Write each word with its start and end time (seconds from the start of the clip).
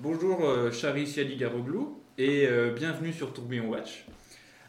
Bonjour 0.00 0.44
euh, 0.44 0.70
Chari 0.70 1.06
Siali 1.06 1.36
Garoglou 1.36 2.00
et 2.18 2.46
euh, 2.46 2.72
bienvenue 2.72 3.12
sur 3.12 3.32
Tourbillon 3.32 3.68
Watch. 3.68 4.06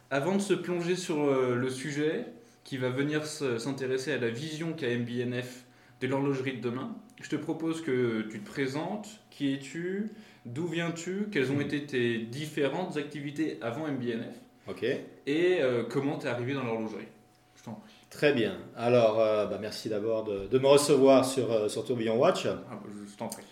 Avant 0.10 0.36
de 0.36 0.42
se 0.42 0.54
plonger 0.54 0.96
sur 0.96 1.24
euh, 1.24 1.56
le 1.56 1.70
sujet 1.70 2.26
qui 2.64 2.78
va 2.78 2.90
venir 2.90 3.26
s'intéresser 3.26 4.12
à 4.14 4.18
la 4.18 4.30
vision 4.30 4.74
qu'a 4.74 4.88
MBNF 4.90 5.64
de 6.02 6.08
l'horlogerie 6.08 6.58
de 6.58 6.62
demain, 6.62 6.96
je 7.22 7.30
te 7.30 7.36
propose 7.36 7.82
que 7.82 8.24
tu 8.30 8.40
te 8.42 8.50
présentes, 8.50 9.08
qui 9.30 9.54
es-tu, 9.54 10.12
d'où 10.46 10.68
viens-tu, 10.68 11.28
quelles 11.32 11.52
ont 11.52 11.62
été 11.62 11.86
tes 11.86 12.18
différentes 12.20 12.98
activités 12.98 13.58
avant 13.62 13.88
MBNF 13.88 14.36
Ok, 14.68 14.84
et 14.84 15.58
euh, 15.62 15.84
comment 15.90 16.18
tu 16.18 16.28
es 16.28 16.30
arrivé 16.30 16.54
dans 16.54 16.64
l'horlogerie? 16.64 17.08
Je 17.56 17.64
t'en 17.64 17.74
prie. 17.74 17.94
très 18.10 18.34
bien. 18.34 18.58
Alors, 18.76 19.20
euh, 19.20 19.46
bah, 19.46 19.60
merci 19.62 19.88
d'abord 19.90 20.24
de, 20.24 20.48
de 20.48 20.60
me 20.60 20.68
recevoir 20.68 21.26
sur, 21.26 21.52
euh, 21.52 21.68
sur 21.68 21.86
Tourbillon 21.86 22.18
Watch. 22.18 22.46
Ah, 22.46 22.60
bah, 22.72 22.82
je 23.08 23.16
t'en 23.16 23.28
prie. 23.28 23.44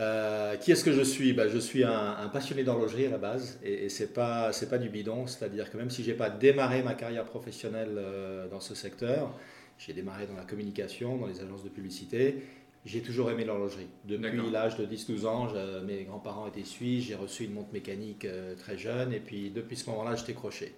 Euh, 0.00 0.56
qui 0.56 0.72
est-ce 0.72 0.82
que 0.84 0.92
je 0.92 1.02
suis? 1.02 1.32
Bah, 1.32 1.46
Je 1.48 1.58
suis 1.58 1.84
un, 1.84 2.16
un 2.18 2.28
passionné 2.28 2.64
d'horlogerie 2.64 3.06
à 3.06 3.10
la 3.10 3.18
base 3.18 3.60
et, 3.62 3.84
et 3.84 3.88
c'est 3.88 4.12
pas 4.12 4.52
c'est 4.52 4.68
pas 4.68 4.78
du 4.78 4.88
bidon, 4.88 5.26
c'est-à-dire 5.28 5.70
que 5.70 5.76
même 5.76 5.90
si 5.90 6.02
j'ai 6.02 6.14
pas 6.14 6.30
démarré 6.30 6.82
ma 6.82 6.94
carrière 6.94 7.24
professionnelle 7.24 7.94
euh, 7.96 8.48
dans 8.48 8.58
ce 8.60 8.74
secteur, 8.74 9.32
j'ai 9.78 9.92
démarré 9.92 10.26
dans 10.26 10.34
la 10.34 10.42
communication, 10.44 11.16
dans 11.16 11.26
les 11.28 11.40
agences 11.40 11.62
de 11.62 11.68
publicité. 11.68 12.42
J'ai 12.84 13.00
toujours 13.02 13.30
aimé 13.30 13.44
l'horlogerie. 13.44 13.86
Depuis 14.04 14.50
l'âge 14.50 14.76
de 14.76 14.84
10-12 14.84 15.26
ans, 15.26 15.48
je- 15.48 15.80
mes 15.84 16.02
grands-parents 16.04 16.48
étaient 16.48 16.64
suisses, 16.64 17.04
j'ai 17.06 17.14
reçu 17.14 17.44
une 17.44 17.52
montre 17.54 17.72
mécanique 17.72 18.24
euh, 18.26 18.54
très 18.56 18.76
jeune 18.76 19.12
et 19.12 19.20
puis 19.20 19.50
depuis 19.50 19.76
ce 19.76 19.88
moment-là, 19.90 20.16
j'étais 20.16 20.34
crochet. 20.34 20.74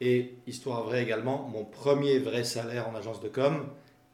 Et 0.00 0.34
histoire 0.46 0.84
vraie 0.84 1.02
également, 1.02 1.48
mon 1.52 1.64
premier 1.64 2.18
vrai 2.18 2.44
salaire 2.44 2.88
en 2.88 2.94
agence 2.96 3.20
de 3.20 3.28
com 3.28 3.66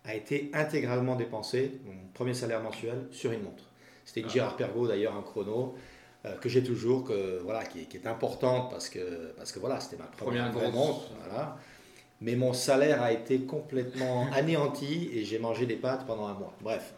a 0.04 0.14
été 0.16 0.50
intégralement 0.54 1.16
dépensé, 1.16 1.72
mon 1.86 1.94
premier 2.14 2.34
salaire 2.34 2.62
mensuel, 2.62 3.06
sur 3.12 3.32
une 3.32 3.42
montre. 3.42 3.69
C'était 4.04 4.22
Ah. 4.26 4.30
Girard 4.30 4.56
Perregaux 4.56 4.86
d'ailleurs, 4.88 5.14
un 5.16 5.22
chrono, 5.22 5.74
euh, 6.26 6.36
que 6.36 6.48
j'ai 6.48 6.62
toujours, 6.62 7.04
que, 7.04 7.38
voilà, 7.44 7.64
qui, 7.64 7.80
est- 7.80 7.84
qui 7.84 7.96
est 7.96 8.06
importante 8.06 8.70
parce 8.70 8.88
que, 8.88 9.32
parce 9.36 9.52
que 9.52 9.58
voilà, 9.58 9.80
c'était 9.80 9.96
ma 9.96 10.04
première, 10.04 10.50
Première 10.50 10.70
grosse. 10.70 10.74
montre. 10.86 11.10
Voilà. 11.26 11.56
Mais 12.20 12.36
mon 12.36 12.52
salaire 12.52 13.02
a 13.02 13.12
été 13.12 13.40
complètement 13.40 14.26
anéanti 14.34 15.10
et 15.14 15.24
j'ai 15.24 15.38
mangé 15.38 15.64
des 15.66 15.76
pâtes 15.76 16.04
pendant 16.06 16.26
un 16.26 16.34
mois. 16.34 16.52
Bref, 16.60 16.92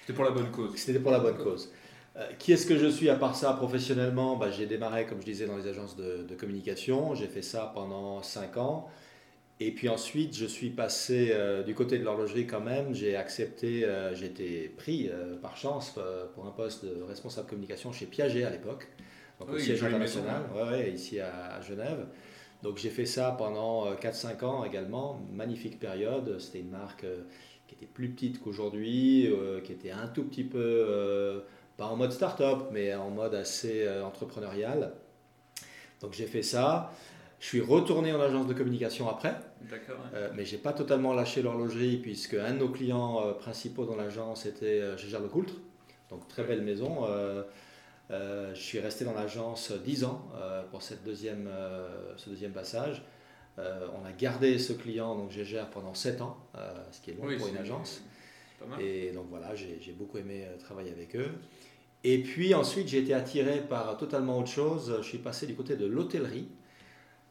C'était 0.00 0.14
pour 0.14 0.24
la 0.24 0.30
bonne 0.30 0.50
cause. 0.50 0.74
c'était 0.76 1.00
pour 1.00 1.10
la 1.10 1.18
bonne 1.18 1.36
cause. 1.36 1.70
Euh, 2.16 2.26
qui 2.38 2.52
est-ce 2.52 2.66
que 2.66 2.76
je 2.78 2.86
suis 2.86 3.10
à 3.10 3.14
part 3.16 3.36
ça 3.36 3.52
professionnellement? 3.52 4.36
Bah, 4.36 4.50
J'ai 4.50 4.66
démarré, 4.66 5.04
comme 5.06 5.20
je 5.20 5.26
disais, 5.26 5.46
dans 5.46 5.56
les 5.56 5.66
agences 5.68 5.94
de, 5.96 6.22
de 6.28 6.34
communication. 6.34 7.14
J'ai 7.14 7.26
fait 7.28 7.42
ça 7.42 7.70
pendant 7.74 8.22
5 8.22 8.56
ans. 8.56 8.88
Et 9.60 9.72
puis 9.72 9.88
ensuite, 9.88 10.36
je 10.36 10.46
suis 10.46 10.70
passé 10.70 11.30
euh, 11.32 11.64
du 11.64 11.74
côté 11.74 11.98
de 11.98 12.04
l'horlogerie 12.04 12.46
quand 12.46 12.60
même. 12.60 12.94
J'ai 12.94 13.16
accepté, 13.16 13.84
euh, 13.84 14.14
j'ai 14.14 14.26
été 14.26 14.68
pris 14.68 15.08
euh, 15.08 15.36
par 15.36 15.56
chance 15.56 15.98
pour 16.34 16.46
un 16.46 16.52
poste 16.52 16.84
de 16.84 17.02
responsable 17.02 17.48
communication 17.48 17.90
chez 17.90 18.06
Piaget 18.06 18.44
à 18.44 18.50
l'époque, 18.50 18.88
donc 19.40 19.50
au 19.50 19.54
Oui, 19.54 19.62
siège 19.62 19.78
jolie 19.78 19.94
international, 19.94 20.42
maison, 20.42 20.64
ouais, 20.64 20.70
ouais, 20.70 20.92
ici 20.92 21.18
à, 21.18 21.56
à 21.56 21.60
Genève. 21.60 22.06
Donc 22.62 22.78
j'ai 22.78 22.90
fait 22.90 23.06
ça 23.06 23.34
pendant 23.36 23.86
euh, 23.86 23.94
4-5 23.94 24.44
ans 24.44 24.64
également. 24.64 25.20
Magnifique 25.32 25.80
période. 25.80 26.38
C'était 26.38 26.60
une 26.60 26.70
marque 26.70 27.04
qui 27.66 27.74
était 27.74 27.86
plus 27.86 28.10
petite 28.10 28.40
qu'aujourd'hui, 28.40 29.28
qui 29.64 29.72
était 29.72 29.90
un 29.90 30.06
tout 30.06 30.24
petit 30.24 30.44
peu, 30.44 31.44
pas 31.76 31.84
en 31.84 31.96
mode 31.96 32.12
start-up, 32.12 32.68
mais 32.72 32.94
en 32.94 33.10
mode 33.10 33.34
assez 33.34 33.86
entrepreneurial. 34.02 34.94
Donc 36.00 36.14
j'ai 36.14 36.26
fait 36.26 36.42
ça. 36.42 36.92
Je 37.40 37.46
suis 37.46 37.60
retourné 37.60 38.12
en 38.12 38.20
agence 38.20 38.46
de 38.48 38.54
communication 38.54 39.08
après, 39.08 39.36
D'accord. 39.70 39.96
ouais. 39.96 40.10
euh, 40.18 40.30
mais 40.34 40.44
j'ai 40.44 40.58
pas 40.58 40.72
totalement 40.72 41.14
lâché 41.14 41.40
l'horlogerie 41.40 41.96
puisque 41.98 42.34
un 42.34 42.52
de 42.52 42.58
nos 42.58 42.68
clients 42.68 43.22
euh, 43.24 43.32
principaux 43.32 43.84
dans 43.84 43.94
l'agence 43.94 44.44
était 44.44 44.80
euh, 44.80 44.96
Gégère 44.96 45.20
Lecoultre, 45.20 45.54
donc 46.10 46.26
très 46.26 46.42
belle 46.42 46.62
maison. 46.62 47.06
Euh, 47.08 47.44
je 48.10 48.60
suis 48.60 48.80
resté 48.80 49.04
dans 49.04 49.12
l'agence 49.12 49.70
10 49.70 50.04
ans 50.04 50.26
pour 50.70 50.80
cette 50.80 51.04
deuxième, 51.04 51.50
ce 52.16 52.30
deuxième 52.30 52.52
passage. 52.52 53.02
On 53.58 54.06
a 54.06 54.12
gardé 54.16 54.58
ce 54.58 54.72
client, 54.72 55.14
donc 55.14 55.30
Gégère, 55.30 55.68
pendant 55.68 55.92
7 55.92 56.22
ans, 56.22 56.38
ce 56.90 57.02
qui 57.02 57.10
est 57.10 57.14
long 57.14 57.24
Oui, 57.26 57.36
pour 57.36 57.48
une 57.48 57.58
agence. 57.58 58.02
Et 58.80 59.10
donc 59.12 59.26
voilà, 59.28 59.54
j'ai 59.54 59.76
j'ai 59.82 59.92
beaucoup 59.92 60.16
aimé 60.16 60.46
travailler 60.58 60.90
avec 60.90 61.16
eux. 61.16 61.28
Et 62.02 62.22
puis 62.22 62.54
ensuite, 62.54 62.88
j'ai 62.88 63.00
été 63.00 63.12
attiré 63.12 63.60
par 63.60 63.94
totalement 63.98 64.38
autre 64.38 64.48
chose. 64.48 64.94
Je 65.02 65.06
suis 65.06 65.18
passé 65.18 65.46
du 65.46 65.54
côté 65.54 65.76
de 65.76 65.84
l'hôtellerie, 65.84 66.48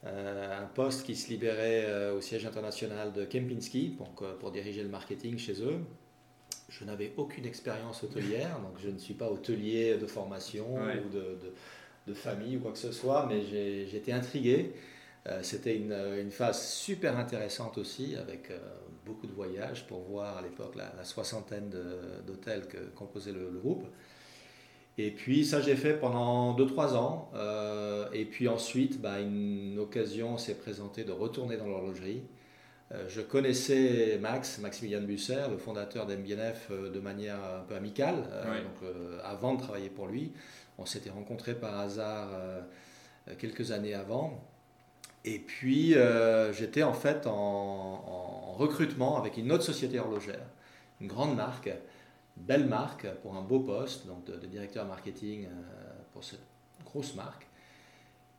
un 0.06 0.66
poste 0.76 1.06
qui 1.06 1.16
se 1.16 1.30
libérait 1.30 1.86
euh, 1.88 2.16
au 2.16 2.22
siège 2.22 2.46
international 2.46 3.12
de 3.14 3.26
Kempinski 3.26 3.96
donc, 3.98 4.22
euh, 4.22 4.36
pour 4.40 4.52
diriger 4.52 4.84
le 4.84 4.90
marketing 4.90 5.38
chez 5.38 5.62
eux. 5.64 5.80
Je 6.70 6.84
n'avais 6.86 7.14
aucune 7.18 7.46
expérience 7.46 8.04
hôtelière, 8.04 8.60
donc 8.64 8.78
je 8.80 8.90
ne 8.90 8.98
suis 8.98 9.14
pas 9.16 9.30
hôtelier 9.30 9.98
de 9.98 10.06
formation 10.08 10.76
Ouais. 10.76 11.02
ou 11.06 11.10
de, 11.10 11.20
de- 11.20 11.54
de 12.08 12.14
famille 12.14 12.56
ou 12.56 12.62
quoi 12.62 12.72
que 12.72 12.78
ce 12.78 12.94
soit, 12.94 13.26
mais 13.28 13.42
été 13.94 14.14
intrigué. 14.14 14.72
Euh, 15.28 15.40
C'était 15.44 15.76
une, 15.76 15.92
une 15.92 16.32
phase 16.32 16.66
super 16.70 17.18
intéressante 17.18 17.78
aussi, 17.78 18.16
avec 18.16 18.50
euh, 18.50 18.60
beaucoup 19.06 19.28
de 19.28 19.34
voyages 19.34 19.86
pour 19.88 20.00
voir 20.04 20.38
à 20.38 20.42
l'époque 20.42 20.76
la, 20.78 20.94
la 20.96 21.04
soixantaine 21.04 21.70
d'hôtels 22.26 22.66
que 22.68 22.78
composait 22.96 23.34
le, 23.34 23.50
le 23.52 23.60
groupe. 23.60 23.86
Et 25.00 25.12
puis 25.12 25.46
ça 25.46 25.62
j'ai 25.62 25.76
fait 25.76 25.94
pendant 25.94 26.56
2-3 26.58 26.96
ans. 26.96 27.32
Euh, 27.36 28.08
et 28.14 28.26
puis 28.26 28.48
ensuite, 28.48 29.00
bah, 29.00 29.20
une 29.20 29.78
occasion 29.80 30.38
s'est 30.38 30.56
présentée 30.56 31.04
de 31.04 31.12
retourner 31.12 31.58
dans 31.58 31.68
l'horlogerie. 31.68 32.24
Euh, 32.94 33.06
je 33.10 33.22
connaissais 33.22 34.18
Max, 34.20 34.60
Maximilian 34.60 35.02
Busser, 35.02 35.44
le 35.52 35.58
fondateur 35.58 36.06
d'MBNF, 36.06 36.70
euh, 36.72 36.90
de 36.90 37.00
manière 37.00 37.36
un 37.36 37.64
peu 37.68 37.76
amicale, 37.76 38.24
donc, 38.46 38.90
avant 39.24 39.56
de 39.56 39.62
travailler 39.62 39.90
pour 39.90 40.08
lui. 40.08 40.32
On 40.80 40.86
s'était 40.86 41.10
rencontrés 41.10 41.56
par 41.56 41.78
hasard 41.80 42.30
quelques 43.40 43.72
années 43.72 43.96
avant. 43.96 44.44
Et 45.26 45.40
puis 45.40 45.96
j'étais 46.54 46.84
en 46.84 46.94
fait 46.94 47.26
en, 47.26 47.32
en 47.32 48.54
recrutement 48.54 49.18
avec 49.18 49.38
une 49.38 49.52
autre 49.52 49.64
société 49.64 50.00
horlogère, 50.00 50.46
une 51.02 51.08
grande 51.08 51.36
marque, 51.36 51.70
belle 52.38 52.68
marque 52.68 53.08
pour 53.22 53.36
un 53.36 53.42
beau 53.42 53.60
poste, 53.60 54.08
donc 54.08 54.26
de, 54.26 54.36
de 54.38 54.48
directeur 54.48 54.86
marketing 54.86 55.46
euh, 55.46 55.50
pour 56.14 56.24
cette 56.24 56.42
grosse 56.86 57.16
marque. 57.16 57.48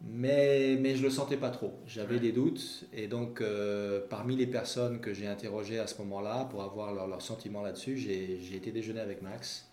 Mais, 0.01 0.77
mais 0.81 0.95
je 0.95 1.01
ne 1.01 1.05
le 1.07 1.11
sentais 1.11 1.37
pas 1.37 1.51
trop. 1.51 1.81
J'avais 1.87 2.15
Ouais. 2.15 2.21
des 2.21 2.33
doutes. 2.33 2.85
Et 2.93 3.09
donc, 3.09 3.41
euh, 3.41 4.01
parmi 4.09 4.37
les 4.37 4.47
personnes 4.47 5.01
que 5.01 5.13
j'ai 5.13 5.27
interrogées 5.27 5.81
à 5.81 5.87
ce 5.89 5.99
moment-là 6.03 6.45
pour 6.51 6.63
avoir 6.63 6.95
leur, 6.95 7.09
leur 7.09 7.21
sentiment 7.23 7.63
là-dessus, 7.63 7.97
j'ai 7.99 8.55
été 8.57 8.71
déjeuner 8.71 9.01
avec 9.01 9.23
Max. 9.23 9.69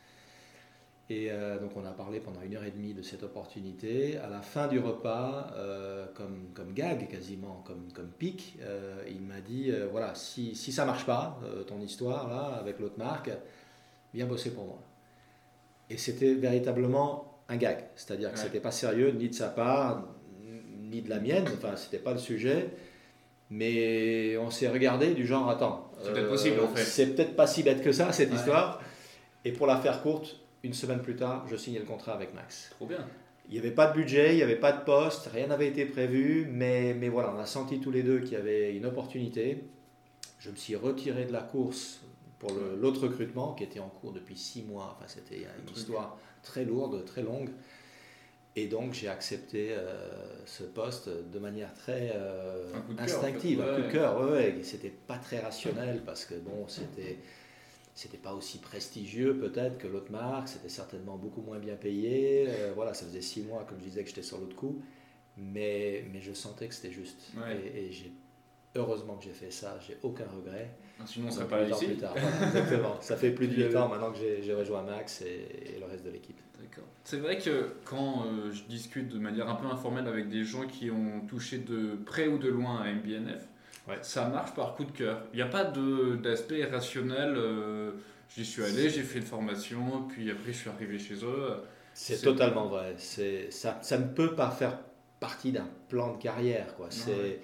Et 1.12 1.28
euh, 1.32 1.60
donc, 1.60 1.78
on 1.78 1.86
a 1.86 1.92
parlé 1.92 2.20
pendant 2.20 2.42
une 2.42 2.56
heure 2.56 2.64
et 2.64 2.72
demie 2.72 2.96
de 2.96 3.04
cette 3.04 3.22
opportunité. 3.22 4.18
À 4.18 4.28
la 4.28 4.42
fin 4.42 4.68
du 4.68 4.80
repas, 4.80 5.52
euh, 5.56 6.08
comme, 6.16 6.50
comme 6.56 6.74
gag 6.74 7.08
quasiment, 7.08 7.64
comme, 7.68 7.92
comme 7.94 8.10
pic, 8.10 8.58
il 9.08 9.22
m'a 9.22 9.42
dit 9.42 9.72
voilà, 9.92 10.16
si, 10.16 10.56
si 10.56 10.72
ça 10.72 10.86
marche 10.86 11.06
pas, 11.06 11.40
ton 11.68 11.80
histoire 11.80 12.28
là, 12.28 12.58
avec 12.60 12.80
l'autre 12.80 12.98
marque, 12.98 13.30
viens 14.16 14.26
bosser 14.26 14.52
pour 14.52 14.66
moi. 14.66 14.80
Et 15.90 15.98
c'était 15.98 16.34
véritablement 16.34 17.40
un 17.50 17.58
gag. 17.58 17.78
C'est-à-dire 17.96 18.32
que 18.32 18.38
Ouais. 18.38 18.44
c'était 18.44 18.60
pas 18.60 18.72
sérieux 18.72 19.12
ni 19.12 19.30
de 19.30 19.36
sa 19.36 19.50
part, 19.50 20.04
ni 20.90 21.02
de 21.02 21.10
la 21.10 21.20
mienne. 21.20 21.46
Enfin, 21.54 21.76
c'était 21.76 22.00
pas 22.00 22.14
le 22.14 22.18
sujet. 22.18 22.70
Mais 23.52 24.36
on 24.38 24.50
s'est 24.50 24.68
regardé 24.68 25.14
du 25.14 25.26
genre, 25.28 25.50
attends, 25.50 25.92
C'est 26.02 26.12
peut-être 26.14 26.30
possible, 26.30 26.60
en 26.62 26.68
fait. 26.70 26.84
C'est 26.84 27.08
peut-être 27.16 27.36
pas 27.36 27.46
si 27.48 27.62
bête 27.64 27.84
que 27.84 27.92
ça, 27.92 28.12
cette 28.12 28.30
Ouais. 28.32 28.36
histoire. 28.36 28.82
Et 29.44 29.52
pour 29.52 29.68
la 29.68 29.78
faire 29.78 30.02
courte, 30.02 30.40
une 30.64 30.74
semaine 30.74 31.00
plus 31.02 31.16
tard, 31.16 31.46
je 31.48 31.56
signais 31.56 31.78
le 31.80 31.86
contrat 31.86 32.14
avec 32.14 32.34
Max. 32.34 32.70
Trop 32.72 32.88
bien. 32.88 33.06
Il 33.48 33.54
n'y 33.54 33.60
avait 33.60 33.70
pas 33.72 33.86
de 33.88 33.94
budget, 33.94 34.34
il 34.34 34.38
n'y 34.38 34.42
avait 34.44 34.56
pas 34.56 34.72
de 34.72 34.84
poste, 34.84 35.28
rien 35.32 35.46
n'avait 35.48 35.68
été 35.68 35.86
prévu, 35.86 36.48
mais, 36.52 36.96
mais 36.96 37.10
voilà, 37.10 37.32
on 37.36 37.40
a 37.40 37.46
senti 37.46 37.80
tous 37.80 37.92
les 37.92 38.02
deux 38.02 38.20
qu'il 38.22 38.34
y 38.34 38.36
avait 38.38 38.76
une 38.76 38.88
opportunité. 38.88 39.64
Je 40.40 40.50
me 40.50 40.56
suis 40.56 40.76
retiré 40.76 41.26
de 41.26 41.32
la 41.32 41.42
course 41.42 42.02
pour 42.40 42.52
l'autre 42.52 43.02
recrutement 43.08 43.54
qui 43.54 43.64
était 43.64 43.80
en 43.80 43.90
cours 43.90 44.12
depuis 44.12 44.38
six 44.38 44.64
mois. 44.64 44.96
Enfin, 44.98 45.08
c'était 45.08 45.38
une 45.40 45.66
truc. 45.66 45.78
histoire 45.78 46.18
très 46.44 46.66
lourde, 46.66 47.06
très 47.06 47.24
longue. 47.24 47.50
Et 48.58 48.68
donc, 48.68 48.94
j'ai 48.94 49.10
accepté 49.10 49.70
euh, 49.72 50.46
ce 50.46 50.64
poste 50.64 51.10
de 51.10 51.40
manière 51.40 51.74
très 51.74 52.14
euh, 52.16 52.74
Un 52.74 52.82
coup 52.82 52.94
de 52.94 52.98
cœur, 52.98 53.06
instinctive, 53.06 53.60
en 53.62 53.64
fait. 53.66 53.70
un 53.70 53.76
coup 53.76 53.82
de 53.88 53.92
cœur. 53.92 54.22
Ouais, 54.22 54.32
ouais. 54.32 54.64
C'était 54.64 54.94
pas 55.08 55.18
très 55.18 55.40
rationnel 55.40 56.04
parce 56.06 56.26
que 56.26 56.36
bon, 56.36 56.66
c'était 56.68 57.18
c'était 57.94 58.18
pas 58.18 58.34
aussi 58.34 58.58
prestigieux 58.60 59.38
peut-être 59.38 59.78
que 59.78 59.88
l'autre 59.88 60.12
marque, 60.12 60.50
c'était 60.50 60.68
certainement 60.70 61.16
beaucoup 61.18 61.42
moins 61.42 61.60
bien 61.60 61.76
payé. 61.76 62.46
Euh, 62.50 62.72
voilà, 62.76 62.94
ça 62.94 63.06
faisait 63.06 63.22
six 63.22 63.42
mois, 63.42 63.64
comme 63.68 63.80
je 63.80 63.86
disais, 63.86 64.04
que 64.04 64.10
j'étais 64.10 64.22
sur 64.22 64.38
l'autre 64.38 64.56
coup, 64.56 64.82
mais, 65.38 66.04
mais 66.12 66.22
je 66.22 66.34
sentais 66.34 66.68
que 66.68 66.74
c'était 66.76 66.92
juste. 66.92 67.32
Ouais. 67.38 67.58
Et, 67.74 67.86
et 67.88 67.92
j'ai 67.94 68.12
heureusement 68.76 69.16
que 69.18 69.24
j'ai 69.26 69.32
fait 69.32 69.52
ça, 69.52 69.78
j'ai 69.86 69.98
aucun 70.04 70.26
regret. 70.36 70.70
Sinon, 71.06 71.28
on 71.28 71.32
serait 71.32 71.48
pas 71.48 71.64
ici. 71.64 71.86
plus 71.88 71.98
tard. 71.98 72.14
Voilà, 72.18 72.48
exactement. 72.48 72.96
Ça 73.02 73.18
fait 73.18 73.32
plus 73.32 73.48
de 73.48 73.54
Puis, 73.54 73.64
8 73.64 73.76
euh, 73.76 73.82
ans 73.82 73.90
maintenant 73.90 74.12
que 74.12 74.18
j'ai 74.42 74.54
rejoint 74.54 74.82
Max 74.84 75.22
et, 75.22 75.76
et 75.76 75.80
le 75.80 75.86
reste 75.86 76.06
de 76.06 76.10
l'équipe. 76.12 76.40
D'accord. 76.60 76.86
C'est 77.04 77.18
vrai 77.18 77.38
que 77.38 77.74
quand 77.84 78.26
euh, 78.28 78.52
je 78.52 78.64
discute 78.64 79.10
de 79.10 79.20
manière 79.20 79.50
un 79.50 79.56
peu 79.56 79.68
informelle 79.68 80.08
avec 80.08 80.30
des 80.30 80.44
gens 80.46 80.66
qui 80.68 80.90
ont 80.92 81.22
touché 81.28 81.58
de 81.58 81.96
près 82.06 82.28
ou 82.28 82.38
de 82.38 82.48
loin 82.50 82.82
à 82.82 82.92
MBNF, 82.92 83.42
Ouais. 83.88 84.00
ça 84.02 84.28
marche 84.30 84.56
par 84.56 84.74
coup 84.76 84.84
de 84.84 84.92
cœur. 84.92 85.22
Il 85.32 85.36
n'y 85.36 85.44
a 85.44 85.48
pas 85.48 85.64
d'aspect 85.64 86.64
rationnel. 86.66 87.36
euh, 87.38 87.92
J'y 88.36 88.44
suis 88.44 88.64
allé, 88.64 88.90
j'ai 88.90 89.04
fait 89.04 89.20
une 89.20 89.26
formation, 89.26 90.08
puis 90.10 90.32
après 90.32 90.52
je 90.52 90.58
suis 90.58 90.70
arrivé 90.70 90.98
chez 90.98 91.14
eux. 91.24 91.54
C'est 91.94 92.20
totalement 92.22 92.66
vrai. 92.68 92.96
Ça, 92.98 93.78
ça 93.84 93.98
ne 94.00 94.08
peut 94.08 94.34
pas 94.34 94.50
faire 94.50 94.80
partie 95.20 95.52
d'un 95.52 95.68
plan 95.88 96.14
de 96.16 96.22
carrière. 96.22 96.76
Quoi. 96.76 96.88
C'est, 96.90 97.40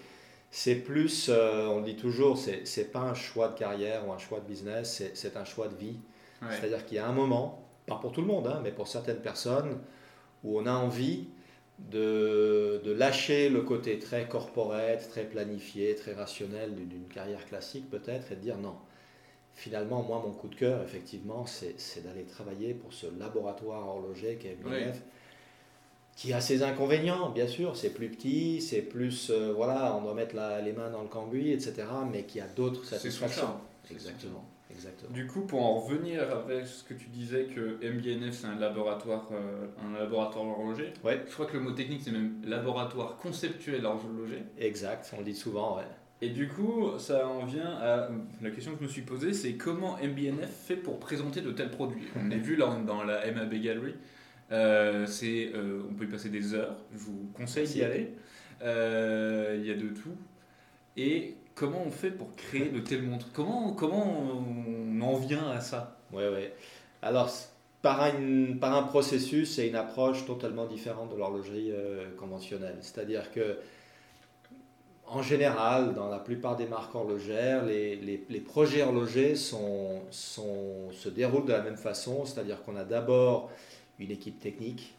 c'est 0.52 0.76
plus, 0.76 1.30
euh, 1.30 1.66
on 1.68 1.82
dit 1.82 1.96
toujours, 1.96 2.38
c'est, 2.38 2.68
c'est 2.68 2.92
pas 2.92 3.00
un 3.00 3.14
choix 3.14 3.48
de 3.48 3.58
carrière 3.58 4.08
ou 4.08 4.12
un 4.12 4.18
choix 4.18 4.42
de 4.42 4.46
business, 4.46 4.96
c'est, 4.98 5.16
c'est 5.16 5.38
un 5.38 5.46
choix 5.46 5.70
de 5.70 5.76
vie. 5.76 5.96
C'est-à-dire 6.50 6.84
qu'il 6.86 6.98
y 6.98 7.00
a 7.00 7.08
un 7.08 7.12
moment, 7.12 7.64
pas 7.86 7.98
pour 7.98 8.12
tout 8.12 8.22
le 8.22 8.28
monde, 8.28 8.48
hein, 8.48 8.62
mais 8.64 8.72
pour 8.72 8.88
certaines 8.88 9.22
personnes, 9.22 9.78
où 10.44 10.60
on 10.60 10.66
a 10.66 10.74
envie 10.74 11.28
de, 11.78 12.82
de, 12.84 12.92
lâcher 12.92 13.48
le 13.48 13.62
côté 13.62 14.00
très 14.00 14.28
corporate, 14.28 15.08
très 15.08 15.24
planifié, 15.24 15.96
très 15.96 16.14
rationnel 16.14 16.74
d'une 16.74 17.08
carrière 17.08 17.46
classique 17.46 17.90
peut-être, 17.92 18.32
et 18.32 18.36
de 18.36 18.42
dire 18.42 18.58
non. 18.58 18.76
Finalement, 19.54 20.02
moi, 20.02 20.20
mon 20.26 20.32
coup 20.32 20.48
de 20.48 20.56
cœur, 20.56 20.82
effectivement, 20.82 21.46
c'est 21.46 22.04
d'aller 22.04 22.24
travailler 22.24 22.74
pour 22.74 22.92
ce 22.92 23.06
laboratoire 23.20 23.88
horloger 23.88 24.38
qui 24.38 24.48
est 24.48 24.58
MBF, 24.64 25.00
qui 26.16 26.34
a 26.34 26.42
ses 26.42 26.64
inconvénients, 26.64 27.30
bien 27.30 27.48
sûr, 27.48 27.76
c'est 27.76 27.94
plus 27.94 28.10
petit, 28.10 28.62
c'est 28.62 28.82
plus, 28.82 29.30
euh, 29.30 29.54
voilà, 29.56 29.96
on 29.96 30.02
doit 30.02 30.14
mettre 30.14 30.36
les 30.64 30.74
mains 30.74 30.90
dans 30.90 31.02
le 31.02 31.08
cambouis, 31.08 31.52
etc., 31.52 31.84
mais 32.12 32.24
qui 32.24 32.40
a 32.40 32.48
d'autres 32.48 32.86
satisfactions. 32.86 33.56
Exactement. 33.90 34.46
Exactement. 34.74 35.12
Du 35.12 35.28
coup, 35.28 35.42
pour 35.42 35.64
en 35.64 35.80
revenir 35.80 36.22
avec 36.32 36.66
ce 36.66 36.84
que 36.84 36.94
tu 36.94 37.08
disais 37.10 37.46
que 37.46 37.78
MBNF 37.86 38.34
c'est 38.34 38.48
un 38.48 38.58
laboratoire, 38.58 39.28
euh, 39.34 39.68
un 39.86 40.00
laboratoire 40.00 40.46
horloger. 40.46 40.94
Ouais. 41.04 41.22
Je 41.28 41.34
crois 41.34 41.46
que 41.46 41.54
le 41.54 41.60
mot 41.60 41.72
technique 41.72 42.02
c'est 42.04 42.12
même 42.12 42.36
laboratoire 42.46 43.18
conceptuel 43.18 43.86
horloger. 43.86 44.44
Exact, 44.58 45.12
on 45.14 45.20
le 45.20 45.26
dit 45.26 45.36
souvent, 45.36 45.78
ouais. 45.78 45.84
Et 46.22 46.30
du 46.30 46.48
coup, 46.48 46.88
ça 47.00 47.28
en 47.28 47.46
vient 47.46 47.72
à 47.82 48.10
la 48.42 48.52
question 48.52 48.74
que 48.74 48.78
je 48.80 48.84
me 48.84 48.90
suis 48.90 49.02
posée, 49.02 49.34
c'est 49.34 49.54
comment 49.54 49.98
MBNF 49.98 50.50
fait 50.50 50.76
pour 50.76 51.00
présenter 51.00 51.42
de 51.42 51.52
tels 51.52 51.72
produits? 51.72 52.08
On 52.16 52.30
est 52.30 52.38
vu 52.38 52.56
là 52.56 52.78
dans 52.86 53.04
la 53.04 53.30
MAB 53.32 53.56
Gallery, 53.56 53.96
c'est, 54.52 55.52
euh, 55.56 55.82
on 55.90 55.94
peut 55.94 56.04
y 56.04 56.08
passer 56.08 56.30
des 56.30 56.54
heures. 56.54 56.76
Je 56.94 57.00
vous 57.00 57.30
conseille 57.34 57.68
d'y 57.68 57.84
aller. 57.84 58.14
Il 58.62 59.66
y 59.66 59.72
a 59.72 59.76
de 59.76 59.90
tout. 59.90 60.16
Et 60.98 61.36
comment 61.56 61.84
on 61.86 61.92
fait 61.92 62.12
pour 62.12 62.36
créer 62.36 62.70
de 62.70 62.80
telles 62.80 63.04
montres? 63.04 63.28
Comment, 63.34 63.72
comment 63.72 64.06
on 64.06 65.02
en 65.02 65.16
vient 65.16 65.50
à 65.50 65.62
ça? 65.62 65.98
Oui, 66.12 66.24
oui. 66.34 66.50
Alors, 67.02 67.32
par 67.82 68.02
un, 68.04 68.58
par 68.60 68.76
un 68.76 68.84
processus 68.84 69.58
et 69.58 69.68
une 69.68 69.76
approche 69.76 70.26
totalement 70.26 70.66
différente 70.68 71.12
de 71.12 71.18
l'horlogerie 71.18 71.72
euh, 71.72 72.06
conventionnelle. 72.18 72.78
C'est-à-dire 72.82 73.32
que, 73.32 73.58
en 75.08 75.22
général, 75.24 75.94
dans 75.94 76.10
la 76.10 76.20
plupart 76.20 76.58
des 76.58 76.68
marques 76.68 76.94
horlogères, 76.94 77.66
les, 77.66 77.96
les, 77.96 78.24
les 78.30 78.40
projets 78.40 78.84
horlogers 78.84 79.36
sont, 79.36 80.02
sont, 80.12 80.92
se 80.92 81.10
déroulent 81.10 81.46
de 81.46 81.54
la 81.54 81.62
même 81.62 81.78
façon, 81.78 82.26
c'est-à-dire 82.26 82.62
qu'on 82.64 82.76
a 82.76 82.84
d'abord 82.84 83.50
une 84.02 84.12
équipe 84.12 84.40
technique 84.40 84.94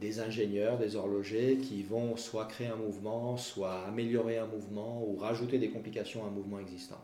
des 0.00 0.20
ingénieurs, 0.20 0.78
des 0.78 0.96
horlogers 0.96 1.58
qui 1.58 1.82
vont 1.82 2.16
soit 2.16 2.46
créer 2.46 2.68
un 2.68 2.76
mouvement, 2.76 3.36
soit 3.36 3.84
améliorer 3.86 4.38
un 4.38 4.46
mouvement 4.46 5.04
ou 5.06 5.16
rajouter 5.16 5.58
des 5.58 5.68
complications 5.68 6.24
à 6.24 6.28
un 6.28 6.30
mouvement 6.30 6.58
existant. 6.58 7.00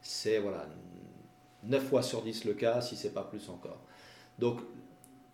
C'est 0.00 0.38
voilà, 0.38 0.66
9 1.64 1.86
fois 1.86 2.02
sur 2.02 2.22
10 2.22 2.44
le 2.46 2.54
cas, 2.54 2.80
si 2.80 2.96
ce 2.96 3.06
n'est 3.06 3.12
pas 3.12 3.24
plus 3.24 3.48
encore. 3.50 3.80
Donc 4.38 4.60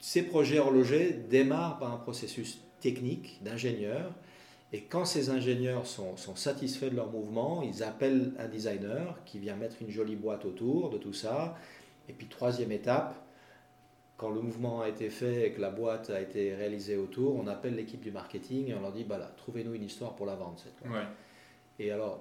ces 0.01 0.23
projets 0.23 0.59
horlogers 0.59 1.13
démarrent 1.13 1.79
par 1.79 1.93
un 1.93 1.99
processus 1.99 2.61
technique 2.81 3.43
d'ingénieurs 3.43 4.13
et 4.73 4.83
quand 4.83 5.05
ces 5.05 5.31
ingénieurs 5.31 5.87
sont, 5.87 6.17
sont, 6.17 6.37
satisfaits 6.37 6.91
de 6.91 6.97
leur 6.97 7.11
mouvement, 7.11 7.63
ils 7.63 7.83
appellent 7.83 8.33
un 8.39 8.49
designer 8.49 9.19
qui 9.25 9.39
vient 9.39 9.57
mettre 9.57 9.77
une 9.81 9.91
jolie 9.91 10.17
boîte 10.17 10.45
autour 10.45 10.91
de 10.91 10.99
tout 10.99 11.15
ça. 11.15 11.57
Et 12.09 12.13
puis 12.13 12.27
troisième 12.27 12.71
étape, 12.71 13.15
quand 14.19 14.31
le 14.31 14.41
mouvement 14.41 14.83
a 14.83 14.89
été 14.89 15.09
fait 15.11 15.47
et 15.47 15.53
que 15.53 15.61
la 15.61 15.71
boîte 15.71 16.11
a 16.11 16.21
été 16.21 16.55
réalisée 16.55 16.97
autour, 16.97 17.37
on 17.37 17.47
appelle 17.47 17.77
l'équipe 17.77 18.01
du 18.01 18.11
marketing 18.11 18.69
et 18.69 18.75
on 18.75 18.81
leur 18.81 18.93
dit 18.93 19.05
bah 19.05 19.17
là, 19.17 19.31
trouvez-nous 19.39 19.75
une 19.75 19.85
histoire 19.85 20.17
pour 20.17 20.27
la 20.27 20.35
vendre 20.35 20.59
cette 20.59 20.91
ouais. 20.91 21.05
Et 21.79 21.93
alors, 21.93 22.21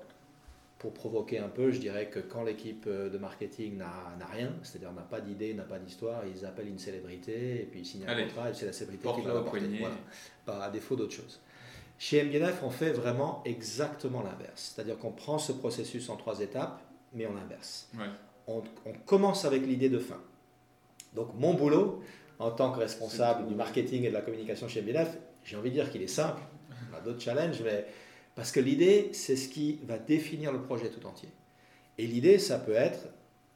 pour 0.78 0.94
provoquer 0.94 1.40
un 1.40 1.48
peu, 1.48 1.72
je 1.72 1.80
dirais 1.80 2.06
que 2.06 2.20
quand 2.20 2.44
l'équipe 2.44 2.86
euh, 2.86 3.10
de 3.10 3.18
marketing 3.18 3.78
n'a 3.78 4.26
rien, 4.32 4.54
c'est-à-dire 4.62 4.92
n'a 4.94 5.02
pas 5.02 5.22
d'idée, 5.22 5.56
n'a 5.56 5.64
pas 5.64 5.80
d'histoire, 5.80 6.22
ils 6.28 6.46
appellent 6.46 6.68
une 6.68 6.78
célébrité 6.78 7.64
et 7.64 7.66
puis 7.66 7.80
ils 7.80 7.86
signent 7.86 8.08
un 8.08 8.22
contrat 8.22 8.52
et 8.52 8.54
c'est 8.54 8.68
la 8.68 8.74
célébrité 8.74 9.10
qui 9.16 9.22
va 9.22 9.34
l'apporter. 9.34 9.62
Voilà, 9.80 9.96
pas 10.46 10.66
à 10.66 10.70
défaut 10.70 10.96
d'autre 10.96 11.14
chose. 11.14 11.42
Chez 11.98 12.24
MBNF, 12.24 12.62
on 12.62 12.70
fait 12.70 12.92
vraiment 12.92 13.42
exactement 13.44 14.22
l'inverse. 14.22 14.74
C'est-à-dire 14.76 15.00
qu'on 15.00 15.12
prend 15.12 15.40
ce 15.40 15.52
processus 15.52 16.10
en 16.10 16.16
trois 16.16 16.42
étapes, 16.42 16.80
mais 17.16 17.26
on 17.26 17.36
inverse. 17.36 17.90
Ouais. 17.98 18.06
On, 18.46 18.62
on 18.86 18.94
commence 19.08 19.46
avec 19.46 19.66
l'idée 19.66 19.90
de 19.90 19.98
fin. 19.98 20.22
Donc 21.18 21.30
mon 21.38 21.56
boulot, 21.56 22.02
en 22.38 22.52
tant 22.52 22.72
que 22.72 22.80
responsable 22.80 23.48
du 23.48 23.56
marketing 23.56 24.04
et 24.04 24.10
de 24.10 24.14
la 24.14 24.22
communication 24.22 24.68
chez 24.68 24.84
MBNF, 24.84 25.18
j'ai 25.44 25.58
envie 25.58 25.72
de 25.72 25.76
dire 25.76 25.92
qu'il 25.92 26.04
est 26.04 26.08
simple. 26.08 26.42
On 26.92 26.98
a 26.98 27.02
d'autres 27.02 27.22
challenges, 27.22 27.62
mais 27.64 27.86
parce 28.36 28.52
que 28.52 28.60
l'idée, 28.60 29.10
c'est 29.14 29.36
ce 29.36 29.50
qui 29.50 29.80
va 29.84 29.98
définir 29.98 30.54
le 30.54 30.62
projet 30.62 30.90
tout 30.90 31.06
entier. 31.08 31.30
Et 31.98 32.06
l'idée, 32.06 32.38
ça 32.38 32.60
peut 32.60 32.76
être, 32.76 33.08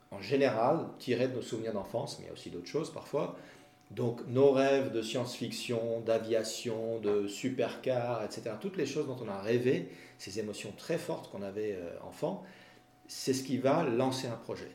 en 0.09 0.21
général, 0.21 0.87
tiré 0.97 1.27
de 1.27 1.35
nos 1.35 1.43
souvenirs 1.43 1.73
d'enfance, 1.73 2.17
mais 2.17 2.25
il 2.25 2.27
y 2.27 2.29
a 2.31 2.33
aussi 2.33 2.49
d'autres 2.49 2.67
choses 2.67 2.91
parfois. 2.91 3.37
Donc 3.91 4.21
nos 4.27 4.51
rêves 4.51 4.91
de 4.91 5.03
science-fiction, 5.03 6.01
d'aviation, 6.01 6.99
de 6.99 7.27
supercar, 7.27 8.23
etc., 8.23 8.55
toutes 8.59 8.77
les 8.77 8.87
choses 8.87 9.05
dont 9.05 9.17
on 9.23 9.27
a 9.27 9.39
rêvé, 9.39 9.89
ces 10.17 10.39
émotions 10.39 10.73
très 10.75 10.97
fortes 10.97 11.29
qu'on 11.29 11.43
avait 11.43 11.73
euh, 11.73 11.91
enfant, 12.07 12.43
c'est 13.07 13.33
ce 13.33 13.43
qui 13.43 13.57
va 13.57 13.83
lancer 13.83 14.27
un 14.27 14.37
projet. 14.37 14.71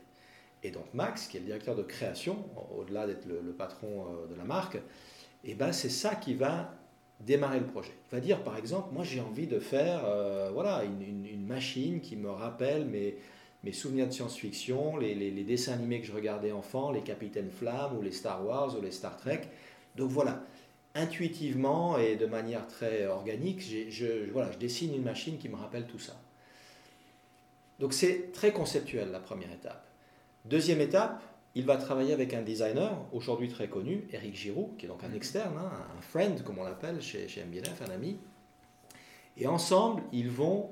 Et 0.62 0.70
donc 0.70 0.86
Max, 0.94 1.26
qui 1.26 1.36
est 1.36 1.40
le 1.40 1.46
directeur 1.46 1.74
de 1.74 1.82
création, 1.82 2.44
au-delà 2.76 3.06
d'être 3.06 3.26
le, 3.26 3.52
patron 3.52 4.06
euh, 4.06 4.26
de 4.26 4.34
la 4.34 4.44
marque, 4.44 4.76
et 4.76 5.52
eh 5.52 5.54
ben 5.54 5.72
c'est 5.72 5.90
ça 5.90 6.14
qui 6.14 6.34
va 6.34 6.74
démarrer 7.20 7.60
le 7.60 7.66
projet. 7.66 7.92
Il 8.10 8.14
va 8.14 8.20
dire 8.20 8.42
par 8.42 8.56
exemple, 8.56 8.92
moi 8.92 9.04
j'ai 9.04 9.20
envie 9.20 9.46
de 9.46 9.60
faire 9.60 10.02
euh, 10.04 10.50
voilà, 10.52 10.82
une, 10.84 11.46
machine 11.46 12.00
qui 12.00 12.16
me 12.16 12.30
rappelle 12.30 12.86
mes, 12.86 13.72
souvenirs 13.72 14.08
de 14.08 14.12
science-fiction, 14.12 14.96
les, 14.96 15.30
dessins 15.44 15.74
animés 15.74 16.00
que 16.00 16.06
je 16.06 16.12
regardais 16.12 16.50
enfant, 16.50 16.90
les 16.90 17.02
Capitaines 17.02 17.50
Flamme 17.50 17.96
ou 17.96 18.02
les 18.02 18.10
Star 18.10 18.44
Wars 18.44 18.76
ou 18.76 18.80
les 18.80 18.90
Star 18.90 19.16
Trek. 19.16 19.42
Donc 19.94 20.10
voilà, 20.10 20.42
intuitivement 20.96 21.98
et 21.98 22.16
de 22.16 22.26
manière 22.26 22.66
très 22.66 23.06
organique, 23.06 23.62
voilà, 24.32 24.50
je 24.50 24.58
dessine 24.58 24.94
une 24.94 25.04
machine 25.04 25.38
qui 25.38 25.48
me 25.48 25.56
rappelle 25.56 25.86
tout 25.86 26.00
ça. 26.00 26.16
Donc 27.78 27.92
c'est 27.92 28.32
très 28.32 28.52
conceptuel 28.52 29.10
la 29.10 29.20
première 29.20 29.52
étape. 29.52 29.85
Deuxième 30.48 30.80
étape, 30.80 31.22
il 31.54 31.64
va 31.64 31.76
travailler 31.76 32.12
avec 32.12 32.34
un 32.34 32.42
designer, 32.42 32.96
aujourd'hui 33.12 33.48
très 33.48 33.68
connu, 33.68 34.06
Eric 34.12 34.36
Giroux, 34.36 34.74
qui 34.78 34.86
est 34.86 34.88
donc 34.88 35.02
un 35.02 35.08
mhm. 35.08 35.16
externe, 35.16 35.54
hein, 35.58 35.70
un 35.96 36.02
friend, 36.02 36.42
comme 36.42 36.58
on 36.58 36.64
l'appelle 36.64 37.00
chez, 37.00 37.28
chez 37.28 37.44
MBNF, 37.44 37.82
un 37.82 37.90
ami. 37.90 38.18
Et 39.36 39.46
ensemble, 39.46 40.02
ils 40.12 40.30
vont 40.30 40.70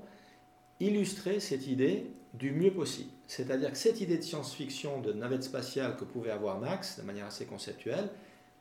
illustrer 0.81 1.41
cette 1.41 1.67
idée 1.67 2.07
du 2.35 2.53
mieux 2.53 2.73
possible. 2.73 3.11
C'est-à-dire 3.27 3.71
que 3.71 3.79
cette 3.79 4.01
idée 4.01 4.19
de 4.19 4.23
science-fiction, 4.23 5.01
de 5.01 5.13
navette 5.13 5.45
spatiale 5.45 5.97
que 5.97 6.05
pouvait 6.05 6.31
avoir 6.31 6.59
Max, 6.59 6.99
de 6.99 7.05
manière 7.05 7.27
assez 7.27 7.47
conceptuelle, 7.47 8.11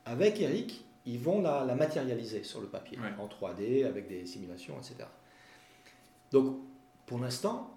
avec 0.06 0.40
Eric, 0.40 0.86
ils 1.06 1.20
vont 1.20 1.42
la, 1.42 1.66
matérialiser 1.76 2.44
sur 2.44 2.62
le 2.62 2.68
papier, 2.68 2.98
en 3.20 3.28
3D, 3.28 3.86
avec 3.86 4.08
des 4.08 4.26
simulations, 4.26 4.76
etc. 4.78 5.10
Donc, 6.32 6.58
pour 7.06 7.20
l'instant, 7.20 7.73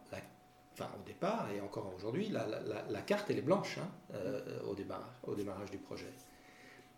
enfin 0.77 0.91
au 1.01 1.07
départ 1.07 1.49
et 1.55 1.61
encore 1.61 1.93
aujourd'hui, 1.97 2.29
la, 2.29 2.47
la, 2.89 3.01
carte 3.01 3.31
elle 3.31 3.39
est 3.39 3.43
blanche 3.43 3.79
hein, 3.79 3.89
euh, 4.15 4.61
au, 4.69 4.75
démarrage, 4.75 5.15
au 5.25 5.35
démarrage 5.35 5.71
du 5.71 5.79
projet. 5.79 6.13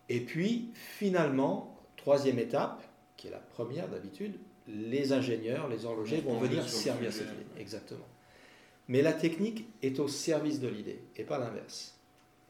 Et 0.09 0.21
puis 0.21 0.71
finalement, 0.75 1.77
troisième 1.97 2.39
étape, 2.39 2.83
qui 3.17 3.29
est 3.29 3.31
la 3.31 3.39
première 3.39 3.89
d'habitude, 3.89 4.39
les 4.67 5.13
ingénieurs, 5.13 5.69
les 5.69 5.85
horlogers 5.85 6.21
vont 6.21 6.39
venir 6.39 6.69
servir 6.69 7.13
cette 7.13 7.29
idée. 7.29 7.47
Exactement. 7.61 8.07
Mais 8.89 9.03
la 9.03 9.13
technique 9.13 9.67
est 9.83 9.99
au 10.01 10.09
service 10.09 10.61
de 10.61 10.69
l'idée 10.69 11.03
et 11.17 11.25
pas 11.25 11.39
l'inverse. 11.39 11.99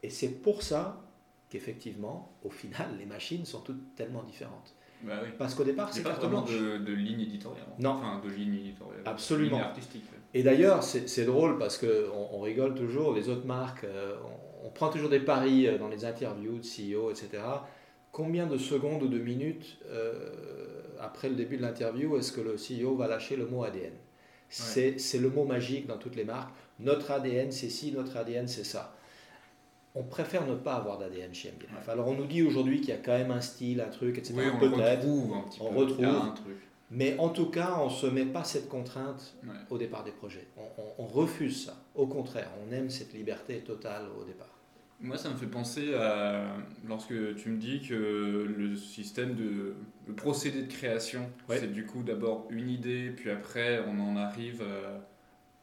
Et 0.02 0.10
c'est 0.10 0.28
pour 0.28 0.62
ça 0.62 1.02
qu'effectivement, 1.50 2.32
au 2.44 2.50
final, 2.50 2.96
les 2.98 3.06
machines 3.06 3.44
sont 3.44 3.60
toutes 3.60 3.94
tellement 3.96 4.22
différentes. 4.22 4.74
Bah 5.02 5.20
Parce 5.38 5.54
qu'au 5.54 5.64
départ, 5.64 5.92
c'est 5.92 6.02
pas 6.02 6.12
vraiment 6.12 6.42
de, 6.42 6.78
de, 6.78 6.92
ligne 6.92 7.20
éditoriale. 7.20 7.66
Non. 7.78 7.90
Enfin, 7.90 8.20
de 8.24 8.30
ligne 8.30 8.54
éditoriale. 8.54 9.02
Absolument. 9.04 9.58
Ligne 9.58 9.66
artistique. 9.66 10.04
Et 10.34 10.42
d'ailleurs, 10.42 10.82
c'est 10.82 11.24
drôle 11.24 11.58
parce 11.58 11.78
qu'on 11.78 12.28
on 12.32 12.40
rigole 12.40 12.74
toujours, 12.74 13.14
les 13.14 13.28
autres 13.28 13.46
marques, 13.46 13.84
euh, 13.84 14.16
on, 14.62 14.68
prend 14.68 14.90
toujours 14.90 15.08
des 15.08 15.20
paris 15.20 15.66
euh, 15.66 15.78
dans 15.78 15.88
les 15.88 16.04
interviews 16.04 16.58
de 16.58 16.64
CEO, 16.64 17.10
etc. 17.10 17.42
Combien 18.12 18.46
de 18.46 18.58
secondes 18.58 19.02
ou 19.02 19.08
de 19.08 19.18
minutes 19.18 19.78
euh, 19.86 20.82
après 21.00 21.30
le 21.30 21.34
début 21.34 21.56
de 21.56 21.62
l'interview 21.62 22.16
est-ce 22.18 22.32
que 22.32 22.42
le 22.42 22.56
CEO 22.56 22.94
va 22.94 23.08
lâcher 23.08 23.36
le 23.36 23.46
mot 23.46 23.64
ADN 23.64 23.92
C'est 24.50 25.18
le 25.18 25.30
mot 25.30 25.44
magique 25.44 25.86
dans 25.86 25.96
toutes 25.96 26.16
les 26.16 26.24
marques. 26.24 26.52
Notre 26.78 27.10
ADN, 27.10 27.50
c'est 27.50 27.70
ci, 27.70 27.92
notre 27.92 28.16
ADN, 28.16 28.48
c'est 28.48 28.64
ça. 28.64 28.94
On 29.94 30.02
préfère 30.04 30.46
ne 30.46 30.54
pas 30.54 30.74
avoir 30.74 30.98
d'ADN 30.98 31.34
chez 31.34 31.50
MBNF. 31.50 31.88
Alors 31.88 32.08
on 32.08 32.14
nous 32.14 32.26
dit 32.26 32.42
aujourd'hui 32.42 32.80
qu'il 32.80 32.90
y 32.90 32.92
a 32.92 32.98
quand 32.98 33.16
même 33.16 33.30
un 33.30 33.40
style, 33.40 33.80
un 33.80 33.88
truc, 33.88 34.18
etc. 34.18 34.34
Oui, 34.36 34.44
on 34.52 34.58
retrouve 34.58 34.80
un 35.34 35.40
petit 35.42 35.58
on 35.60 35.70
Retrouve. 35.70 36.04
Un 36.04 36.30
truc. 36.32 36.56
Mais 36.90 37.16
en 37.18 37.28
tout 37.28 37.46
cas, 37.50 37.76
on 37.80 37.86
ne 37.86 37.90
se 37.90 38.06
met 38.06 38.24
pas 38.24 38.44
cette 38.44 38.68
contrainte 38.68 39.34
au 39.68 39.76
départ 39.76 40.04
des 40.04 40.10
projets. 40.10 40.46
On, 40.98 41.06
refuse 41.06 41.66
ça. 41.66 41.76
Au 41.94 42.06
contraire, 42.06 42.48
on 42.66 42.72
aime 42.72 42.88
cette 42.88 43.12
liberté 43.12 43.58
totale 43.58 44.06
au 44.18 44.24
départ. 44.24 44.48
Moi, 45.00 45.16
ça 45.16 45.28
me 45.30 45.36
fait 45.36 45.46
penser 45.46 45.94
à 45.94 46.56
lorsque 46.88 47.36
tu 47.36 47.50
me 47.50 47.58
dis 47.58 47.80
que 47.86 47.94
le 48.56 48.74
système 48.74 49.34
de. 49.34 49.74
le 50.06 50.14
procédé 50.14 50.62
de 50.62 50.72
création, 50.72 51.30
Ouais. 51.48 51.58
c'est 51.58 51.72
du 51.72 51.86
coup 51.86 52.02
d'abord 52.02 52.48
une 52.50 52.68
idée, 52.68 53.10
puis 53.10 53.30
après 53.30 53.80
on 53.86 54.00
en 54.00 54.16
arrive 54.16 54.62
euh, 54.62 54.98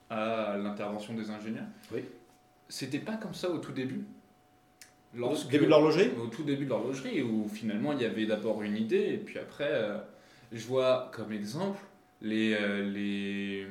à 0.09 0.55
l'intervention 0.57 1.15
des 1.15 1.31
ingénieurs. 1.31 1.67
Oui. 1.91 2.05
C'était 2.69 2.99
pas 2.99 3.17
comme 3.17 3.33
ça 3.33 3.49
au 3.49 3.57
tout 3.57 3.73
début? 3.73 4.05
Au 5.19 5.33
début 5.49 5.65
de 5.65 5.69
l'horlogerie? 5.69 6.11
Au 6.21 6.27
tout 6.27 6.43
début 6.43 6.65
de 6.65 6.69
l'horlogerie, 6.69 7.21
où 7.21 7.49
finalement 7.49 7.91
il 7.93 8.01
y 8.01 8.05
avait 8.05 8.25
d'abord 8.25 8.61
une 8.61 8.77
idée, 8.77 9.13
et 9.13 9.17
puis 9.17 9.37
après, 9.37 9.69
euh, 9.69 9.97
je 10.51 10.65
vois 10.65 11.11
comme 11.13 11.31
exemple 11.31 11.79
les, 12.21 12.53
euh, 12.53 12.83
les, 12.89 13.67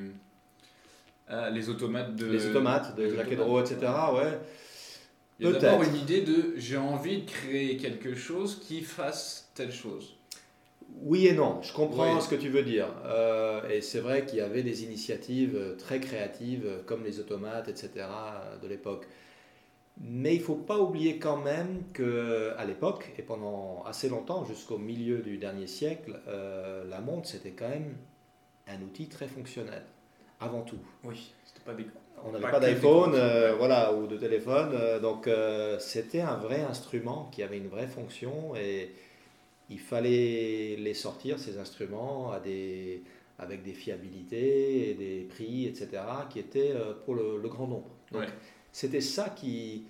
ah, 1.28 1.50
les 1.50 1.68
automates 1.68 2.14
de. 2.14 2.26
Les 2.26 2.46
automates, 2.46 2.96
de 2.96 3.06
automates. 3.06 3.72
etc. 3.72 3.92
Ouais. 4.14 4.38
Il 5.40 5.46
y 5.46 5.48
a 5.48 5.58
d'abord 5.58 5.82
une 5.82 5.96
idée 5.96 6.20
de 6.20 6.54
j'ai 6.56 6.76
envie 6.76 7.22
de 7.22 7.30
créer 7.30 7.76
quelque 7.76 8.14
chose 8.14 8.60
qui 8.60 8.82
fasse 8.82 9.50
telle 9.54 9.72
chose. 9.72 10.16
Oui 11.02 11.26
et 11.26 11.32
non, 11.32 11.60
je 11.62 11.72
comprends 11.72 12.14
Oui. 12.14 12.22
ce 12.22 12.28
que 12.28 12.36
tu 12.36 12.50
veux 12.50 12.62
dire. 12.62 12.86
Euh, 13.04 13.68
et 13.68 13.80
c'est 13.80 13.98
vrai 13.98 14.24
qu'il 14.26 14.38
y 14.38 14.42
avait 14.42 14.62
des 14.62 14.84
initiatives 14.84 15.56
euh, 15.56 15.74
très 15.76 15.98
créatives, 15.98 16.64
euh, 16.66 16.82
comme 16.86 17.02
les 17.02 17.18
automates, 17.18 17.68
etc., 17.68 17.90
euh, 17.96 18.58
de 18.62 18.68
l'époque. 18.68 19.06
Mais 20.00 20.34
il 20.34 20.40
ne 20.40 20.44
faut 20.44 20.56
pas 20.56 20.78
oublier 20.80 21.18
quand 21.18 21.36
même 21.36 21.84
qu'à 21.92 22.64
l'époque, 22.64 23.12
et 23.16 23.22
pendant 23.22 23.84
assez 23.84 24.08
longtemps, 24.08 24.44
jusqu'au 24.44 24.76
milieu 24.78 25.18
du 25.18 25.38
dernier 25.38 25.68
siècle, 25.68 26.20
euh, 26.26 26.84
la 26.88 27.00
montre, 27.00 27.28
c'était 27.28 27.52
quand 27.52 27.68
même 27.68 27.94
un 28.66 28.82
outil 28.82 29.08
très 29.08 29.28
fonctionnel, 29.28 29.82
avant 30.40 30.62
tout. 30.62 30.78
Oui, 31.04 31.32
c'était 31.44 31.64
pas 31.64 31.74
des. 31.74 31.86
On 32.26 32.32
n'avait 32.32 32.50
Pas 32.50 32.58
d'iPhone, 32.60 33.12
euh, 33.14 33.54
voilà, 33.56 33.92
ou 33.92 34.06
de 34.06 34.16
téléphone, 34.16 34.70
euh, 34.72 34.98
donc 34.98 35.26
euh, 35.26 35.78
c'était 35.78 36.22
un 36.22 36.36
vrai 36.36 36.62
instrument 36.62 37.28
qui 37.30 37.42
avait 37.42 37.58
une 37.58 37.68
vraie 37.68 37.86
fonction 37.88 38.56
et 38.56 38.92
il 39.68 39.78
fallait 39.78 40.76
les 40.78 40.94
sortir 40.94 41.38
ces 41.38 41.58
instruments 41.58 42.30
à 42.32 42.40
des, 42.40 43.02
avec 43.38 43.62
des 43.62 43.72
fiabilités 43.74 44.90
et 44.90 44.94
des 44.94 45.26
prix, 45.28 45.66
etc., 45.66 46.02
qui 46.30 46.38
étaient 46.38 46.72
euh, 46.74 46.94
pour 47.04 47.14
le, 47.14 47.38
le 47.42 47.48
grand 47.48 47.66
nombre. 47.66 47.90
Donc 48.12 48.22
Ouais. 48.22 48.28
C'était 48.74 49.00
ça 49.00 49.30
qui, 49.30 49.84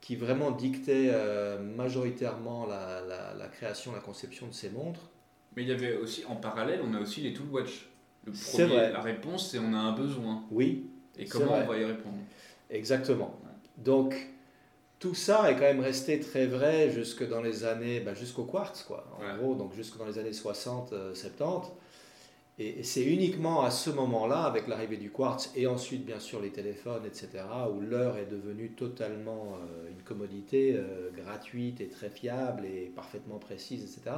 qui 0.00 0.16
vraiment 0.16 0.50
dictait 0.50 1.08
euh, 1.12 1.58
majoritairement 1.60 2.66
la, 2.66 3.00
la- 3.02 3.34
la 3.34 3.48
création, 3.48 3.92
la 3.92 4.00
conception 4.00 4.48
de 4.48 4.52
ces 4.52 4.68
montres. 4.68 5.08
Mais 5.56 5.62
il 5.62 5.68
y 5.68 5.72
avait 5.72 5.96
aussi, 5.96 6.24
en 6.26 6.36
parallèle, 6.36 6.80
on 6.84 6.92
a 6.94 7.00
aussi 7.00 7.20
les 7.22 7.32
toolwatch. 7.32 7.88
Le 8.26 8.34
C'est 8.34 8.64
premier, 8.66 8.80
vrai. 8.80 8.92
la 8.92 9.00
réponse, 9.00 9.50
c'est 9.50 9.58
on 9.60 9.72
a 9.72 9.78
un 9.78 9.92
besoin. 9.92 10.44
Oui, 10.50 10.86
Et 11.18 11.24
comment 11.24 11.54
on 11.54 11.66
va 11.66 11.78
y 11.78 11.84
répondre 11.84 12.16
Exactement. 12.68 13.34
Donc, 13.78 14.14
tout 14.98 15.14
ça 15.14 15.50
est 15.50 15.54
quand 15.54 15.60
même 15.62 15.80
resté 15.80 16.20
très 16.20 16.46
vrai 16.46 16.90
jusque 16.90 17.26
dans 17.28 17.40
les 17.40 17.64
années, 17.64 18.00
bah, 18.00 18.14
jusqu'au 18.14 18.44
quartz, 18.44 18.82
quoi. 18.82 19.06
En 19.18 19.22
Ouais. 19.22 19.38
gros, 19.38 19.54
donc 19.54 19.72
jusque 19.74 19.96
dans 19.98 20.04
les 20.06 20.18
années 20.18 20.32
60, 20.34 20.92
euh, 20.92 21.14
70. 21.14 21.68
Et, 22.60 22.82
c'est 22.82 23.02
uniquement 23.02 23.62
à 23.62 23.70
ce 23.70 23.88
moment-là, 23.88 24.42
avec 24.42 24.68
l'arrivée 24.68 24.98
du 24.98 25.10
quartz 25.10 25.50
et 25.56 25.66
ensuite, 25.66 26.04
bien 26.04 26.20
sûr, 26.20 26.40
les 26.40 26.50
téléphones, 26.50 27.06
etc., 27.06 27.28
où 27.74 27.80
l'heure 27.80 28.18
est 28.18 28.26
devenue 28.26 28.72
totalement 28.72 29.54
euh, 29.54 29.90
une 29.90 30.02
commodité 30.02 30.74
euh, 30.76 31.10
gratuite 31.10 31.80
et 31.80 31.88
très 31.88 32.10
fiable 32.10 32.66
et 32.66 32.92
parfaitement 32.94 33.38
précise, 33.38 33.82
etc. 33.82 34.16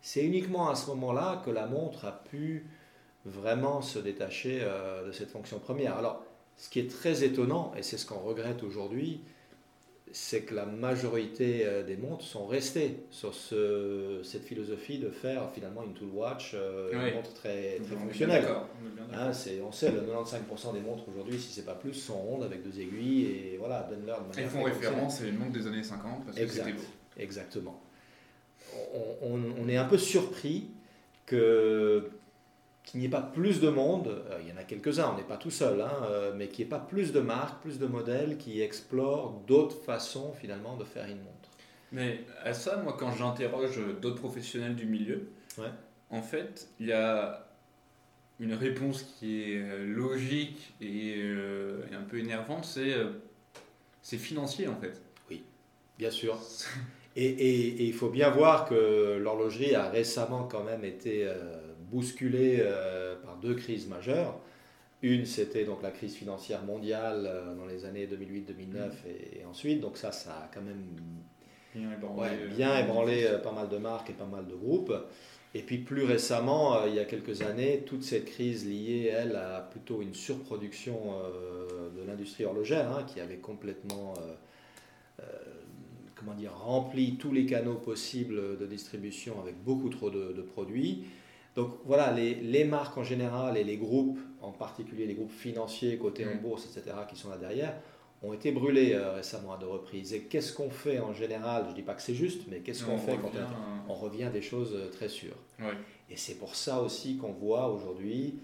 C'est 0.00 0.24
uniquement 0.24 0.70
à 0.70 0.76
ce 0.76 0.88
moment-là 0.90 1.42
que 1.44 1.50
la 1.50 1.66
montre 1.66 2.04
a 2.04 2.12
pu 2.12 2.64
vraiment 3.24 3.82
se 3.82 3.98
détacher 3.98 4.60
euh, 4.62 5.08
de 5.08 5.12
cette 5.12 5.30
fonction 5.30 5.58
première. 5.58 5.96
Alors, 5.96 6.22
ce 6.56 6.70
qui 6.70 6.78
est 6.78 6.90
très 6.90 7.24
étonnant, 7.24 7.72
et 7.76 7.82
c'est 7.82 7.98
ce 7.98 8.06
qu'on 8.06 8.20
regrette 8.20 8.62
aujourd'hui, 8.62 9.20
c'est 10.12 10.42
que 10.42 10.54
la 10.54 10.66
majorité 10.66 11.64
euh, 11.64 11.82
des 11.82 11.96
montres 11.96 12.24
sont 12.24 12.46
restées 12.46 12.96
sur 13.10 13.34
ce- 13.34 14.20
cette 14.24 14.44
philosophie 14.44 14.98
de 14.98 15.08
faire 15.10 15.50
finalement 15.52 15.82
une 15.84 15.92
tool 15.94 16.08
watch, 16.12 16.52
euh, 16.54 16.90
Oui. 16.92 17.08
une 17.10 17.14
montre 17.16 17.32
très, 17.34 17.78
très 17.84 17.94
On 17.96 18.00
fonctionnelle. 18.00 18.44
on. 18.48 19.14
Hein, 19.14 19.30
on 19.64 19.72
sait, 19.72 19.90
le 19.92 20.00
95% 20.00 20.72
des 20.72 20.80
montres 20.80 21.08
aujourd'hui, 21.08 21.38
si 21.38 21.52
c'est 21.52 21.64
pas 21.64 21.74
plus, 21.74 21.94
sont 21.94 22.18
rondes 22.18 22.42
avec 22.44 22.62
deux 22.62 22.80
aiguilles 22.80 23.26
et 23.26 23.56
voilà, 23.58 23.86
donnent-leur 23.90 24.22
de 24.22 24.28
manière 24.28 24.44
Ils 24.44 24.50
font 24.50 24.62
référence, 24.64 25.18
c'est 25.18 25.26
le 25.30 25.38
monde 25.38 25.52
des 25.52 25.66
années 25.66 25.82
50 25.82 26.24
parce 26.24 26.36
que 26.36 26.42
Exact. 26.42 26.64
c'était 26.66 26.76
beau. 26.76 26.84
Exactement. 27.18 27.80
On- 29.22 29.38
on 29.64 29.68
est 29.68 29.76
un 29.76 29.84
peu 29.86 29.98
surpris 29.98 30.68
que 31.26 32.08
qu'il 32.90 33.00
n'y 33.00 33.06
ait 33.06 33.10
pas 33.10 33.22
plus 33.22 33.60
de 33.60 33.68
monde, 33.68 34.08
euh, 34.08 34.38
il 34.42 34.48
y 34.48 34.52
en 34.52 34.56
a 34.56 34.64
quelques-uns, 34.64 35.10
on 35.12 35.16
n'est 35.16 35.22
pas 35.22 35.36
tout 35.36 35.50
seul, 35.50 35.80
hein, 35.80 35.92
euh, 36.04 36.32
mais 36.34 36.48
qu'il 36.48 36.64
n'y 36.64 36.68
ait 36.68 36.70
pas 36.70 36.78
plus 36.80 37.12
de 37.12 37.20
marques, 37.20 37.62
plus 37.62 37.78
de 37.78 37.86
modèles 37.86 38.36
qui 38.36 38.60
explorent 38.60 39.40
d'autres 39.46 39.76
façons 39.82 40.32
finalement 40.32 40.76
de 40.76 40.84
faire 40.84 41.04
une 41.06 41.18
montre. 41.18 41.48
Mais 41.92 42.20
à 42.44 42.52
ça, 42.52 42.76
moi, 42.78 42.96
quand 42.98 43.12
j'interroge 43.12 43.80
d'autres 44.00 44.20
professionnels 44.20 44.76
du 44.76 44.86
milieu, 44.86 45.28
Ouais. 45.58 45.68
en 46.10 46.22
fait, 46.22 46.68
il 46.78 46.86
y 46.86 46.92
a 46.92 47.46
une 48.38 48.54
réponse 48.54 49.02
qui 49.02 49.42
est 49.52 49.58
euh, 49.60 49.84
logique 49.86 50.72
et, 50.80 51.14
euh, 51.18 51.82
et 51.90 51.94
un 51.94 52.02
peu 52.02 52.18
énervante, 52.18 52.64
c'est 52.64 52.92
euh, 52.94 53.10
financier 54.02 54.66
en 54.68 54.76
fait. 54.76 55.00
Bien 55.98 56.10
sûr. 56.10 56.38
Et, 57.16 57.24
et- 57.26 57.82
et 57.82 57.84
il 57.86 57.92
faut 57.92 58.08
bien 58.08 58.30
voir 58.30 58.66
que 58.68 59.18
l'horlogerie 59.20 59.74
a 59.74 59.90
récemment 59.90 60.44
quand 60.44 60.62
même 60.62 60.84
été 60.84 61.24
euh, 61.26 61.60
bousculée 61.90 62.58
euh, 62.60 63.16
par 63.22 63.36
deux 63.36 63.54
crises 63.54 63.88
majeures. 63.88 64.38
Une, 65.02 65.24
c'était 65.24 65.64
donc 65.64 65.82
la 65.82 65.90
crise 65.90 66.14
financière 66.14 66.62
mondiale 66.62 67.24
euh, 67.26 67.54
dans 67.54 67.66
les 67.66 67.84
années 67.86 68.06
2008-2009 68.06 68.90
et, 69.06 69.40
et 69.40 69.44
ensuite. 69.44 69.80
Donc 69.80 69.96
ça, 69.96 70.12
ça 70.12 70.32
a 70.44 70.50
quand 70.54 70.62
même 70.62 70.84
Bien 71.74 71.92
ébranlé. 71.92 72.20
ouais, 72.20 72.38
euh, 72.42 72.48
bien 72.48 72.78
ébranlé 72.78 73.38
pas 73.42 73.52
mal 73.52 73.68
de 73.68 73.78
marques 73.78 74.10
et 74.10 74.14
pas 74.14 74.26
mal 74.26 74.46
de 74.46 74.54
groupes. 74.54 74.92
Et 75.54 75.62
puis 75.62 75.78
plus 75.78 76.04
récemment, 76.04 76.84
il 76.86 76.94
y 76.94 77.00
a 77.00 77.04
quelques 77.04 77.42
années, 77.42 77.82
toute 77.84 78.04
cette 78.04 78.24
crise 78.26 78.66
liée, 78.68 79.12
elle, 79.12 79.34
à 79.34 79.60
plutôt 79.60 80.00
une 80.00 80.14
surproduction 80.14 81.14
de 81.96 82.06
l'industrie 82.06 82.44
horlogère, 82.44 82.88
hein, 82.92 83.02
qui 83.04 83.18
avait 83.20 83.38
complètement, 83.38 84.14
comment 86.14 86.34
dire, 86.34 86.54
rempli 86.56 87.16
tous 87.16 87.32
les 87.32 87.46
canaux 87.46 87.74
possibles 87.74 88.58
de 88.58 88.66
distribution 88.66 89.40
avec 89.40 89.56
beaucoup 89.64 89.88
trop 89.88 90.08
de, 90.10 90.32
de 90.32 90.42
produits. 90.42 91.06
Donc 91.56 91.70
voilà, 91.84 92.12
les, 92.12 92.34
les 92.36 92.64
marques 92.64 92.96
en 92.96 93.02
général 93.04 93.56
et 93.56 93.64
les 93.64 93.76
groupes, 93.76 94.18
en 94.40 94.52
particulier 94.52 95.06
les 95.06 95.14
groupes 95.14 95.32
financiers 95.32 95.98
cotés 95.98 96.24
en 96.26 96.34
Mm. 96.34 96.38
bourse, 96.40 96.64
etc., 96.66 96.96
qui 97.08 97.16
sont 97.16 97.28
là 97.30 97.36
derrière, 97.38 97.74
ont 98.22 98.32
été 98.32 98.52
brûlés 98.52 98.92
euh, 98.92 99.12
récemment 99.14 99.54
à 99.54 99.58
deux 99.58 99.66
reprises. 99.66 100.12
Et 100.12 100.20
qu'est-ce 100.24 100.52
qu'on 100.52 100.70
fait 100.70 101.00
en 101.00 101.12
général? 101.14 101.64
Je 101.66 101.70
ne 101.70 101.74
dis 101.74 101.82
pas 101.82 101.94
que 101.94 102.02
c'est 102.02 102.14
juste, 102.14 102.42
mais 102.48 102.60
qu'est-ce 102.60 102.84
qu'on 102.84 102.92
on 102.94 102.98
fait 102.98 103.16
quand 103.16 103.32
on, 103.88 103.92
on 103.92 103.94
revient 103.94 104.24
à 104.24 104.30
des 104.30 104.42
choses 104.42 104.74
euh, 104.74 104.88
très 104.90 105.08
sûres 105.08 105.36
Ouais. 105.58 105.72
Et 106.10 106.16
c'est 106.16 106.34
pour 106.34 106.54
ça 106.54 106.80
aussi 106.82 107.16
qu'on 107.16 107.32
voit 107.32 107.68
aujourd'hui 107.68 108.34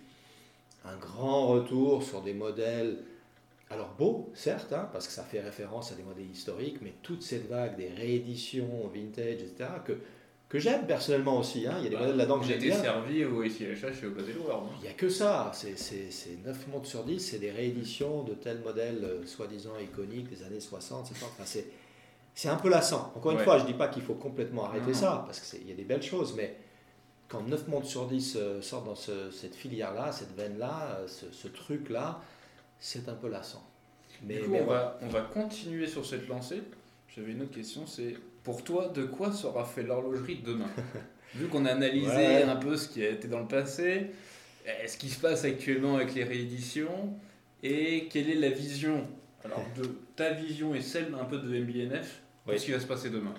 un 0.84 0.96
grand 0.96 1.48
retour 1.48 2.02
sur 2.02 2.22
des 2.22 2.32
modèles, 2.34 2.98
alors 3.70 3.90
beaux, 3.98 4.30
certes, 4.34 4.72
hein, 4.72 4.88
parce 4.92 5.06
que 5.08 5.12
ça 5.12 5.24
fait 5.24 5.40
référence 5.40 5.92
à 5.92 5.94
des 5.96 6.04
modèles 6.04 6.30
historiques, 6.30 6.78
mais 6.80 6.94
toute 7.02 7.22
cette 7.22 7.48
vague 7.48 7.76
des 7.76 7.88
rééditions 7.88 8.88
vintage, 8.94 9.42
etc., 9.42 9.70
que, 9.84 9.98
que 10.48 10.58
j'aime 10.58 10.86
personnellement 10.86 11.38
aussi. 11.40 11.66
hein. 11.66 11.74
Il 11.78 11.84
y 11.84 11.86
a 11.86 11.90
des 11.90 11.96
Bah, 11.96 12.02
modèles 12.02 12.16
là-dedans 12.16 12.38
que 12.40 12.46
j'aime 12.46 12.60
bien. 12.60 12.80
servi 12.80 13.24
au 13.24 13.42
SIHH 13.42 13.64
et 14.02 14.06
au 14.06 14.10
Basel. 14.10 14.36
Il 14.78 14.82
n'y 14.82 14.88
a 14.88 14.92
que 14.92 15.08
ça, 15.08 15.50
c'est, 15.54 15.76
c'est, 15.76 16.10
c'est 16.10 16.38
9 16.44 16.68
montres 16.68 16.86
sur 16.86 17.02
10, 17.04 17.18
c'est 17.18 17.38
des 17.38 17.50
rééditions 17.50 18.22
de 18.22 18.34
tels 18.34 18.60
modèles 18.60 19.02
euh, 19.04 19.26
soi-disant 19.26 19.72
iconiques 19.82 20.28
des 20.28 20.44
années 20.44 20.60
60, 20.60 21.06
70. 21.06 21.24
Enfin, 21.24 21.44
c'est, 22.34 22.48
un 22.48 22.56
peu 22.56 22.68
lassant. 22.68 23.12
Encore 23.16 23.32
une 23.32 23.38
fois, 23.40 23.58
je 23.58 23.62
ne 23.64 23.68
dis 23.68 23.74
pas 23.74 23.88
qu'il 23.88 24.02
faut 24.02 24.14
complètement 24.14 24.66
arrêter 24.66 24.92
Non, 24.92 24.94
ça, 24.94 25.22
parce 25.26 25.40
qu'il 25.40 25.66
y 25.68 25.72
a 25.72 25.74
des 25.74 25.84
belles 25.84 26.02
choses, 26.02 26.34
mais 26.36 26.54
quand 27.28 27.42
9 27.42 27.66
montres 27.66 27.86
sur 27.88 28.06
10 28.06 28.36
euh, 28.36 28.62
sortent 28.62 28.86
dans 28.86 28.94
ce- 28.94 29.30
cette 29.32 29.56
filière-là, 29.56 30.12
cette 30.12 30.36
veine-là, 30.36 30.98
euh, 31.00 31.08
ce, 31.08 31.26
ce 31.32 31.48
truc-là, 31.48 32.20
c'est 32.78 33.08
un 33.08 33.14
peu 33.14 33.28
lassant. 33.28 33.64
Mais, 34.22 34.36
du 34.36 34.42
coup, 34.44 34.50
mais 34.52 34.60
on, 34.60 34.66
va, 34.66 34.96
on 35.02 35.08
va 35.08 35.22
continuer 35.22 35.86
sur 35.88 36.06
cette 36.06 36.28
lancée. 36.28 36.62
J'avais 37.08 37.32
une 37.32 37.42
autre 37.42 37.54
question, 37.54 37.84
c'est 37.86 38.14
pour 38.46 38.62
toi, 38.62 38.86
de 38.94 39.02
quoi 39.02 39.32
sera 39.32 39.64
fait 39.64 39.82
l'horlogerie 39.82 40.36
demain 40.46 40.70
Vu 41.34 41.48
qu'on 41.48 41.66
a 41.66 41.72
analysé 41.72 42.06
Ouais. 42.16 42.42
un 42.44 42.54
peu 42.54 42.76
ce 42.76 42.88
qui 42.88 43.04
a 43.04 43.10
été 43.10 43.26
dans 43.26 43.40
le 43.40 43.48
passé, 43.48 44.12
ce 44.86 44.96
qui 44.96 45.08
se 45.08 45.18
passe 45.18 45.44
actuellement 45.44 45.96
avec 45.96 46.14
les 46.14 46.22
rééditions, 46.22 47.10
et 47.64 48.06
quelle 48.08 48.30
est 48.30 48.36
la 48.36 48.50
vision 48.50 49.04
alors, 49.44 49.64
de 49.76 49.82
ta 50.14 50.30
vision 50.32 50.76
et 50.76 50.80
celle 50.80 51.12
un 51.20 51.24
peu 51.24 51.38
de 51.38 51.48
MBNF 51.58 52.22
Oui. 52.46 52.52
Qu'est-ce 52.54 52.66
qui 52.66 52.70
va 52.70 52.78
se 52.78 52.86
passer 52.86 53.10
demain? 53.10 53.34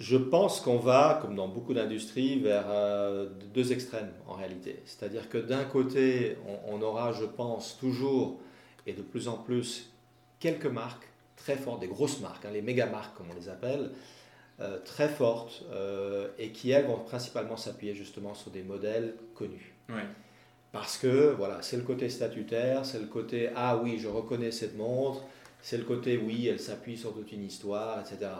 Je 0.00 0.16
pense 0.16 0.60
qu'on 0.60 0.78
va, 0.78 1.20
comme 1.22 1.36
dans 1.36 1.46
beaucoup 1.48 1.72
d'industries, 1.72 2.40
vers 2.40 2.64
euh, 2.68 3.28
deux 3.54 3.70
extrêmes 3.72 4.10
en 4.26 4.32
réalité. 4.34 4.82
C'est-à-dire 4.86 5.28
que 5.28 5.38
d'un 5.38 5.64
côté, 5.64 6.36
on, 6.66 6.74
on 6.78 6.82
aura, 6.82 7.12
je 7.12 7.24
pense, 7.24 7.78
toujours 7.78 8.40
et 8.88 8.92
de 8.92 9.02
plus 9.02 9.28
en 9.28 9.36
plus 9.36 9.90
quelques 10.40 10.66
marques 10.66 11.06
très 11.36 11.54
fortes, 11.56 11.80
des 11.80 11.86
grosses 11.86 12.20
marques, 12.20 12.44
hein, 12.44 12.50
les 12.52 12.62
méga 12.62 12.86
marques 12.86 13.16
comme 13.16 13.26
on 13.30 13.34
les 13.38 13.48
appelle, 13.48 13.90
euh, 14.60 14.78
très 14.84 15.08
fortes 15.08 15.62
euh, 15.70 16.26
et 16.36 16.50
qui 16.50 16.72
elles 16.72 16.86
vont 16.86 16.98
principalement 16.98 17.56
s'appuyer 17.56 17.94
justement 17.94 18.34
sur 18.34 18.50
des 18.50 18.64
modèles 18.64 19.14
connus. 19.36 19.72
Ouais. 19.88 20.02
Parce 20.72 20.98
que 20.98 21.32
voilà, 21.36 21.62
c'est 21.62 21.76
le 21.76 21.84
côté 21.84 22.08
statutaire, 22.08 22.84
c'est 22.84 22.98
le 22.98 23.06
côté 23.06 23.50
ah 23.54 23.76
oui, 23.76 24.00
je 24.00 24.08
reconnais 24.08 24.50
cette 24.50 24.76
montre, 24.76 25.22
c'est 25.62 25.78
le 25.78 25.84
côté, 25.84 26.18
oui, 26.18 26.48
elle 26.48 26.58
s'appuie 26.58 26.96
sur 26.96 27.14
toute 27.14 27.30
une 27.30 27.44
histoire, 27.44 28.00
etc. 28.00 28.32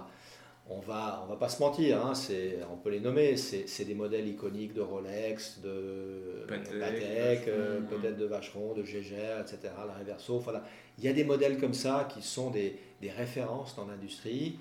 On 0.69 0.81
va, 0.81 1.23
on 1.25 1.31
va 1.31 1.37
pas 1.37 1.49
se 1.49 1.61
mentir, 1.61 2.05
hein, 2.05 2.13
on 2.71 2.77
peut 2.77 2.91
les 2.91 3.01
nommer, 3.01 3.37
c'est 3.37 3.85
des 3.85 3.95
modèles 3.95 4.27
iconiques 4.27 4.75
de 4.75 4.81
Rolex, 4.81 5.61
de 5.61 6.47
Patek, 6.49 7.47
euh, 7.47 7.81
peut-être 7.83 8.19
de 8.19 8.25
Vacheron, 8.27 8.75
de 8.75 8.83
Gégère, 8.83 9.41
etc., 9.41 9.73
la 9.87 9.95
Reverso. 9.95 10.41
Voilà. 10.41 10.65
Il 10.99 11.05
y 11.05 11.09
a 11.09 11.13
des 11.13 11.25
modèles 11.25 11.59
comme 11.59 11.75
ça 11.75 12.09
qui 12.13 12.23
sont 12.23 12.51
des, 12.51 12.77
des 13.01 13.11
références 13.11 13.77
dans 13.77 13.87
l'industrie 13.87 14.59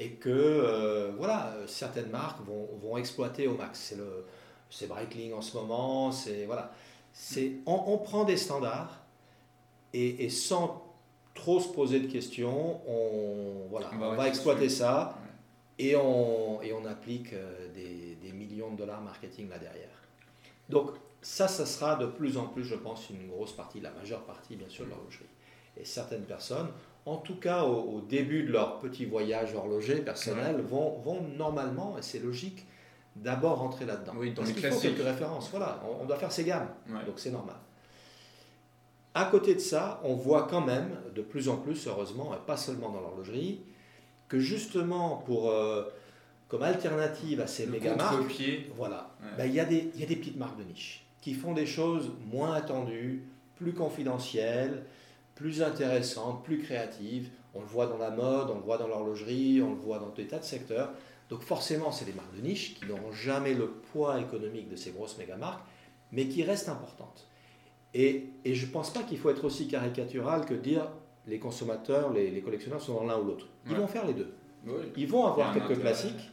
et 0.00 0.10
que 0.12 0.30
euh, 0.30 1.12
voilà, 1.16 1.54
certaines 1.66 2.10
marques 2.10 2.44
vont, 2.44 2.68
vont 2.82 2.96
exploiter 2.96 3.46
au 3.46 3.56
max. 3.56 3.80
C'est 3.80 3.96
le 3.96 4.24
c'est 4.70 4.88
Breitling 4.88 5.32
en 5.32 5.40
ce 5.40 5.56
moment, 5.56 6.10
c'est 6.10 6.46
voilà, 6.46 6.72
c'est 7.12 7.52
on, 7.66 7.80
on, 7.86 7.98
prend 7.98 8.24
des 8.24 8.36
standards 8.36 9.04
et, 9.92 10.24
et, 10.24 10.30
sans 10.30 10.82
trop 11.34 11.60
se 11.60 11.68
poser 11.68 12.00
de 12.00 12.10
questions, 12.10 12.80
on 12.88 13.68
voilà, 13.70 13.90
on 13.94 14.16
va, 14.16 14.26
exploiter 14.26 14.68
ça 14.68 15.16
et 15.78 15.94
on 15.94 16.60
et 16.62 16.72
on 16.72 16.84
applique 16.86 17.32
euh, 17.34 17.72
des, 17.72 18.16
des, 18.16 18.32
millions 18.32 18.72
de 18.72 18.78
dollars 18.78 19.00
marketing 19.00 19.48
là 19.48 19.58
derrière. 19.58 20.02
Donc 20.68 20.90
ça, 21.22 21.46
ça 21.46 21.66
sera 21.66 21.94
de 21.96 22.06
plus 22.06 22.36
en 22.36 22.46
plus, 22.46 22.64
je 22.64 22.74
pense, 22.74 23.10
une 23.10 23.28
grosse 23.28 23.52
partie, 23.52 23.80
la 23.80 23.92
majeure 23.92 24.24
partie 24.24 24.56
bien 24.56 24.68
sûr 24.68 24.86
de 24.86 24.90
l'horlogerie. 24.90 25.24
Et 25.76 25.84
certaines 25.84 26.24
personnes 26.24 26.68
en 27.06 27.16
tout 27.16 27.36
cas 27.36 27.64
au, 27.64 28.00
début 28.00 28.44
de 28.44 28.52
leur 28.52 28.78
petit 28.78 29.04
voyage 29.04 29.54
horloger 29.54 29.96
personnel, 29.96 30.60
vont, 30.62 30.98
vont, 31.00 31.20
normalement, 31.36 31.96
et 31.98 32.02
c'est 32.02 32.18
logique, 32.18 32.66
d'abord 33.16 33.58
rentrer 33.58 33.84
là-dedans. 33.84 34.12
Oui, 34.16 34.32
dans 34.32 34.42
Parce 34.42 34.54
les 34.54 34.70
faut 34.70 34.80
quelques 34.80 35.04
références. 35.04 35.50
Voilà, 35.50 35.82
on, 36.00 36.04
doit 36.06 36.16
faire 36.16 36.32
ses 36.32 36.44
gammes, 36.44 36.68
donc 37.06 37.14
c'est 37.16 37.30
normal. 37.30 37.56
À 39.14 39.26
côté 39.26 39.54
de 39.54 39.60
ça, 39.60 40.00
on 40.02 40.14
voit 40.14 40.48
quand 40.50 40.62
même 40.62 40.96
de 41.14 41.22
plus 41.22 41.48
en 41.48 41.56
plus, 41.56 41.86
heureusement, 41.86 42.34
et 42.34 42.46
pas 42.46 42.56
seulement 42.56 42.90
dans 42.90 43.00
l'horlogerie, 43.00 43.60
que 44.28 44.40
justement 44.40 45.18
pour 45.18 45.50
euh, 45.50 45.84
comme 46.48 46.62
alternative 46.62 47.40
à 47.40 47.46
ces 47.46 47.66
méga 47.66 47.94
marques, 47.94 48.42
voilà, 48.74 49.10
ben, 49.36 49.46
il 49.46 49.54
y, 49.54 49.60
a 49.60 49.64
des, 49.64 49.90
y 49.94 50.02
a 50.02 50.06
des 50.06 50.16
petites 50.16 50.36
marques 50.36 50.58
de 50.58 50.64
niche 50.64 51.04
qui 51.20 51.34
font 51.34 51.52
des 51.52 51.66
choses 51.66 52.10
moins 52.30 52.54
attendues, 52.54 53.22
plus 53.56 53.72
confidentielles, 53.72 54.84
plus 55.34 55.62
intéressante, 55.62 56.44
plus 56.44 56.58
créative. 56.58 57.30
On 57.54 57.60
le 57.60 57.66
voit 57.66 57.86
dans 57.86 57.98
la 57.98 58.10
mode, 58.10 58.50
on 58.50 58.56
le 58.56 58.62
voit 58.62 58.78
dans 58.78 58.88
l'horlogerie, 58.88 59.62
on 59.62 59.70
le 59.70 59.80
voit 59.80 59.98
dans 59.98 60.10
des 60.10 60.26
tas 60.26 60.38
de 60.38 60.44
secteurs. 60.44 60.90
Donc 61.28 61.42
forcément, 61.42 61.92
c'est 61.92 62.04
des 62.04 62.12
marques 62.12 62.34
de 62.36 62.42
niche 62.42 62.74
qui 62.74 62.86
n'auront 62.86 63.12
jamais 63.12 63.54
le 63.54 63.68
poids 63.68 64.20
économique 64.20 64.68
de 64.68 64.76
ces 64.76 64.90
grosses 64.90 65.16
méga-marques, 65.18 65.64
mais 66.12 66.28
qui 66.28 66.42
restent 66.42 66.68
importantes. 66.68 67.26
Et, 67.94 68.26
et 68.44 68.54
je 68.54 68.66
ne 68.66 68.72
pense 68.72 68.92
pas 68.92 69.02
qu'il 69.02 69.18
faut 69.18 69.30
être 69.30 69.44
aussi 69.44 69.68
caricatural 69.68 70.44
que 70.44 70.54
dire 70.54 70.88
les 71.26 71.38
consommateurs, 71.38 72.12
les, 72.12 72.40
collectionneurs 72.42 72.80
sont 72.80 72.94
dans 72.94 73.04
l'un 73.04 73.18
ou 73.18 73.24
l'autre. 73.24 73.46
Ils 73.66 73.76
vont 73.76 73.86
faire 73.86 74.06
les 74.06 74.14
deux. 74.14 74.34
Ils 74.96 75.08
vont 75.08 75.26
avoir 75.26 75.54
quelques 75.54 75.80
classiques. 75.80 76.30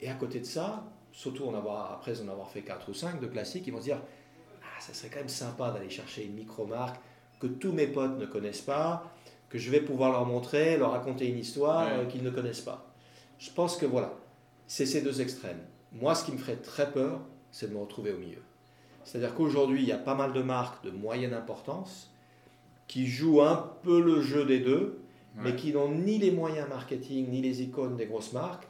Et 0.00 0.08
à 0.08 0.14
côté 0.14 0.40
de 0.40 0.44
ça, 0.44 0.84
surtout 1.12 1.44
en 1.46 1.54
avoir, 1.54 1.92
après 1.92 2.20
en 2.20 2.28
avoir 2.28 2.50
fait 2.50 2.62
4 2.62 2.88
ou 2.88 2.94
5 2.94 3.20
de 3.20 3.26
classiques, 3.26 3.66
ils 3.66 3.72
vont 3.72 3.78
se 3.78 3.84
dire 3.84 4.00
ah, 4.62 4.80
ça 4.80 4.92
serait 4.92 5.08
quand 5.08 5.20
même 5.20 5.28
sympa 5.28 5.70
d'aller 5.70 5.88
chercher 5.88 6.24
une 6.24 6.34
micro-marque 6.34 7.00
que 7.40 7.46
tous 7.46 7.72
mes 7.72 7.86
potes 7.86 8.18
ne 8.18 8.26
connaissent 8.26 8.60
pas, 8.60 9.12
que 9.48 9.58
je 9.58 9.70
vais 9.70 9.80
pouvoir 9.80 10.12
leur 10.12 10.26
montrer, 10.26 10.76
leur 10.76 10.92
raconter 10.92 11.28
une 11.28 11.38
histoire 11.38 11.86
euh, 11.88 12.04
qu'ils 12.06 12.22
ne 12.22 12.30
connaissent 12.30 12.60
pas. 12.60 12.92
Je 13.38 13.50
pense 13.50 13.76
que 13.76 13.86
voilà, 13.86 14.14
c'est 14.66 14.86
ces 14.86 15.02
deux 15.02 15.20
extrêmes. 15.20 15.60
Moi, 15.92 16.14
ce 16.14 16.24
qui 16.24 16.32
me 16.32 16.38
ferait 16.38 16.56
très 16.56 16.90
peur, 16.90 17.20
c'est 17.50 17.68
de 17.68 17.74
me 17.74 17.78
retrouver 17.78 18.12
au 18.12 18.18
milieu. 18.18 18.42
C'est-à-dire 19.04 19.34
qu'aujourd'hui, 19.34 19.82
il 19.82 19.88
y 19.88 19.92
a 19.92 19.98
pas 19.98 20.14
mal 20.14 20.32
de 20.32 20.42
marques 20.42 20.84
de 20.84 20.90
moyenne 20.90 21.34
importance 21.34 22.10
qui 22.88 23.06
jouent 23.06 23.42
un 23.42 23.70
peu 23.82 24.00
le 24.00 24.20
jeu 24.22 24.44
des 24.44 24.58
deux, 24.58 24.98
mais 25.36 25.56
qui 25.56 25.72
n'ont 25.72 25.90
ni 25.90 26.18
les 26.18 26.30
moyens 26.30 26.68
marketing, 26.68 27.28
ni 27.28 27.42
les 27.42 27.62
icônes 27.62 27.96
des 27.96 28.06
grosses 28.06 28.32
marques, 28.32 28.66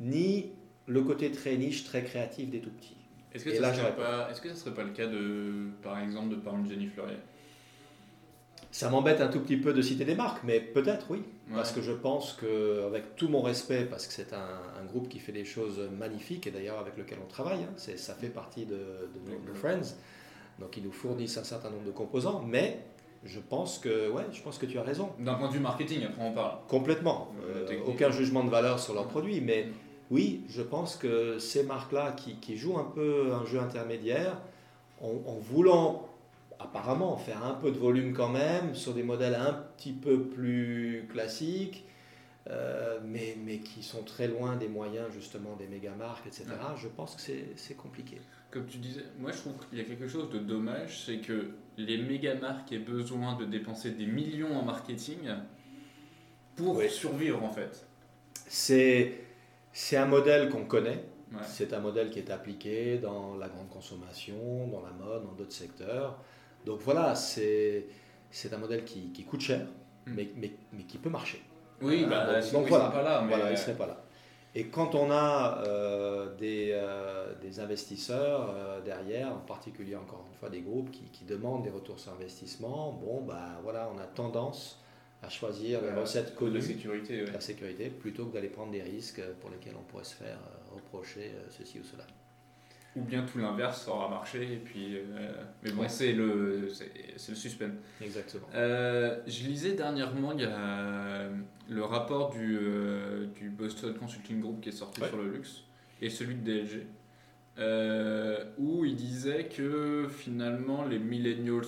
ni 0.00 0.52
le 0.86 1.02
côté 1.02 1.30
très 1.30 1.56
niche, 1.56 1.84
très 1.84 2.04
créatif 2.04 2.50
des 2.50 2.60
tout 2.60 2.70
petits. 2.70 2.96
Est-ce 3.32 3.44
que, 3.44 3.50
ça 3.54 3.70
ne 3.70 3.74
serait, 3.74 4.74
pas 4.74 4.84
le 4.84 4.90
cas, 4.90 5.06
de, 5.06 5.70
par 5.82 5.98
exemple, 5.98 6.36
de 6.36 6.68
Jenny 6.68 6.86
Fleurier 6.86 7.16
ça 8.74 8.90
m'embête 8.90 9.20
un 9.20 9.28
tout 9.28 9.38
petit 9.38 9.56
peu 9.56 9.72
de 9.72 9.80
citer 9.80 10.04
des 10.04 10.16
marques, 10.16 10.42
mais 10.42 10.58
peut-être 10.58 11.06
oui. 11.08 11.22
Parce 11.54 11.70
que 11.70 11.80
je 11.80 11.92
pense 11.92 12.32
qu'avec 12.32 13.14
tout 13.14 13.28
mon 13.28 13.40
respect, 13.40 13.84
parce 13.84 14.08
que 14.08 14.12
c'est 14.12 14.32
un, 14.32 14.84
groupe 14.88 15.08
qui 15.08 15.20
fait 15.20 15.30
des 15.30 15.44
choses 15.44 15.80
magnifiques 15.96 16.48
et 16.48 16.50
d'ailleurs 16.50 16.78
avec 16.80 16.96
lequel 16.96 17.18
on 17.24 17.28
travaille, 17.28 17.60
hein, 17.62 17.72
ça 17.76 18.14
fait 18.14 18.28
partie 18.28 18.66
de, 18.66 19.08
nos, 19.46 19.54
friends, 19.54 19.94
donc 20.58 20.76
ils 20.76 20.82
nous 20.82 20.90
fournissent 20.90 21.38
un 21.38 21.44
certain 21.44 21.70
nombre 21.70 21.84
de 21.84 21.92
composants, 21.92 22.42
mais 22.44 22.80
je 23.24 23.38
pense 23.38 23.78
que, 23.78 24.10
ouais, 24.10 24.24
je 24.32 24.42
pense 24.42 24.58
que 24.58 24.66
tu 24.66 24.76
as 24.76 24.82
raison. 24.82 25.10
D'un 25.20 25.34
point 25.34 25.48
de 25.48 25.52
vue 25.52 25.60
marketing, 25.60 26.04
après 26.06 26.24
on 26.24 26.32
parle. 26.32 26.58
Complètement. 26.66 27.32
Euh, 27.48 27.78
aucun 27.86 28.10
jugement 28.10 28.42
de 28.42 28.50
valeur 28.50 28.80
sur 28.80 28.94
leurs 28.94 29.06
produits, 29.06 29.40
mais 29.40 29.68
oui, 30.10 30.42
je 30.48 30.62
pense 30.62 30.96
que 30.96 31.38
ces 31.38 31.62
marques-là 31.62 32.16
qui, 32.40 32.56
jouent 32.56 32.78
un 32.78 32.90
peu 32.92 33.32
un 33.32 33.46
jeu 33.46 33.60
intermédiaire, 33.60 34.36
en 35.00 35.38
voulant 35.38 36.08
apparemment 36.58 37.16
faire 37.16 37.44
un 37.44 37.54
peu 37.54 37.70
de 37.70 37.78
volume 37.78 38.12
quand 38.12 38.28
même 38.28 38.74
sur 38.74 38.94
des 38.94 39.02
modèles 39.02 39.34
un 39.34 39.52
petit 39.52 39.92
peu 39.92 40.22
plus 40.22 41.08
classiques, 41.10 41.84
euh, 42.50 42.98
mais, 43.04 43.36
mais 43.44 43.58
qui 43.58 43.82
sont 43.82 44.02
très 44.02 44.28
loin 44.28 44.56
des 44.56 44.68
moyens 44.68 45.10
justement 45.12 45.56
des 45.56 45.66
méga 45.66 45.92
marques, 45.92 46.26
etc. 46.26 46.44
Je 46.80 46.88
pense 46.88 47.16
que 47.16 47.22
c'est 47.56 47.76
compliqué. 47.76 48.20
Comme 48.50 48.66
tu 48.66 48.78
disais, 48.78 49.04
moi 49.18 49.32
je 49.32 49.38
trouve 49.38 49.54
qu'il 49.68 49.78
y 49.78 49.80
a 49.80 49.84
quelque 49.84 50.06
chose 50.06 50.30
de 50.30 50.38
dommage, 50.38 51.04
c'est 51.06 51.18
que 51.18 51.50
les 51.76 51.98
méga 51.98 52.34
marques 52.34 52.70
aient 52.72 52.78
besoin 52.78 53.36
de 53.36 53.44
dépenser 53.44 53.92
des 53.92 54.06
millions 54.06 54.56
en 54.56 54.62
marketing 54.62 55.30
pour 56.54 56.80
survivre 56.82 57.42
en 57.42 57.50
fait. 57.50 57.86
C'est 58.46 59.96
un 59.96 60.06
modèle 60.06 60.50
qu'on 60.50 60.64
connaît. 60.64 61.04
C'est 61.46 61.72
un 61.72 61.80
modèle 61.80 62.10
qui 62.10 62.20
est 62.20 62.30
appliqué 62.30 62.98
dans 62.98 63.34
la 63.34 63.48
grande 63.48 63.68
consommation, 63.68 64.68
dans 64.68 64.82
la 64.82 64.92
mode, 64.92 65.24
dans 65.24 65.32
d'autres 65.32 65.52
secteurs. 65.52 66.22
Donc 66.64 66.80
voilà, 66.80 67.14
c'est 67.14 67.86
un 68.52 68.58
modèle 68.58 68.84
qui, 68.84 69.12
qui 69.12 69.24
coûte 69.24 69.40
cher, 69.40 69.66
hmm. 70.06 70.14
mais, 70.14 70.28
mais, 70.36 70.52
mais, 70.72 70.84
qui 70.84 70.98
peut 70.98 71.10
marcher. 71.10 71.42
Oui, 71.82 72.06
bah, 72.08 72.40
donc, 72.52 72.68
voilà, 72.68 72.88
pas 72.90 73.02
là. 73.02 73.24
Voilà, 73.28 73.50
il 73.50 73.58
serait 73.58 73.76
pas 73.76 73.86
là. 73.86 74.04
Et 74.56 74.68
quand 74.68 74.94
on 74.94 75.10
a 75.10 75.64
euh, 75.66 76.32
des, 76.36 76.70
euh, 76.72 77.34
des, 77.42 77.58
investisseurs 77.58 78.54
euh, 78.54 78.80
derrière, 78.82 79.32
en 79.32 79.40
particulier 79.40 79.96
encore 79.96 80.24
une 80.30 80.38
fois 80.38 80.48
des 80.48 80.60
groupes 80.60 80.92
qui, 80.92 81.02
qui, 81.10 81.24
demandent 81.24 81.64
des 81.64 81.70
retours 81.70 81.98
sur 81.98 82.12
investissement, 82.12 82.92
bon, 82.92 83.22
bah 83.22 83.58
voilà, 83.64 83.90
on 83.92 83.98
a 83.98 84.04
tendance 84.04 84.80
à 85.22 85.28
choisir 85.28 85.80
les 85.82 86.00
recettes 86.00 86.36
connues, 86.36 86.54
la 86.54 86.60
sécurité, 86.60 87.24
la 87.26 87.40
sécurité, 87.40 87.88
plutôt 87.88 88.26
que 88.26 88.34
d'aller 88.34 88.48
prendre 88.48 88.70
des 88.70 88.82
risques 88.82 89.22
pour 89.40 89.50
lesquels 89.50 89.74
on 89.76 89.82
pourrait 89.90 90.04
se 90.04 90.14
faire 90.14 90.38
reprocher 90.72 91.32
ceci 91.50 91.80
ou 91.80 91.84
cela 91.84 92.04
ou 92.96 93.02
bien 93.02 93.22
tout 93.22 93.38
l'inverse, 93.38 93.84
ça 93.84 93.90
aura 93.90 94.08
marché. 94.08 94.52
Et 94.52 94.56
puis, 94.56 94.96
euh, 94.96 95.32
mais 95.62 95.72
bon, 95.72 95.84
c'est 95.88 96.12
le, 96.12 96.68
c'est 96.72 97.30
le 97.30 97.36
suspense. 97.36 97.72
Exactement. 98.00 98.46
Euh, 98.54 99.20
je 99.26 99.44
lisais 99.44 99.72
dernièrement, 99.72 100.32
il 100.32 100.42
y 100.42 100.44
a 100.44 101.28
le 101.68 101.84
rapport 101.84 102.30
du, 102.30 102.58
euh, 102.60 103.26
du 103.34 103.50
Boston 103.50 103.94
Consulting 103.98 104.40
Group 104.40 104.60
qui 104.60 104.68
est 104.68 104.72
sorti 104.72 105.00
sur 105.00 105.16
le 105.16 105.30
luxe 105.30 105.62
et 106.00 106.10
celui 106.10 106.34
de 106.36 106.42
DLG, 106.42 106.86
où 108.58 108.84
il 108.84 108.96
disait 108.96 109.48
que 109.48 110.08
finalement 110.08 110.84
les 110.84 110.98
millennials 110.98 111.62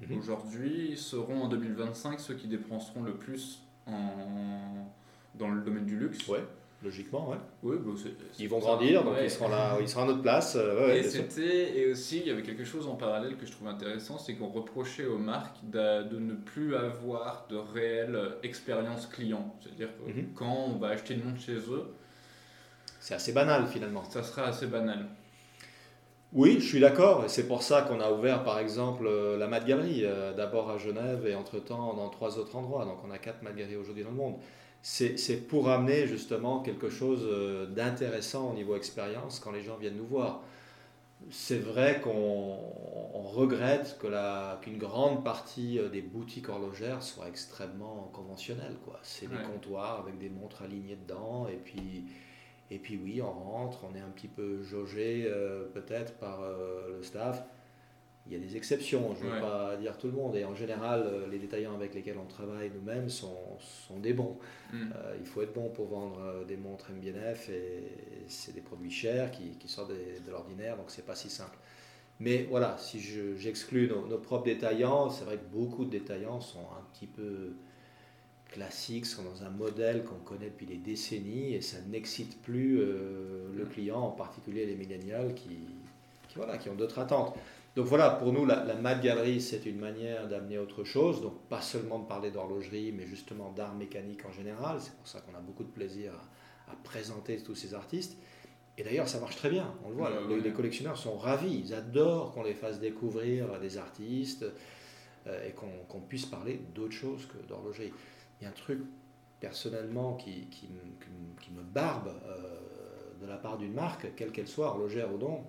mhm. 0.00 0.18
aujourd'hui 0.18 0.96
seront 0.96 1.42
en 1.42 1.48
2025 1.48 2.20
ceux 2.20 2.34
qui 2.34 2.46
dépenseront 2.46 3.02
le 3.02 3.14
plus 3.14 3.62
en, 3.86 4.90
dans 5.34 5.50
le 5.50 5.60
domaine 5.62 5.86
du 5.86 5.98
luxe. 5.98 6.26
Ouais. 6.28 6.44
Logiquement, 6.82 7.30
ouais. 7.30 7.36
Oui, 7.62 7.76
ils 8.40 8.48
vont 8.48 8.58
grandir, 8.58 9.04
donc 9.04 9.14
ils, 9.22 9.30
seront 9.30 9.48
là, 9.48 9.78
ils 9.80 9.88
seront 9.88 10.02
à 10.02 10.06
notre 10.06 10.22
place. 10.22 10.56
Euh, 10.56 10.92
et, 10.92 11.04
c'était, 11.04 11.78
et 11.78 11.90
aussi, 11.92 12.18
il 12.18 12.26
y 12.26 12.30
avait 12.30 12.42
quelque 12.42 12.64
chose 12.64 12.88
en 12.88 12.96
parallèle 12.96 13.36
que 13.36 13.46
je 13.46 13.52
trouve 13.52 13.68
intéressant, 13.68 14.18
c'est 14.18 14.34
qu'on 14.34 14.48
reprochait 14.48 15.06
aux 15.06 15.18
marques 15.18 15.58
de, 15.62 16.02
de, 16.08 16.18
ne 16.18 16.34
plus 16.34 16.74
avoir 16.74 17.46
de 17.48 17.56
réelle 17.56 18.18
expérience 18.42 19.06
client. 19.06 19.54
C'est-à-dire 19.60 19.90
que 19.96 20.10
mhm. 20.10 20.32
quand 20.34 20.66
on 20.70 20.78
va 20.78 20.88
acheter 20.88 21.14
une 21.14 21.22
montre 21.22 21.40
chez 21.40 21.56
eux, 21.56 21.94
c'est 22.98 23.14
assez 23.14 23.32
banal 23.32 23.66
finalement. 23.68 24.02
Ça 24.10 24.24
sera 24.24 24.44
assez 24.46 24.66
banal. 24.66 25.06
Oui, 26.32 26.56
je 26.60 26.66
suis 26.66 26.80
d'accord. 26.80 27.24
Et 27.24 27.28
c'est 27.28 27.46
pour 27.46 27.62
ça 27.62 27.82
qu'on 27.82 28.00
a 28.00 28.10
ouvert, 28.10 28.42
par 28.42 28.58
exemple, 28.58 29.06
euh, 29.06 29.36
la 29.36 29.46
euh, 29.46 30.32
d'abord 30.32 30.70
à 30.70 30.78
Genève 30.78 31.26
et 31.26 31.34
entre-temps 31.34 31.94
dans 31.94 32.08
trois 32.08 32.38
autres 32.38 32.56
endroits. 32.56 32.84
Donc 32.86 32.98
on 33.06 33.10
a 33.10 33.18
quatre 33.18 33.44
Galeries 33.44 33.76
aujourd'hui 33.76 34.02
dans 34.02 34.10
le 34.10 34.16
monde 34.16 34.34
c'est 34.82 35.46
pour 35.46 35.70
amener 35.70 36.08
justement 36.08 36.60
quelque 36.60 36.90
chose 36.90 37.24
euh, 37.24 37.66
d'intéressant 37.66 38.50
au 38.50 38.54
niveau 38.54 38.74
expérience 38.74 39.38
quand 39.38 39.52
les 39.52 39.62
gens 39.62 39.76
viennent 39.76 39.96
nous 39.96 40.06
voir. 40.06 40.42
C'est 41.30 41.60
vrai 41.60 42.00
qu'on 42.02 42.58
regrette 43.14 43.96
qu'une 44.60 44.78
grande 44.78 45.22
partie 45.22 45.78
euh, 45.78 45.88
des 45.88 46.02
boutiques 46.02 46.48
horlogères 46.48 47.00
soit 47.02 47.28
extrêmement 47.28 48.10
conventionnelles. 48.12 48.76
C'est 49.02 49.30
des 49.30 49.42
comptoirs 49.44 50.00
avec 50.00 50.18
des 50.18 50.28
montres 50.28 50.62
alignées 50.62 50.96
dedans 50.96 51.46
et 51.46 51.58
puis, 51.58 52.06
et 52.72 52.78
puis 52.78 53.00
oui, 53.02 53.22
on 53.22 53.30
rentre, 53.30 53.84
on 53.88 53.94
est 53.94 54.00
un 54.00 54.10
petit 54.10 54.26
peu 54.26 54.62
jaugé 54.64 55.26
euh, 55.28 55.64
peut-être 55.72 56.14
par 56.14 56.40
le 56.42 57.02
staff. 57.04 57.44
Il 58.26 58.32
y 58.32 58.36
a 58.36 58.38
des 58.38 58.56
exceptions, 58.56 59.14
je 59.16 59.26
ne 59.26 59.32
vais 59.32 59.40
pas 59.40 59.76
dire 59.76 59.98
tout 59.98 60.06
le 60.06 60.12
monde, 60.12 60.36
et 60.36 60.44
en 60.44 60.54
général, 60.54 61.02
euh, 61.04 61.26
les 61.28 61.38
détaillants 61.38 61.74
avec 61.74 61.92
lesquels 61.92 62.18
on 62.18 62.26
travaille 62.26 62.70
nous-mêmes 62.72 63.08
sont, 63.08 63.58
sont, 63.58 63.98
des 63.98 64.12
bons. 64.12 64.38
Mm. 64.72 64.92
Euh, 64.94 65.16
il 65.18 65.26
faut 65.26 65.42
être 65.42 65.52
bon 65.52 65.68
pour 65.70 65.88
vendre 65.88 66.20
euh, 66.20 66.44
des 66.44 66.56
montres 66.56 66.90
MBNF, 66.92 67.48
et 67.48 68.24
c'est 68.28 68.54
des 68.54 68.60
produits 68.60 68.92
chers 68.92 69.32
qui, 69.32 69.56
qui 69.58 69.68
sortent 69.68 69.90
de, 69.90 70.30
l'ordinaire, 70.30 70.76
donc 70.76 70.86
c'est 70.88 71.04
pas 71.04 71.16
si 71.16 71.30
simple. 71.30 71.58
Mais 72.20 72.46
voilà, 72.48 72.76
si 72.78 73.00
j'exclus 73.00 73.88
nos, 73.88 74.18
propres 74.18 74.44
détaillants, 74.44 75.10
c'est 75.10 75.24
vrai 75.24 75.38
que 75.38 75.52
beaucoup 75.52 75.84
de 75.84 75.90
détaillants 75.90 76.40
sont 76.40 76.60
un 76.60 76.84
petit 76.92 77.08
peu 77.08 77.54
classiques, 78.50 79.06
sont 79.06 79.24
dans 79.24 79.42
un 79.42 79.50
modèle 79.50 80.04
qu'on 80.04 80.20
connaît 80.20 80.50
depuis 80.50 80.66
des 80.66 80.76
décennies, 80.76 81.54
et 81.54 81.60
ça 81.60 81.78
n'excite 81.88 82.40
plus 82.42 82.76
le 82.76 83.66
client, 83.72 84.00
en 84.00 84.10
particulier 84.10 84.66
les 84.66 84.76
millénials 84.76 85.34
qui, 85.34 85.58
qui, 86.28 86.36
voilà, 86.36 86.58
qui 86.58 86.68
ont 86.68 86.76
d'autres 86.76 87.00
attentes. 87.00 87.34
Donc 87.74 87.86
voilà, 87.86 88.10
pour 88.10 88.34
nous, 88.34 88.44
la, 88.44 88.64
la 88.64 88.94
Galerie, 88.96 89.40
c'est 89.40 89.64
une 89.64 89.78
manière 89.78 90.28
d'amener 90.28 90.58
autre 90.58 90.84
chose. 90.84 91.22
Donc 91.22 91.40
pas 91.48 91.62
seulement 91.62 91.98
de 92.00 92.06
parler 92.06 92.30
d'horlogerie, 92.30 92.92
mais 92.92 93.06
justement 93.06 93.50
d'art 93.50 93.74
mécanique 93.74 94.26
en 94.26 94.32
général. 94.32 94.76
C'est 94.80 94.94
pour 94.94 95.08
ça 95.08 95.20
qu'on 95.20 95.34
a 95.34 95.40
beaucoup 95.40 95.64
de 95.64 95.70
plaisir 95.70 96.12
à, 96.68 96.76
présenter 96.84 97.38
tous 97.38 97.54
ces 97.54 97.72
artistes. 97.72 98.18
Et 98.76 98.82
d'ailleurs, 98.82 99.08
ça 99.08 99.20
marche 99.20 99.36
très 99.36 99.50
bien. 99.50 99.74
On 99.84 99.90
le 99.90 99.94
voit, 99.94 100.10
les, 100.28 100.52
collectionneurs 100.52 100.98
sont 100.98 101.16
ravis. 101.16 101.62
Ils 101.66 101.74
adorent 101.74 102.32
qu'on 102.32 102.42
les 102.42 102.54
fasse 102.54 102.78
découvrir 102.78 103.58
des 103.60 103.78
artistes 103.78 104.44
euh, 105.26 105.48
et 105.48 105.52
qu'on 105.52 106.00
puisse 106.00 106.26
parler 106.26 106.60
d'autre 106.74 106.94
chose 106.94 107.26
que 107.26 107.46
d'horlogerie. 107.46 107.92
Il 108.40 108.44
y 108.44 108.46
a 108.46 108.50
un 108.50 108.54
truc, 108.54 108.80
personnellement, 109.40 110.14
qui, 110.14 110.46
qui, 110.50 110.68
me 110.68 111.62
barbe 111.62 112.12
euh, 112.26 112.58
de 113.20 113.26
la 113.26 113.36
part 113.36 113.56
d'une 113.56 113.72
marque, 113.72 114.14
quelle 114.14 114.32
qu'elle 114.32 114.48
soit, 114.48 114.68
horlogère 114.68 115.12
ou 115.14 115.18
non 115.18 115.44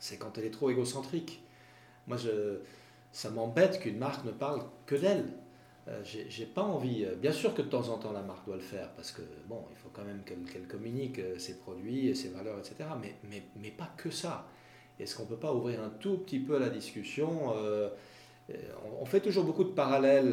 c'est 0.00 0.16
quand 0.16 0.36
elle 0.38 0.46
est 0.46 0.50
trop 0.50 0.70
égocentrique. 0.70 1.44
Moi, 2.08 2.16
je, 2.16 2.58
ça 3.12 3.30
m'embête 3.30 3.78
qu'une 3.80 3.98
marque 3.98 4.24
ne 4.24 4.32
parle 4.32 4.62
que 4.86 4.96
d'elle. 4.96 5.26
Euh, 5.88 6.00
j'ai 6.04 6.46
pas 6.46 6.62
envie. 6.62 7.04
Euh, 7.04 7.14
bien 7.14 7.32
sûr 7.32 7.54
que 7.54 7.62
de 7.62 7.68
temps 7.68 7.88
en 7.88 7.98
temps 7.98 8.12
la 8.12 8.22
marque 8.22 8.44
doit 8.46 8.56
le 8.56 8.62
faire 8.62 8.90
parce 8.90 9.12
que 9.12 9.22
bon, 9.48 9.64
il 9.70 9.76
faut 9.76 9.88
quand 9.92 10.04
même 10.04 10.22
qu'elle 10.24 10.66
communique 10.66 11.18
euh, 11.18 11.38
ses 11.38 11.58
produits 11.58 12.08
et 12.08 12.14
ses 12.14 12.28
valeurs, 12.28 12.58
etc. 12.58 12.76
Mais, 13.00 13.14
mais, 13.28 13.42
mais 13.56 13.70
pas 13.70 13.90
que 13.96 14.10
ça. 14.10 14.46
Est-ce 14.98 15.16
qu'on 15.16 15.24
peut 15.24 15.36
pas 15.36 15.54
ouvrir 15.54 15.82
un 15.82 15.88
tout 15.88 16.18
petit 16.18 16.38
peu 16.38 16.58
la 16.58 16.68
discussion 16.68 17.54
on, 19.00 19.04
fait 19.04 19.20
toujours 19.20 19.44
beaucoup 19.44 19.62
de 19.62 19.70
parallèles 19.70 20.32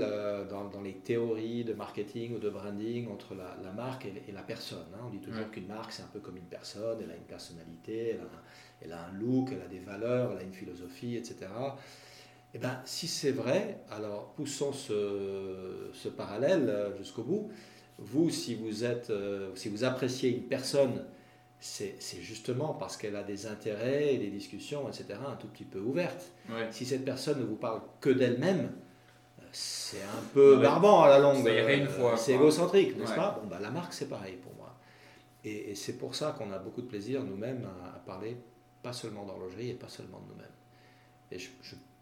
dans, 0.50 0.66
dans, 0.66 0.82
les 0.82 0.96
théories 0.96 1.64
de 1.64 1.74
marketing 1.74 2.36
ou 2.36 2.40
de 2.40 2.50
branding 2.50 3.08
entre 3.12 3.36
la, 3.36 3.56
la 3.64 3.72
marque 3.72 4.08
et, 4.08 4.32
la 4.32 4.42
personne. 4.42 4.88
Hein. 4.96 5.04
On 5.06 5.10
dit 5.12 5.20
toujours 5.20 5.52
qu'une 5.52 5.68
marque 5.68 5.92
c'est 5.92 6.02
un 6.02 6.10
peu 6.12 6.20
comme 6.20 6.36
une 6.36 6.48
personne, 6.50 6.98
elle 7.02 7.12
a 7.12 7.16
une 7.16 7.28
personnalité, 7.28 8.16
elle 8.16 8.22
a 8.22 8.30
elle 8.82 8.94
a 8.94 9.06
un 9.06 9.12
look, 9.14 9.50
elle 9.52 9.62
a 9.62 9.68
des 9.68 9.80
valeurs, 9.80 10.32
elle 10.34 10.40
a 10.40 10.44
une 10.44 10.54
philosophie, 10.54 11.16
etc. 11.16 11.48
Eh 12.54 12.60
bien, 12.60 12.82
si 12.86 13.08
c'est 13.08 13.32
vrai, 13.32 13.80
alors 13.92 14.34
poussons 14.36 14.74
ce, 14.74 16.08
parallèle 16.16 16.70
euh, 16.70 16.98
jusqu'au 16.98 17.24
bout. 17.24 17.50
Vous, 18.00 18.30
si 18.30 18.56
vous, 18.56 18.86
êtes, 18.86 19.10
euh, 19.10 19.50
si 19.56 19.70
vous 19.70 19.84
appréciez 19.84 20.30
une 20.30 20.44
personne, 20.44 21.06
c'est 21.60 21.98
justement 22.22 22.74
parce 22.74 22.98
qu'elle 22.98 23.16
a 23.16 23.24
des 23.24 23.48
intérêts 23.48 24.14
et 24.14 24.18
des 24.20 24.30
discussions, 24.30 24.88
etc., 24.88 25.20
un 25.28 25.36
tout 25.36 25.48
petit 25.48 25.64
peu 25.64 25.80
ouvertes. 25.80 26.32
Si 26.70 26.86
cette 26.86 27.04
personne 27.04 27.40
ne 27.40 27.46
vous 27.46 27.56
parle 27.56 27.82
que 28.00 28.12
d'elle-même, 28.12 28.72
c'est 29.52 30.04
un 30.04 30.24
peu 30.34 30.58
barbant 30.58 31.02
à 31.04 31.10
la 31.10 31.20
longue. 31.20 31.44
C'est 32.16 32.34
égocentrique, 32.34 32.98
n'est-ce 32.98 33.16
pas? 33.16 33.40
Bon, 33.42 33.48
bah, 33.48 33.58
La 33.60 33.72
marque, 33.72 33.94
c'est 33.94 34.08
pareil 34.10 34.36
pour 34.36 34.54
moi. 34.56 34.76
Et, 35.44 35.74
c'est 35.76 35.98
pour 35.98 36.16
ça 36.16 36.36
qu'on 36.38 36.52
a 36.52 36.60
beaucoup 36.60 36.82
de 36.82 36.88
plaisir 36.88 37.24
nous-mêmes 37.24 37.68
à, 37.84 38.00
parler 38.00 38.38
pas 38.88 38.94
seulement 38.94 39.26
d'horlogerie 39.26 39.72
et 39.72 39.74
pas 39.74 39.90
seulement 39.90 40.22
de 40.22 40.32
nous-mêmes. 40.32 40.58
Et 41.30 41.40
je, 41.40 41.50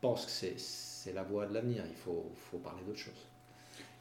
pense 0.01 0.27
que 0.27 0.31
c'est 0.55 1.13
la 1.13 1.23
voie 1.23 1.47
de 1.47 1.53
l'avenir, 1.55 1.83
il 1.89 1.95
faut, 1.95 2.31
faut 2.35 2.59
parler 2.59 2.83
d'autre 2.85 2.99
chose. 2.99 3.27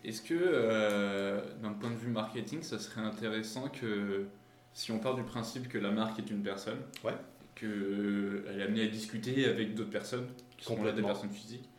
Est-ce 0.04 0.20
que, 0.20 0.34
euh, 0.34 1.40
d'un 1.62 1.72
point 1.72 1.88
de 1.88 1.96
vue 1.96 2.10
marketing, 2.10 2.62
ça 2.62 2.78
serait 2.78 3.00
intéressant 3.00 3.70
que, 3.70 4.26
si 4.74 4.92
on 4.92 4.98
part 4.98 5.14
du 5.14 5.22
principe 5.22 5.66
que 5.68 5.78
la 5.78 5.92
marque 5.92 6.18
est 6.18 6.30
une 6.30 6.42
personne, 6.42 6.78
ouais. 7.04 7.14
qu'elle 7.54 8.60
est 8.60 8.62
amenée 8.62 8.82
à 8.82 8.88
discuter 8.88 9.46
avec 9.46 9.74
d'autres 9.74 9.88
personnes, 9.90 10.28
qui 10.58 10.66
sont 10.66 10.82
là 10.84 10.92
des 10.92 11.00
personnes 11.00 11.32
physiques, 11.32 11.70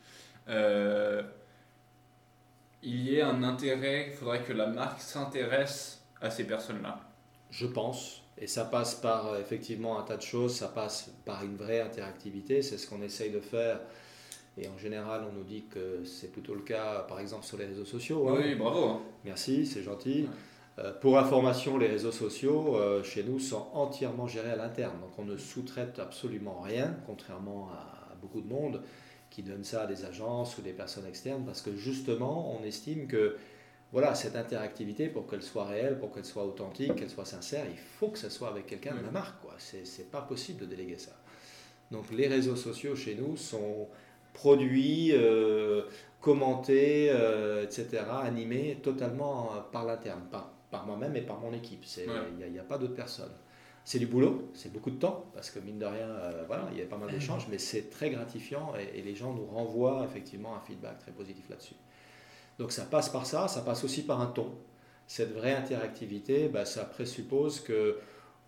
euh, 0.47 1.21
il 2.81 3.03
y 3.03 3.17
ait 3.17 3.21
un 3.21 3.43
intérêt, 3.43 4.07
il 4.09 4.15
faudrait 4.15 4.41
que 4.41 4.53
la 4.53 4.65
marque 4.65 5.01
s'intéresse 5.01 6.03
à 6.19 6.31
ces 6.31 6.47
personnes-là 6.47 6.99
Je 7.51 7.67
pense. 7.67 8.24
Et 8.37 8.47
ça 8.47 8.65
passe 8.65 8.95
par 8.95 9.27
euh, 9.27 9.39
effectivement 9.39 9.97
un 9.99 10.03
tas 10.03 10.17
de 10.17 10.21
choses, 10.21 10.55
ça 10.55 10.67
passe 10.67 11.11
par 11.25 11.43
une 11.43 11.55
vraie 11.55 11.81
interactivité, 11.81 12.61
c'est 12.61 12.77
ce 12.77 12.87
qu'on 12.87 13.01
essaye 13.01 13.31
de 13.31 13.39
faire. 13.39 13.79
Et 14.57 14.67
en 14.67 14.77
général, 14.77 15.23
on 15.29 15.33
nous 15.33 15.43
dit 15.43 15.65
que 15.69 16.03
c'est 16.05 16.31
plutôt 16.31 16.53
le 16.53 16.61
cas, 16.61 17.05
par 17.07 17.19
exemple, 17.19 17.45
sur 17.45 17.57
les 17.57 17.65
réseaux 17.65 17.85
sociaux. 17.85 18.29
Hein. 18.29 18.37
Oui, 18.41 18.55
bravo. 18.55 18.85
Hein. 18.85 19.01
Merci, 19.25 19.65
c'est 19.65 19.83
gentil. 19.83 20.27
Euh, 20.79 20.93
pour 20.93 21.17
information, 21.17 21.77
les 21.77 21.87
réseaux 21.87 22.11
sociaux, 22.11 22.75
euh, 22.75 23.03
chez 23.03 23.23
nous, 23.23 23.39
sont 23.39 23.67
entièrement 23.73 24.27
gérés 24.27 24.51
à 24.51 24.55
l'interne. 24.55 24.99
Donc 24.99 25.17
on 25.17 25.25
ne 25.25 25.37
sous-traite 25.37 25.99
absolument 25.99 26.61
rien, 26.61 26.95
contrairement 27.05 27.69
à 27.71 28.15
beaucoup 28.21 28.41
de 28.41 28.47
monde 28.47 28.81
qui 29.29 29.43
donne 29.43 29.65
ça 29.65 29.81
à 29.83 29.87
des 29.87 30.05
agences 30.05 30.57
ou 30.57 30.61
des 30.61 30.71
personnes 30.71 31.05
externes, 31.05 31.43
parce 31.45 31.61
que 31.61 31.75
justement, 31.75 32.57
on 32.57 32.63
estime 32.63 33.07
que 33.07 33.35
voilà, 33.95 34.13
cette 34.13 34.36
interactivité, 34.36 35.08
pour 35.08 35.25
qu'elle 35.25 35.41
soit 35.41 35.63
réelle, 35.63 35.97
pour 35.97 36.12
qu'elle 36.12 36.25
soit 36.25 36.43
authentique, 36.43 36.95
qu'elle 36.95 37.10
soit 37.10 37.23
sincère, 37.23 37.65
il 37.65 37.77
faut 37.77 38.10
que 38.10 38.17
ce 38.17 38.27
soit 38.27 38.49
avec 38.49 38.67
quelqu'un 38.67 38.93
de 38.93 39.01
la 39.01 39.10
marque. 39.10 39.41
Quoi. 39.41 39.53
C'est, 39.58 40.12
pas 40.12 40.19
possible 40.19 40.60
de 40.60 40.65
déléguer 40.65 40.97
ça. 40.97 41.13
Donc 41.91 42.12
les 42.12 42.27
réseaux 42.27 42.58
sociaux 42.58 42.97
chez 42.97 43.15
nous 43.15 43.38
sont 43.38 43.88
produits, 44.34 45.13
euh, 45.13 45.84
commentés, 46.19 47.08
euh, 47.10 47.63
etc., 47.63 48.03
animés 48.21 48.79
totalement 48.84 49.53
euh, 49.53 49.62
par 49.71 49.86
l'interne, 49.86 50.23
par, 50.29 50.51
par 50.71 50.86
moi-même 50.86 51.15
et 51.15 51.21
par 51.21 51.39
mon 51.39 51.53
équipe. 51.53 51.86
Il 51.95 52.51
n'y 52.51 52.60
a, 52.60 52.63
pas 52.63 52.77
d'autres 52.77 52.95
personnes. 52.95 53.31
C'est 53.86 53.99
du 53.99 54.08
boulot, 54.08 54.51
c'est 54.53 54.73
beaucoup 54.73 54.91
de 54.91 54.99
temps, 54.99 55.23
parce 55.34 55.49
que 55.49 55.60
mine 55.60 55.79
de 55.79 55.86
rien, 55.86 56.10
voilà, 56.47 56.67
il 56.73 56.79
y 56.79 56.81
a 56.81 56.86
pas 56.86 56.97
mal 56.97 57.12
d'échanges, 57.12 57.47
mais 57.49 57.60
c'est 57.60 57.89
très 57.89 58.10
gratifiant 58.10 58.73
et, 58.77 58.99
et 58.99 59.01
les 59.01 59.15
gens 59.15 59.34
nous 59.34 59.45
renvoient 59.45 60.03
effectivement 60.03 60.53
un 60.53 60.60
feedback 60.60 60.99
très 60.99 61.13
positif 61.13 61.47
là-dessus. 61.49 61.75
Donc 62.59 62.71
ça 62.71 62.83
passe 62.83 63.09
par 63.09 63.25
ça, 63.25 63.47
ça 63.47 63.61
passe 63.61 63.83
aussi 63.83 64.03
par 64.03 64.21
un 64.21 64.27
ton. 64.27 64.53
Cette 65.07 65.33
vraie 65.33 65.53
interactivité, 65.53 66.47
bah, 66.47 66.65
ça 66.65 66.83
présuppose 66.85 67.59
que 67.59 67.97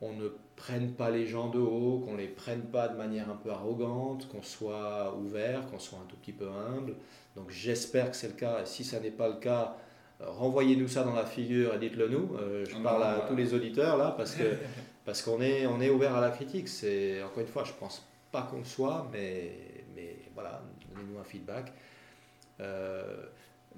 on 0.02 0.14
ne 0.14 0.30
prenne 0.56 0.92
pas 0.94 1.10
les 1.10 1.26
gens 1.26 1.50
de 1.50 1.60
haut, 1.60 2.00
qu'on 2.06 2.14
ne 2.14 2.18
les 2.18 2.28
prenne 2.28 2.62
pas 2.62 2.88
de 2.88 2.96
manière 2.96 3.30
un 3.30 3.36
peu 3.36 3.52
arrogante, 3.52 4.28
qu'on 4.28 4.44
soit 4.44 5.16
ouvert, 5.18 5.66
qu'on 5.68 5.80
soit 5.80 6.00
un 6.00 6.06
tout 6.08 6.16
petit 6.18 6.32
peu 6.32 6.48
humble. 6.48 6.96
Donc 7.36 7.50
j'espère 7.50 8.12
que 8.12 8.18
c'est 8.18 8.28
le 8.28 8.34
cas. 8.34 8.62
Et 8.62 8.66
si 8.66 8.84
ça 8.84 9.00
n'est 9.00 9.12
pas 9.12 9.28
le 9.28 9.36
cas, 9.36 9.76
euh, 10.22 10.26
renvoyez-nous 10.30 10.88
ça 10.88 11.04
dans 11.04 11.14
la 11.14 11.26
figure 11.26 11.74
et 11.76 11.80
dites-le 11.80 12.10
nous. 12.10 12.36
Euh, 12.38 12.66
je 12.68 12.76
parle 12.78 13.04
à 13.04 13.26
tous 13.28 13.36
les 13.36 13.54
auditeurs 13.54 13.98
là 13.98 14.14
parce 14.16 14.36
que 14.36 14.56
parce 15.06 15.22
qu'on 15.22 15.42
est 15.42 15.66
on 15.68 15.80
est 15.80 15.90
ouvert 15.90 16.16
à 16.16 16.22
la 16.22 16.32
critique. 16.32 16.68
C'est 16.68 17.22
encore 17.24 17.42
une 17.42 17.48
fois, 17.48 17.64
je 17.64 17.74
pense 17.74 18.06
pas 18.32 18.44
qu'on 18.44 18.60
le 18.60 18.66
soit, 18.66 19.08
mais 19.12 19.52
mais 19.96 20.18
voilà, 20.34 20.62
donnez-nous 20.94 21.20
un 21.20 21.24
feedback. 21.24 21.74
Euh, 22.60 23.26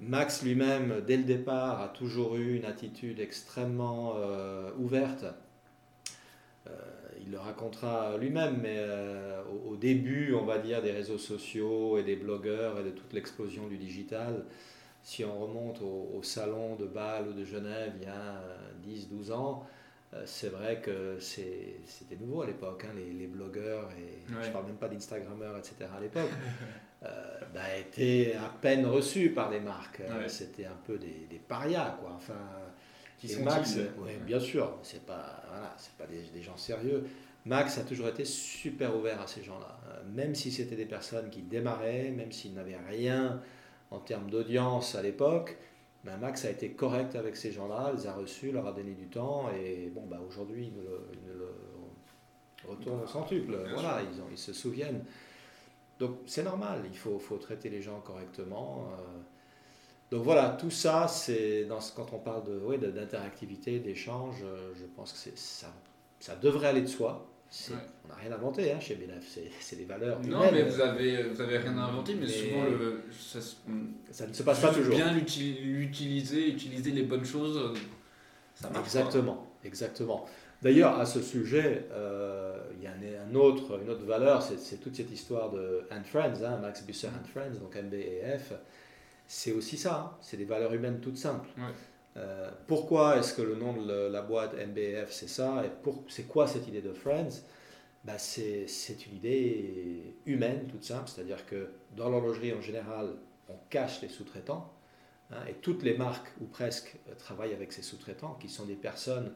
Max 0.00 0.42
lui-même, 0.42 1.02
dès 1.06 1.18
le 1.18 1.24
départ, 1.24 1.82
a 1.82 1.88
toujours 1.88 2.36
eu 2.36 2.56
une 2.56 2.64
attitude 2.64 3.20
extrêmement 3.20 4.14
euh, 4.16 4.70
ouverte. 4.78 5.26
Euh, 6.66 6.72
il 7.22 7.30
le 7.30 7.38
racontera 7.38 8.16
lui-même, 8.16 8.60
mais 8.62 8.76
euh, 8.78 9.42
au, 9.68 9.76
début, 9.76 10.32
on 10.32 10.46
va 10.46 10.58
dire, 10.58 10.80
des 10.80 10.90
réseaux 10.90 11.18
sociaux 11.18 11.98
et 11.98 12.02
des 12.02 12.16
blogueurs 12.16 12.80
et 12.80 12.82
de 12.82 12.90
toute 12.90 13.12
l'explosion 13.12 13.68
du 13.68 13.76
digital, 13.76 14.46
si 15.02 15.22
on 15.22 15.38
remonte 15.38 15.82
au, 15.82 16.22
salon 16.22 16.76
de 16.76 16.86
Bâle 16.86 17.28
ou 17.28 17.32
de 17.34 17.44
Genève 17.44 17.92
il 18.00 18.04
y 18.04 18.10
a 18.10 18.42
10-12 18.86 19.32
ans, 19.32 19.66
c'est 20.24 20.48
vrai 20.48 20.80
que 20.80 21.18
c'était 21.20 22.16
nouveau 22.18 22.42
à 22.42 22.46
l'époque, 22.46 22.84
hein, 22.84 22.94
les, 22.96 23.26
blogueurs, 23.26 23.88
et 23.92 24.18
je 24.28 24.48
ne 24.48 24.52
parle 24.52 24.66
même 24.66 24.76
pas 24.76 24.88
d'Instagrammeurs, 24.88 25.56
etc. 25.58 25.90
à 25.96 26.00
l'époque. 26.00 26.30
euh, 27.04 27.40
bah, 27.54 27.76
été 27.78 28.34
à 28.36 28.52
peine 28.60 28.86
reçu 28.86 29.30
par 29.30 29.50
les 29.50 29.60
marques. 29.60 30.02
C'était 30.26 30.66
un 30.66 30.76
peu 30.86 30.98
des, 30.98 31.26
des, 31.30 31.38
parias, 31.38 31.96
quoi. 32.00 32.12
Enfin, 32.16 32.34
qui 33.18 33.28
sont 33.28 33.42
Max, 33.42 33.78
bien 34.26 34.40
sûr, 34.40 34.78
c'est 34.82 35.04
pas, 35.04 35.42
voilà, 35.48 35.74
c'est 35.76 35.92
pas 35.94 36.06
des, 36.06 36.22
des, 36.32 36.42
gens 36.42 36.56
sérieux. 36.56 37.04
Max 37.46 37.78
a 37.78 37.82
toujours 37.82 38.08
été 38.08 38.24
super 38.24 38.96
ouvert 38.96 39.20
à 39.20 39.26
ces 39.26 39.42
gens-là, 39.42 39.80
euh, 39.88 40.02
même 40.14 40.34
si 40.34 40.50
c'était 40.50 40.76
des 40.76 40.86
personnes 40.86 41.30
qui 41.30 41.42
démarraient, 41.42 42.10
même 42.10 42.32
s'ils 42.32 42.54
n'avaient 42.54 42.78
rien 42.88 43.40
en 43.90 43.98
termes 43.98 44.30
d'audience 44.30 44.94
à 44.94 45.02
l'époque. 45.02 45.56
Ben 46.04 46.16
Max 46.16 46.44
a 46.46 46.50
été 46.50 46.70
correct 46.70 47.14
avec 47.14 47.36
ces 47.36 47.52
gens-là, 47.52 47.92
les 47.94 48.06
a 48.06 48.14
reçus, 48.14 48.52
leur 48.52 48.66
a 48.66 48.72
donné 48.72 48.92
du 48.92 49.06
temps, 49.06 49.50
et 49.50 49.90
bon, 49.94 50.06
bah, 50.06 50.20
aujourd'hui, 50.26 50.68
ils, 50.68 50.74
nous 50.74 51.38
le, 51.38 51.54
retournent 52.66 53.02
au 53.02 53.06
centuple. 53.06 53.56
Voilà, 53.74 54.00
ils, 54.02 54.20
ont, 54.20 54.26
ils 54.30 54.38
se 54.38 54.52
souviennent. 54.52 55.04
Donc 56.00 56.16
c'est 56.24 56.42
normal, 56.42 56.80
il 56.90 56.96
faut, 56.96 57.18
faut, 57.18 57.36
traiter 57.36 57.68
les 57.68 57.82
gens 57.82 58.00
correctement. 58.00 58.88
Euh. 58.92 59.20
Donc 60.10 60.24
voilà, 60.24 60.56
tout 60.58 60.70
ça, 60.70 61.06
c'est 61.06 61.68
quand 61.94 62.12
on 62.12 62.18
parle 62.18 62.42
de, 62.44 62.86
d'interactivité, 62.86 63.78
d'échange, 63.78 64.36
euh, 64.42 64.72
je 64.74 64.86
pense 64.96 65.12
que 65.12 65.30
ça, 65.36 65.66
ça 66.18 66.34
devrait 66.36 66.68
aller 66.68 66.80
de 66.80 66.86
soi. 66.86 67.26
On 68.04 68.08
n'a 68.08 68.14
rien 68.14 68.32
inventé 68.32 68.72
hein, 68.72 68.80
chez 68.80 68.94
BNF, 68.94 69.38
c'est 69.60 69.76
des 69.76 69.84
valeurs. 69.84 70.20
Non, 70.22 70.50
mais 70.52 70.62
vous 70.62 70.80
avez, 70.80 71.24
vous 71.24 71.40
avez 71.40 71.58
rien 71.58 71.76
inventé, 71.76 72.14
mais, 72.14 72.28
souvent 72.28 72.64
le, 72.64 73.02
ça, 73.12 74.26
ne 74.26 74.32
se 74.32 74.42
passe 74.42 74.60
pas 74.60 74.72
toujours. 74.72 74.94
Bien 74.94 75.12
l'utiliser, 75.12 76.48
utiliser 76.48 76.92
les 76.92 77.02
bonnes 77.02 77.24
choses, 77.24 77.74
ça 78.54 78.70
marche. 78.70 78.84
Exactement, 78.84 79.52
exactement. 79.64 80.26
D'ailleurs, 80.62 80.98
à 80.98 81.06
ce 81.06 81.22
sujet, 81.22 81.86
euh, 81.90 82.58
il 82.76 82.84
y 82.84 82.86
a 82.86 82.92
un 82.92 83.34
autre, 83.34 83.80
une 83.80 83.88
autre 83.88 84.04
valeur, 84.04 84.42
c'est 84.42 84.76
toute 84.76 84.94
cette 84.94 85.10
histoire 85.10 85.50
de 85.50 85.86
And 85.90 86.04
Friends, 86.04 86.42
hein, 86.44 86.58
Max 86.58 86.84
Busser 86.84 87.08
and 87.08 87.26
Friends, 87.26 87.58
donc 87.60 87.76
MBEF. 87.76 88.52
C'est 89.26 89.52
aussi 89.52 89.78
ça, 89.78 89.94
hein, 89.94 90.18
c'est 90.20 90.36
des 90.36 90.44
valeurs 90.44 90.74
humaines 90.74 91.00
toutes 91.00 91.16
simples. 91.16 91.48
Euh, 92.16 92.50
pourquoi 92.66 93.18
est-ce 93.18 93.32
que 93.32 93.42
le 93.42 93.54
nom 93.54 93.72
de 93.72 94.08
la 94.08 94.20
boîte 94.20 94.54
MBF 94.54 95.10
c'est 95.10 95.28
ça? 95.28 95.64
Et 95.64 95.70
c'est 96.08 96.24
quoi 96.24 96.46
cette 96.46 96.66
idée 96.68 96.82
de 96.82 96.92
Friends? 96.92 97.42
Bah, 98.04 98.18
c'est, 98.18 98.66
une 99.06 99.16
idée 99.16 100.16
humaine 100.26 100.66
toute 100.66 100.84
simple, 100.84 101.08
c'est-à-dire 101.08 101.46
que 101.46 101.70
dans 101.96 102.08
l'horlogerie 102.10 102.52
en 102.52 102.60
général, 102.60 103.14
on 103.48 103.56
cache 103.70 104.02
les 104.02 104.08
sous-traitants, 104.08 104.72
hein, 105.30 105.36
et 105.48 105.54
toutes 105.54 105.82
les 105.82 105.96
marques, 105.96 106.28
ou 106.40 106.46
presque, 106.46 106.96
travaillent 107.18 107.54
avec 107.54 107.72
ces 107.72 107.82
sous-traitants, 107.82 108.36
qui 108.40 108.48
sont 108.48 108.64
des 108.64 108.74
personnes 108.74 109.32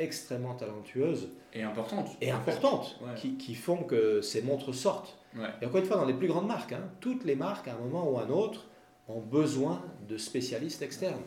extrêmement 0.00 0.54
talentueuses. 0.54 1.30
Et 1.52 1.62
importantes. 1.62 2.16
Et 2.20 2.30
importantes, 2.30 2.98
qui, 3.16 3.54
font 3.54 3.84
que 3.84 4.20
ces 4.20 4.42
montres 4.42 4.74
sortent. 4.74 5.18
Et 5.60 5.66
encore 5.66 5.78
une 5.78 5.86
fois, 5.86 5.96
dans 5.96 6.06
les 6.06 6.14
plus 6.14 6.28
grandes 6.28 6.46
marques, 6.46 6.72
hein, 6.72 6.90
toutes 7.00 7.24
les 7.24 7.36
marques, 7.36 7.68
à 7.68 7.74
un 7.74 7.78
moment 7.78 8.10
ou 8.10 8.18
à 8.18 8.24
un 8.24 8.30
autre, 8.30 8.68
ont 9.08 9.20
besoin 9.20 9.84
de 10.08 10.16
spécialistes 10.16 10.82
externes 10.82 11.22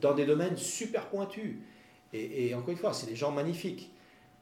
dans 0.00 0.14
des 0.14 0.26
domaines 0.26 0.56
super 0.56 1.08
pointus. 1.08 1.58
Et, 2.12 2.54
encore 2.54 2.70
une 2.70 2.76
fois, 2.76 2.92
c'est 2.92 3.06
des 3.06 3.16
gens 3.16 3.32
magnifiques. 3.32 3.92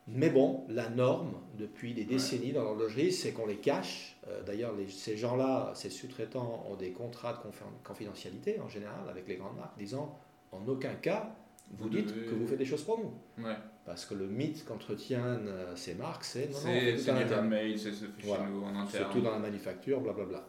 Mais 0.06 0.28
bon, 0.28 0.64
la 0.68 0.90
norme 0.90 1.32
depuis 1.56 1.94
des 1.94 2.04
décennies 2.04 2.52
dans 2.52 2.62
l'horlogerie, 2.62 3.10
c'est 3.10 3.32
qu'on 3.32 3.46
les 3.46 3.56
cache. 3.56 4.16
Euh, 4.28 4.42
d'ailleurs, 4.42 4.74
ces 4.90 5.16
gens-là, 5.16 5.72
ces 5.74 5.88
sous-traitants, 5.88 6.66
ont 6.70 6.76
des 6.76 6.92
contrats 6.92 7.32
de 7.32 7.38
confidentialité 7.82 8.60
en 8.60 8.68
général 8.68 9.08
avec 9.08 9.26
les 9.26 9.36
grandes 9.36 9.56
marques, 9.56 9.78
disant 9.78 10.18
en 10.52 10.68
aucun 10.68 10.94
cas 10.94 11.34
vous, 11.70 11.88
dites 11.88 12.12
que 12.12 12.34
vous 12.34 12.46
faites 12.46 12.58
des 12.58 12.64
choses 12.64 12.82
pour 12.84 12.98
nous. 12.98 13.44
Parce 13.84 14.06
que 14.06 14.14
le 14.14 14.26
mythe 14.26 14.64
qu'entretiennent 14.64 15.48
euh, 15.48 15.76
ces 15.76 15.94
marques, 15.94 16.24
c'est 16.24 16.50
non, 16.50 16.58
non, 16.58 16.96
c'est 16.96 17.10
handmade, 17.10 17.76
c'est 17.76 17.92
ce 17.92 18.06
voilà. 18.22 18.46
nous 18.46 18.62
en 18.62 18.74
interne. 18.74 19.04
Surtout 19.04 19.20
dans 19.20 19.32
la 19.32 19.38
manufacture, 19.38 20.00
blablabla. 20.00 20.46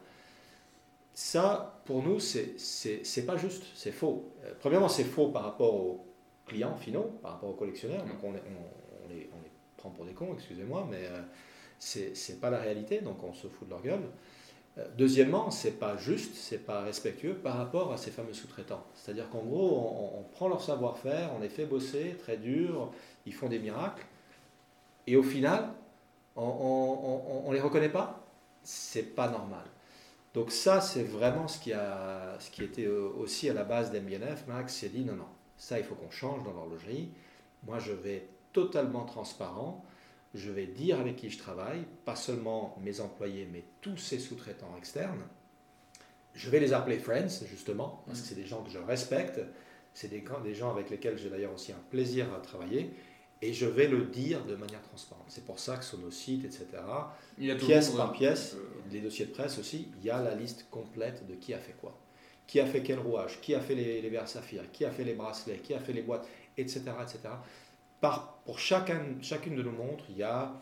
Ça, 1.13 1.82
pour 1.86 2.04
nous, 2.04 2.19
c'est 2.19 3.25
pas 3.25 3.38
juste, 3.38 3.63
c'est 3.73 3.91
faux. 3.91 4.32
Euh, 4.43 4.54
premièrement, 4.60 4.89
c'est 4.89 5.04
faux 5.04 5.30
par 5.30 5.43
rapport 5.43 5.73
aux 5.75 6.06
clients 6.45 6.75
finaux, 6.75 7.19
par 7.21 7.34
rapport 7.34 7.49
aux 7.49 7.56
collectionneurs. 7.56 8.06
Donc 8.06 8.23
on, 8.23 8.30
on, 8.30 9.10
les, 9.10 9.30
on 9.34 9.41
les, 9.43 9.51
prend 9.75 9.89
pour 9.89 10.06
des 10.06 10.13
cons, 10.13 10.34
excusez-moi, 10.34 10.88
mais 10.89 11.06
euh, 11.06 11.21
c'est 11.80 12.39
pas 12.39 12.49
la 12.49 12.60
réalité, 12.60 13.01
donc 13.01 13.23
on 13.23 13.34
se 13.34 13.47
fout 13.47 13.67
de 13.67 13.73
leur 13.73 13.82
gueule. 13.82 14.04
Euh, 14.78 14.86
deuxièmement, 14.98 15.52
c'est 15.52 15.80
pas 15.80 15.98
juste, 15.98 16.36
c'est 16.36 16.66
pas 16.66 16.82
respectueux 16.82 17.36
par 17.36 17.58
rapport 17.58 17.94
à 17.94 17.98
ces 17.98 18.12
fameux 18.12 18.34
sous-traitants. 18.34 18.86
C'est-à-dire 18.94 19.30
qu'en 19.30 19.44
gros, 19.44 20.14
on, 20.18 20.24
prend 20.24 20.48
leur 20.50 20.62
savoir-faire, 20.62 21.32
on 21.36 21.40
les 21.40 21.50
fait 21.50 21.66
bosser 21.66 22.18
très 22.20 22.38
dur, 22.38 22.92
ils 23.26 23.34
font 23.34 23.48
des 23.48 23.60
miracles, 23.60 24.06
et 25.08 25.16
au 25.16 25.24
final, 25.24 25.70
on, 26.36 27.44
on 27.46 27.52
les 27.52 27.62
reconnaît 27.62 27.90
pas? 27.90 28.26
C'est 28.64 29.16
pas 29.16 29.30
normal. 29.30 29.64
Donc 30.36 30.52
ça, 30.52 30.82
c'est 30.82 31.04
vraiment 31.04 31.48
ce 31.48 31.58
qui, 31.60 31.72
a, 31.72 32.38
ce 32.40 32.52
qui 32.52 32.62
était 32.62 32.88
aussi 32.88 33.50
à 33.50 33.54
la 33.54 33.64
base 33.64 33.92
d'MBNF. 33.92 34.46
Max 34.48 34.76
s'est 34.76 34.90
dit, 34.90 35.06
non, 35.06 35.16
non, 35.16 35.30
ça, 35.56 35.80
il 35.80 35.86
faut 35.86 35.96
qu'on 35.96 36.12
change 36.12 36.44
dans 36.44 36.52
l'horlogerie. 36.52 37.10
Moi, 37.66 37.80
je 37.80 37.94
vais 37.94 38.28
totalement 38.52 39.06
transparent. 39.06 39.86
Je 40.36 40.52
vais 40.52 40.67
dire 40.67 41.00
avec 41.00 41.15
qui 41.15 41.30
je 41.30 41.39
travaille, 41.39 41.86
pas 42.04 42.15
seulement 42.15 42.78
mes 42.84 43.00
employés, 43.00 43.48
mais 43.52 43.63
tous 43.82 43.98
ces 43.98 44.19
sous-traitants 44.19 44.76
externes. 44.78 45.24
Je 46.34 46.50
vais 46.50 46.60
les 46.60 46.74
appeler 46.74 47.00
friends, 47.00 47.45
justement, 47.50 48.04
parce 48.06 48.21
que 48.21 48.28
c'est 48.28 48.36
des 48.36 48.45
gens 48.45 48.62
que 48.62 48.69
je 48.69 48.78
respecte. 48.78 49.39
C'est 49.93 50.10
des, 50.10 50.24
des 50.43 50.54
gens 50.54 50.71
avec 50.71 50.89
lesquels 50.89 51.17
j'ai 51.17 51.30
d'ailleurs 51.30 51.54
aussi 51.54 51.71
un 51.71 51.82
plaisir 51.89 52.34
à 52.34 52.39
travailler 52.41 52.91
et 53.41 53.54
je 53.54 53.65
vais 53.65 53.88
le 53.88 54.06
dire 54.06 54.43
de 54.45 54.56
manière 54.56 54.82
transparente. 54.82 55.26
C'est 55.28 55.45
pour 55.45 55.60
ça 55.60 55.78
que 55.78 55.86
sur 55.86 55.98
nos 56.00 56.12
sites, 56.12 56.45
etc., 56.45 56.65
pièce 57.60 57.91
par 57.91 58.12
pièce, 58.12 58.56
les 58.91 59.02
dossiers 59.02 59.26
de 59.26 59.32
presse 59.32 59.58
aussi, 59.60 59.89
il 60.00 60.06
y 60.06 60.10
a 60.10 60.21
la 60.21 60.36
liste 60.36 60.67
complète 60.69 61.28
de 61.28 61.36
qui 61.36 61.54
a 61.54 61.60
fait 61.60 61.76
quoi. 61.80 61.98
Qui 62.48 62.60
a 62.60 62.65
fait 62.65 62.84
quel 62.84 63.00
rouage, 63.00 63.41
qui 63.41 63.56
a 63.56 63.60
fait 63.60 63.76
les, 63.76 64.02
les 64.02 64.10
verres 64.10 64.28
saphir, 64.28 64.63
qui 64.71 64.86
a 64.86 64.91
fait 64.91 65.04
les 65.04 65.13
bracelets, 65.13 65.60
qui 65.60 65.74
a 65.74 65.80
fait 65.80 65.93
les 65.93 66.04
boîtes, 66.04 66.28
etc. 66.58 66.82
etc. 67.02 67.19
Par, 68.02 68.40
pour 68.46 68.60
chacun, 68.60 69.02
chacune 69.22 69.56
de 69.56 69.64
nos 69.64 69.72
montres, 69.72 70.06
il 70.10 70.18
y 70.18 70.24
a 70.24 70.54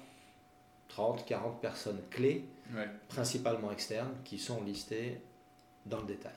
30, 0.89 1.25
40 1.25 1.61
personnes 1.61 2.01
clés, 2.09 2.45
principalement 3.07 3.71
externes, 3.71 4.13
qui 4.23 4.37
sont 4.37 4.63
listées 4.63 5.19
dans 5.85 5.99
le 5.99 6.05
détail. 6.05 6.33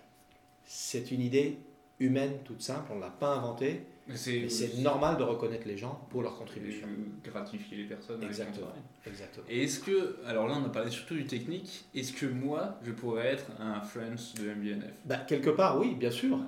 C'est 0.65 1.11
une 1.11 1.21
idée 1.21 1.59
humaine 2.01 2.39
toute 2.45 2.63
simple, 2.63 2.91
on 2.93 2.97
ne 2.97 3.01
l'a 3.01 3.11
pas 3.11 3.35
inventée 3.35 3.87
c'est 4.15 4.79
normal 4.79 5.17
de 5.17 5.23
reconnaître 5.23 5.67
les 5.67 5.77
gens 5.77 6.07
pour 6.11 6.23
leur 6.23 6.37
contribution. 6.39 6.87
gratifier 7.25 7.79
les 7.79 7.85
personnes. 7.85 8.23
Exactement. 8.23 8.69
Exactement. 9.07 9.47
Et 9.49 9.65
est-ce 9.65 9.81
que, 9.81 10.17
alors 10.27 10.47
là 10.47 10.57
on 10.61 10.65
a 10.65 10.69
parlé 10.69 10.91
surtout 10.91 11.15
du 11.15 11.27
technique, 11.27 11.87
est-ce 11.95 12.13
que 12.13 12.27
moi 12.27 12.79
je 12.85 12.93
pourrais 12.93 13.27
être 13.27 13.47
un 13.59 13.81
Friends 13.81 14.35
de 14.41 14.51
MBNF 14.51 14.93
bah, 15.05 15.19
Quelque 15.19 15.51
part 15.51 15.79
oui, 15.79 15.95
bien 15.95 16.11
sûr. 16.11 16.39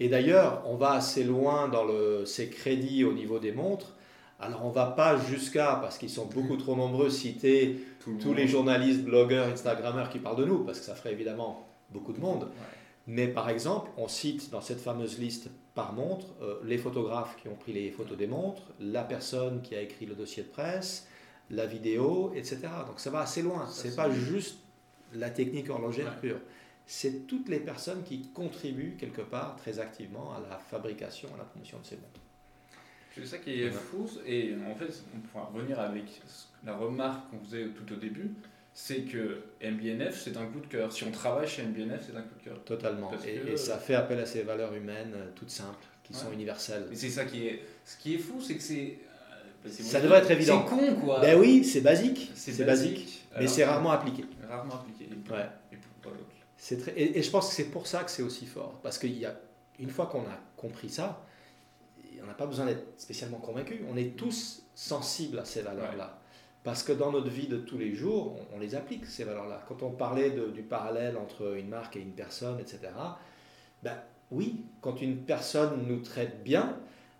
Et 0.00 0.08
d'ailleurs, 0.08 0.62
on 0.66 0.76
va 0.76 0.92
assez 0.92 1.24
loin 1.24 1.68
dans 1.68 1.84
le, 1.84 2.24
ces 2.26 2.48
crédits 2.48 3.04
au 3.04 3.12
niveau 3.12 3.38
des 3.38 3.52
montres. 3.52 3.94
Alors 4.40 4.64
on 4.64 4.70
va 4.70 4.86
pas 4.86 5.16
jusqu'à, 5.16 5.78
parce 5.80 5.96
qu'ils 5.96 6.10
sont 6.10 6.26
beaucoup 6.26 6.56
trop 6.56 6.74
nombreux, 6.74 7.08
citer 7.08 7.78
tous 8.20 8.34
les 8.34 8.48
journalistes, 8.48 9.02
blogueurs, 9.04 9.46
Instagrammeurs 9.46 10.10
qui 10.10 10.18
parlent 10.18 10.36
de 10.36 10.44
nous, 10.44 10.64
parce 10.64 10.80
que 10.80 10.84
ça 10.84 10.94
ferait 10.94 11.12
évidemment 11.12 11.66
beaucoup 11.90 12.12
de 12.12 12.20
monde. 12.20 12.48
Mais 13.06 13.28
par 13.28 13.48
exemple, 13.48 13.90
on 13.96 14.08
cite 14.08 14.50
dans 14.50 14.60
cette 14.60 14.80
fameuse 14.80 15.18
liste 15.18 15.50
par 15.74 15.92
montre 15.92 16.26
euh, 16.42 16.56
les 16.64 16.78
photographes 16.78 17.36
qui 17.40 17.48
ont 17.48 17.54
pris 17.54 17.72
les 17.72 17.90
photos 17.90 18.16
des 18.16 18.26
montres, 18.26 18.62
la 18.80 19.02
personne 19.02 19.60
qui 19.62 19.74
a 19.74 19.80
écrit 19.80 20.06
le 20.06 20.14
dossier 20.14 20.42
de 20.42 20.48
presse, 20.48 21.06
la 21.50 21.66
vidéo, 21.66 22.32
etc. 22.34 22.60
Donc 22.86 22.98
ça 23.00 23.10
va 23.10 23.20
assez 23.20 23.42
loin. 23.42 23.66
Ce 23.66 23.88
n'est 23.88 23.94
pas 23.94 24.10
juste 24.10 24.58
la 25.12 25.30
technique 25.30 25.68
horlogère 25.70 26.18
pure. 26.20 26.38
C'est 26.86 27.26
toutes 27.26 27.48
les 27.48 27.60
personnes 27.60 28.02
qui 28.02 28.28
contribuent 28.28 28.96
quelque 28.98 29.22
part 29.22 29.56
très 29.56 29.78
activement 29.78 30.34
à 30.34 30.40
la 30.50 30.58
fabrication, 30.58 31.28
à 31.34 31.38
la 31.38 31.44
promotion 31.44 31.78
de 31.78 31.86
ces 31.86 31.96
montres. 31.96 32.20
C'est 33.14 33.26
ça 33.26 33.38
qui 33.38 33.62
est 33.62 33.70
fou, 33.70 34.08
et 34.26 34.54
en 34.68 34.74
fait, 34.74 35.02
on 35.14 35.20
pourra 35.20 35.44
revenir 35.44 35.78
avec 35.78 36.20
la 36.64 36.74
remarque 36.74 37.30
qu'on 37.30 37.38
faisait 37.44 37.68
tout 37.68 37.92
au 37.92 37.96
début, 37.96 38.30
c'est 38.74 39.02
que 39.02 39.44
MBNF, 39.62 40.20
c'est 40.20 40.36
un 40.36 40.46
coup 40.46 40.58
de 40.58 40.66
cœur. 40.66 40.92
Si 40.92 41.04
on 41.04 41.12
travaille 41.12 41.46
chez 41.46 41.62
MBNF, 41.62 42.06
c'est 42.06 42.16
un 42.16 42.22
coup 42.22 42.34
de 42.38 42.44
cœur. 42.44 42.64
Totalement. 42.64 43.12
Et, 43.24 43.56
ça 43.56 43.78
fait 43.78 43.94
appel 43.94 44.18
à 44.18 44.26
ces 44.26 44.42
valeurs 44.42 44.74
humaines 44.74 45.12
euh, 45.14 45.26
toutes 45.36 45.50
simples, 45.50 45.86
qui 46.02 46.12
sont 46.12 46.32
universelles. 46.32 46.88
Et 46.90 46.96
c'est 46.96 47.10
ça 47.10 47.24
qui 47.24 47.46
est. 47.46 47.62
Ce 47.84 47.96
qui 47.96 48.16
est 48.16 48.18
fou, 48.18 48.40
c'est 48.40 48.56
que 48.56 48.62
c'est. 48.62 48.98
Euh, 49.64 49.70
ça 49.70 50.00
devrait 50.00 50.18
être 50.18 50.30
évident. 50.32 50.66
C'est 50.68 50.76
con, 50.76 50.96
quoi. 50.96 51.20
Ben 51.20 51.38
oui, 51.38 51.62
c'est 51.62 51.82
basique. 51.82 52.32
C'est 52.34 52.64
basique. 52.64 53.24
mais 53.38 53.46
c'est 53.46 53.64
rarement 53.64 53.92
appliqué. 53.92 54.24
Rarement 54.48 54.74
appliqué. 54.74 55.08
Ouais. 55.30 55.46
Et, 55.72 55.76
très... 56.72 56.98
et, 56.98 57.22
je 57.22 57.30
pense 57.30 57.48
que 57.48 57.54
c'est 57.54 57.70
pour 57.70 57.86
ça 57.86 58.04
que 58.04 58.10
c'est 58.10 58.22
aussi 58.22 58.46
fort. 58.46 58.80
Parce 58.82 58.98
qu'il 58.98 59.16
y 59.18 59.26
a, 59.26 59.38
une 59.78 59.90
fois 59.90 60.06
qu'on 60.06 60.22
a 60.22 60.38
compris 60.56 60.88
ça, 60.88 61.24
on 62.22 62.26
n'a 62.26 62.34
pas 62.34 62.46
besoin 62.46 62.66
d'être 62.66 62.98
spécialement 62.98 63.38
convaincu. 63.38 63.84
On 63.90 63.96
est 63.96 64.16
tous 64.16 64.62
sensibles 64.74 65.38
à 65.38 65.44
ces 65.44 65.62
valeurs-là. 65.62 66.20
Parce 66.62 66.82
que 66.82 66.92
dans 66.92 67.12
notre 67.12 67.28
vie 67.28 67.46
de 67.46 67.58
tous 67.58 67.76
les 67.76 67.94
jours, 67.94 68.38
on, 68.54 68.58
les 68.58 68.74
applique, 68.74 69.04
ces 69.04 69.24
valeurs-là. 69.24 69.62
Quand 69.68 69.82
on 69.82 69.90
parlait 69.90 70.30
du 70.30 70.62
parallèle 70.62 71.18
entre 71.18 71.56
une 71.58 71.68
marque 71.68 71.96
et 71.96 72.00
une 72.00 72.14
personne, 72.14 72.58
etc., 72.58 72.92
ben, 73.82 73.98
oui, 74.30 74.64
quand 74.80 75.02
une 75.02 75.18
personne 75.18 75.86
nous 75.86 76.00
traite 76.00 76.42
bien, 76.42 76.78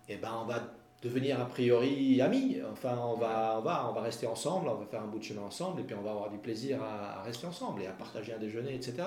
eh 0.09 0.17
ben, 0.17 0.31
on 0.41 0.45
va 0.45 0.63
devenir 1.05 1.39
a 1.39 1.45
priori 1.45 2.19
amis. 2.21 2.57
Enfin, 2.71 2.97
on 3.01 3.15
va, 3.15 3.55
on, 3.59 3.61
va, 3.61 3.87
on 3.89 3.93
va 3.93 4.01
rester 4.01 4.27
ensemble, 4.27 4.67
on 4.67 4.75
va 4.75 4.85
faire 4.85 5.01
un 5.01 5.07
bout 5.07 5.19
de 5.19 5.23
chemin 5.23 5.43
ensemble, 5.43 5.81
et 5.81 5.83
puis 5.83 5.95
on 5.95 6.01
va 6.01 6.11
avoir 6.11 6.29
du 6.29 6.37
plaisir 6.37 6.81
à, 6.83 7.21
rester 7.21 7.47
ensemble 7.47 7.83
et 7.83 7.87
à 7.87 7.91
partager 7.91 8.33
un 8.33 8.39
déjeuner, 8.39 8.75
etc. 8.75 9.03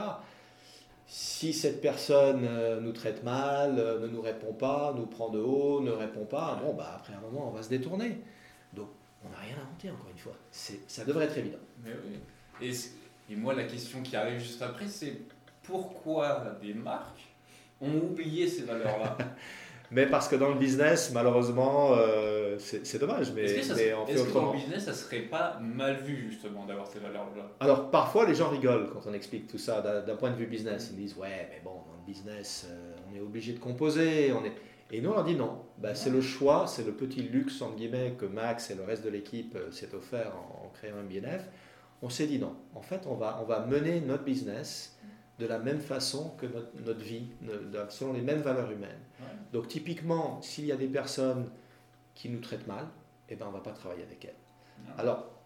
Si 1.06 1.52
cette 1.52 1.80
personne 1.80 2.44
euh, 2.44 2.80
nous 2.80 2.92
traite 2.92 3.24
mal, 3.24 3.78
euh, 3.78 3.98
ne 4.00 4.06
nous 4.06 4.20
répond 4.20 4.52
pas, 4.52 4.94
nous 4.96 5.06
prend 5.06 5.30
de 5.30 5.40
haut, 5.40 5.80
ne 5.80 5.90
répond 5.90 6.24
pas, 6.24 6.60
bon, 6.62 6.74
bah, 6.74 6.94
après 6.96 7.14
un 7.14 7.20
moment, 7.20 7.48
on 7.48 7.50
va 7.50 7.62
se 7.62 7.70
détourner. 7.70 8.20
Donc, 8.74 8.88
on 9.24 9.30
n'a 9.30 9.38
rien 9.38 9.56
inventé, 9.56 9.90
encore 9.90 10.10
une 10.10 10.18
fois. 10.18 10.34
Ça 10.50 11.04
devrait 11.04 11.24
être 11.24 11.38
évident. 11.38 11.58
Mais 11.82 11.92
oui. 12.60 12.70
Et, 13.30 13.36
moi, 13.36 13.54
la 13.54 13.64
question 13.64 14.02
qui 14.02 14.16
arrive 14.16 14.38
juste 14.38 14.62
après, 14.62 14.86
c'est 14.86 15.20
pourquoi 15.62 16.56
des 16.62 16.74
marques 16.74 17.26
ont 17.80 17.94
oublié 17.94 18.46
ces 18.48 18.62
valeurs-là? 18.62 19.16
Mais 19.90 20.06
parce 20.06 20.28
que 20.28 20.36
dans 20.36 20.50
le 20.50 20.58
business, 20.58 21.10
malheureusement, 21.14 21.92
euh, 21.92 22.58
c'est 22.58 22.98
dommage. 22.98 23.32
Mais, 23.34 23.44
est-ce 23.44 23.68
que, 23.68 23.94
on 23.94 24.06
fait 24.06 24.14
que 24.14 24.32
dans 24.32 24.52
le 24.52 24.58
business, 24.58 24.84
ça 24.84 24.92
serait 24.92 25.20
pas 25.20 25.58
mal 25.60 25.96
vu 25.96 26.28
justement 26.30 26.66
d'avoir 26.66 26.86
ces 26.86 26.98
valeurs-là? 26.98 27.50
Alors 27.60 27.90
parfois, 27.90 28.26
les 28.26 28.34
gens 28.34 28.48
rigolent 28.50 28.90
quand 28.92 29.08
on 29.08 29.14
explique 29.14 29.46
tout 29.46 29.58
ça 29.58 29.80
d'un 29.80 30.16
point 30.16 30.30
de 30.30 30.36
vue 30.36 30.46
business. 30.46 30.90
Ils 30.92 30.96
disent 30.96 31.16
ouais, 31.16 31.48
mais 31.50 31.60
bon, 31.64 31.70
dans 31.86 31.96
le 31.98 32.06
business, 32.06 32.66
euh, 32.68 32.94
on 33.10 33.16
est 33.16 33.20
obligé 33.20 33.52
de 33.52 33.58
composer. 33.58 34.32
On 34.32 34.44
est... 34.44 34.52
Et 34.90 35.00
nous, 35.00 35.10
on 35.10 35.14
leur 35.14 35.24
dit 35.24 35.34
non. 35.34 35.58
Bah, 35.78 35.94
c'est 35.94 36.10
le 36.10 36.20
choix, 36.20 36.66
c'est 36.66 36.84
le 36.84 36.92
petit 36.92 37.22
luxe, 37.22 37.60
entre 37.62 37.76
guillemets, 37.76 38.14
que 38.18 38.26
Max 38.26 38.70
et 38.70 38.74
le 38.74 38.84
reste 38.84 39.04
de 39.04 39.10
l'équipe 39.10 39.56
euh, 39.56 39.70
s'est 39.70 39.94
offert 39.94 40.32
en, 40.34 40.66
en, 40.66 40.68
créant 40.70 40.96
un 40.96 41.04
BNF. 41.04 41.48
On 42.02 42.10
s'est 42.10 42.26
dit 42.26 42.38
non. 42.38 42.54
En 42.74 42.82
fait, 42.82 43.02
on 43.06 43.14
va, 43.14 43.38
on 43.42 43.44
va 43.44 43.64
mener 43.66 44.00
notre 44.00 44.24
business 44.24 44.98
de 45.38 45.46
la 45.46 45.58
même 45.58 45.80
façon 45.80 46.30
que 46.30 46.46
notre, 46.46 46.70
notre 46.84 47.00
vie, 47.00 47.28
selon 47.90 48.12
les 48.12 48.22
mêmes 48.22 48.40
valeurs 48.40 48.70
humaines. 48.70 49.00
Donc, 49.52 49.68
typiquement, 49.68 50.40
s'il 50.42 50.66
y 50.66 50.72
a 50.72 50.76
des 50.76 50.88
personnes 50.88 51.48
qui 52.14 52.28
nous 52.28 52.40
traitent 52.40 52.66
mal, 52.66 52.86
eh 53.28 53.36
ben, 53.36 53.46
on 53.46 53.50
ne 53.50 53.56
va 53.56 53.62
pas 53.62 53.72
travailler 53.72 54.02
avec 54.02 54.24
elles. 54.24 54.34
Alors, 54.96 55.38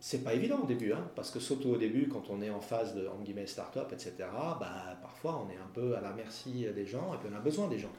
c'est 0.00 0.22
pas 0.22 0.32
évident 0.34 0.60
au 0.62 0.66
début, 0.66 0.92
hein, 0.92 1.10
parce 1.16 1.30
que 1.32 1.40
surtout 1.40 1.70
au 1.70 1.76
début, 1.76 2.06
quand 2.06 2.30
on 2.30 2.40
est 2.40 2.50
en 2.50 2.60
phase 2.60 2.94
de 2.94 3.08
en 3.08 3.20
guillemets 3.20 3.46
start-up, 3.46 3.92
etc., 3.92 4.12
bah, 4.60 4.96
parfois 5.02 5.44
on 5.44 5.50
est 5.50 5.56
un 5.56 5.68
peu 5.74 5.96
à 5.96 6.00
la 6.00 6.12
merci 6.12 6.66
des 6.72 6.86
gens 6.86 7.12
et 7.14 7.16
puis 7.18 7.28
on 7.32 7.36
a 7.36 7.40
besoin 7.40 7.66
des 7.66 7.78
gens. 7.78 7.90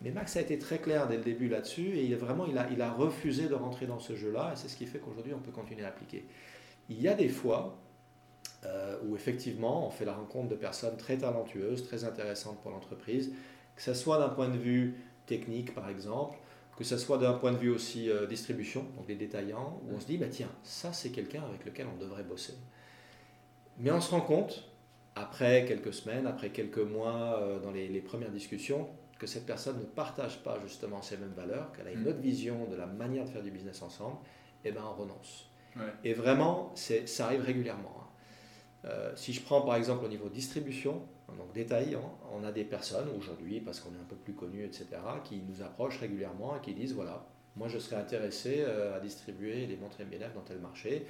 Mais 0.00 0.10
Max 0.10 0.36
a 0.36 0.40
été 0.40 0.58
très 0.58 0.78
clair 0.78 1.06
dès 1.06 1.18
le 1.18 1.22
début 1.22 1.48
là-dessus 1.48 1.98
et 1.98 2.04
il, 2.04 2.16
vraiment 2.16 2.46
il 2.46 2.56
a, 2.56 2.66
il 2.70 2.80
a 2.80 2.90
refusé 2.90 3.46
de 3.48 3.54
rentrer 3.54 3.86
dans 3.86 3.98
ce 3.98 4.16
jeu-là 4.16 4.52
et 4.54 4.56
c'est 4.56 4.68
ce 4.68 4.76
qui 4.76 4.86
fait 4.86 4.98
qu'aujourd'hui 4.98 5.34
on 5.34 5.40
peut 5.40 5.52
continuer 5.52 5.84
à 5.84 5.88
appliquer. 5.88 6.24
Il 6.88 7.00
y 7.00 7.08
a 7.08 7.14
des 7.14 7.28
fois 7.28 7.76
euh, 8.66 8.96
où 9.04 9.14
effectivement 9.14 9.86
on 9.86 9.90
fait 9.90 10.04
la 10.04 10.14
rencontre 10.14 10.48
de 10.48 10.54
personnes 10.54 10.96
très 10.96 11.18
talentueuses, 11.18 11.86
très 11.86 12.04
intéressantes 12.04 12.60
pour 12.62 12.70
l'entreprise, 12.70 13.32
que 13.76 13.82
ce 13.82 13.94
soit 13.94 14.18
d'un 14.18 14.28
point 14.28 14.48
de 14.48 14.56
vue 14.56 14.94
technique 15.26 15.74
par 15.74 15.88
exemple, 15.88 16.38
que 16.76 16.84
ce 16.84 16.96
soit 16.96 17.18
d'un 17.18 17.34
point 17.34 17.52
de 17.52 17.56
vue 17.56 17.70
aussi 17.70 18.10
euh, 18.10 18.26
distribution, 18.26 18.84
donc 18.96 19.08
les 19.08 19.14
détaillants, 19.14 19.80
où 19.84 19.94
on 19.94 20.00
se 20.00 20.06
dit, 20.06 20.18
bah, 20.18 20.26
tiens, 20.30 20.50
ça 20.62 20.92
c'est 20.92 21.10
quelqu'un 21.10 21.42
avec 21.48 21.64
lequel 21.64 21.86
on 21.94 21.98
devrait 22.00 22.24
bosser. 22.24 22.54
Mais 23.78 23.90
on 23.90 24.00
se 24.00 24.10
rend 24.10 24.20
compte, 24.20 24.68
après 25.14 25.64
quelques 25.66 25.94
semaines, 25.94 26.26
après 26.26 26.50
quelques 26.50 26.78
mois, 26.78 27.40
euh, 27.42 27.60
dans 27.60 27.70
les, 27.70 28.00
premières 28.00 28.30
discussions, 28.30 28.88
que 29.18 29.26
cette 29.26 29.46
personne 29.46 29.78
ne 29.78 29.84
partage 29.84 30.42
pas 30.42 30.58
justement 30.62 31.00
ces 31.02 31.16
mêmes 31.16 31.34
valeurs, 31.36 31.72
qu'elle 31.72 31.86
a 31.86 31.92
une 31.92 32.02
mm. 32.02 32.08
autre 32.08 32.20
vision 32.20 32.66
de 32.66 32.76
la 32.76 32.86
manière 32.86 33.24
de 33.24 33.30
faire 33.30 33.42
du 33.42 33.50
business 33.50 33.82
ensemble, 33.82 34.16
et 34.64 34.68
eh 34.68 34.72
ben 34.72 34.82
on 34.84 34.94
renonce. 34.94 35.50
Et 36.04 36.14
vraiment, 36.14 36.72
ça 36.74 37.26
arrive 37.26 37.42
régulièrement. 37.42 37.96
Hein. 38.00 38.04
Euh, 38.84 39.12
si 39.16 39.32
je 39.32 39.40
prends 39.40 39.62
par 39.62 39.76
exemple 39.76 40.04
au 40.04 40.08
niveau 40.08 40.28
distribution, 40.28 41.02
donc 41.36 41.52
détail, 41.52 41.96
on 42.32 42.44
a 42.44 42.52
des 42.52 42.64
personnes 42.64 43.08
aujourd'hui, 43.18 43.60
parce 43.60 43.80
qu'on 43.80 43.90
est 43.90 44.00
un 44.00 44.08
peu 44.08 44.16
plus 44.16 44.34
connu, 44.34 44.64
etc., 44.64 44.86
qui 45.24 45.42
nous 45.48 45.62
approchent 45.62 45.98
régulièrement 45.98 46.56
et 46.56 46.60
qui 46.60 46.74
disent, 46.74 46.94
voilà, 46.94 47.24
moi 47.56 47.68
je 47.68 47.78
serais 47.78 47.96
intéressé 47.96 48.58
euh, 48.58 48.96
à 48.96 49.00
distribuer 49.00 49.66
les 49.66 49.76
montres 49.76 50.00
MBNF 50.00 50.34
dans 50.34 50.42
tel 50.42 50.58
marché, 50.58 51.06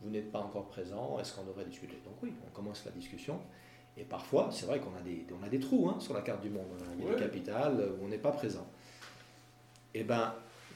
vous 0.00 0.10
n'êtes 0.10 0.30
pas 0.30 0.38
encore 0.38 0.66
présent, 0.68 1.18
est-ce 1.20 1.34
qu'on 1.34 1.44
devrait 1.44 1.64
discuter? 1.64 1.98
Donc 2.04 2.14
oui, 2.22 2.32
on 2.46 2.50
commence 2.50 2.84
la 2.84 2.92
discussion. 2.92 3.40
Et 3.96 4.04
parfois, 4.04 4.48
c'est 4.52 4.66
vrai 4.66 4.78
qu'on 4.78 4.94
a 4.96 5.00
des, 5.00 5.26
on 5.38 5.44
a 5.44 5.48
des 5.48 5.58
trous 5.58 5.88
hein, 5.88 5.96
sur 5.98 6.14
la 6.14 6.20
carte 6.20 6.40
du 6.40 6.50
monde. 6.50 6.66
Il 6.98 7.04
y 7.04 7.08
a 7.08 7.14
des 7.14 7.20
capitales 7.20 7.90
où 7.98 8.04
on 8.04 8.08
n'est 8.08 8.18
pas 8.18 8.30
présent. 8.30 8.66
Et 9.92 10.00
eh 10.00 10.04
bien, 10.04 10.34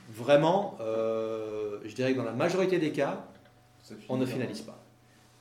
vraiment, 0.09 0.77
euh, 0.81 1.79
je 1.85 1.95
dirais 1.95 2.13
que 2.13 2.19
dans 2.19 2.25
la 2.25 2.33
majorité 2.33 2.79
des 2.79 2.91
cas, 2.91 3.25
on 4.09 4.17
ne 4.17 4.27
finalise 4.27 4.63
pas. 4.63 4.82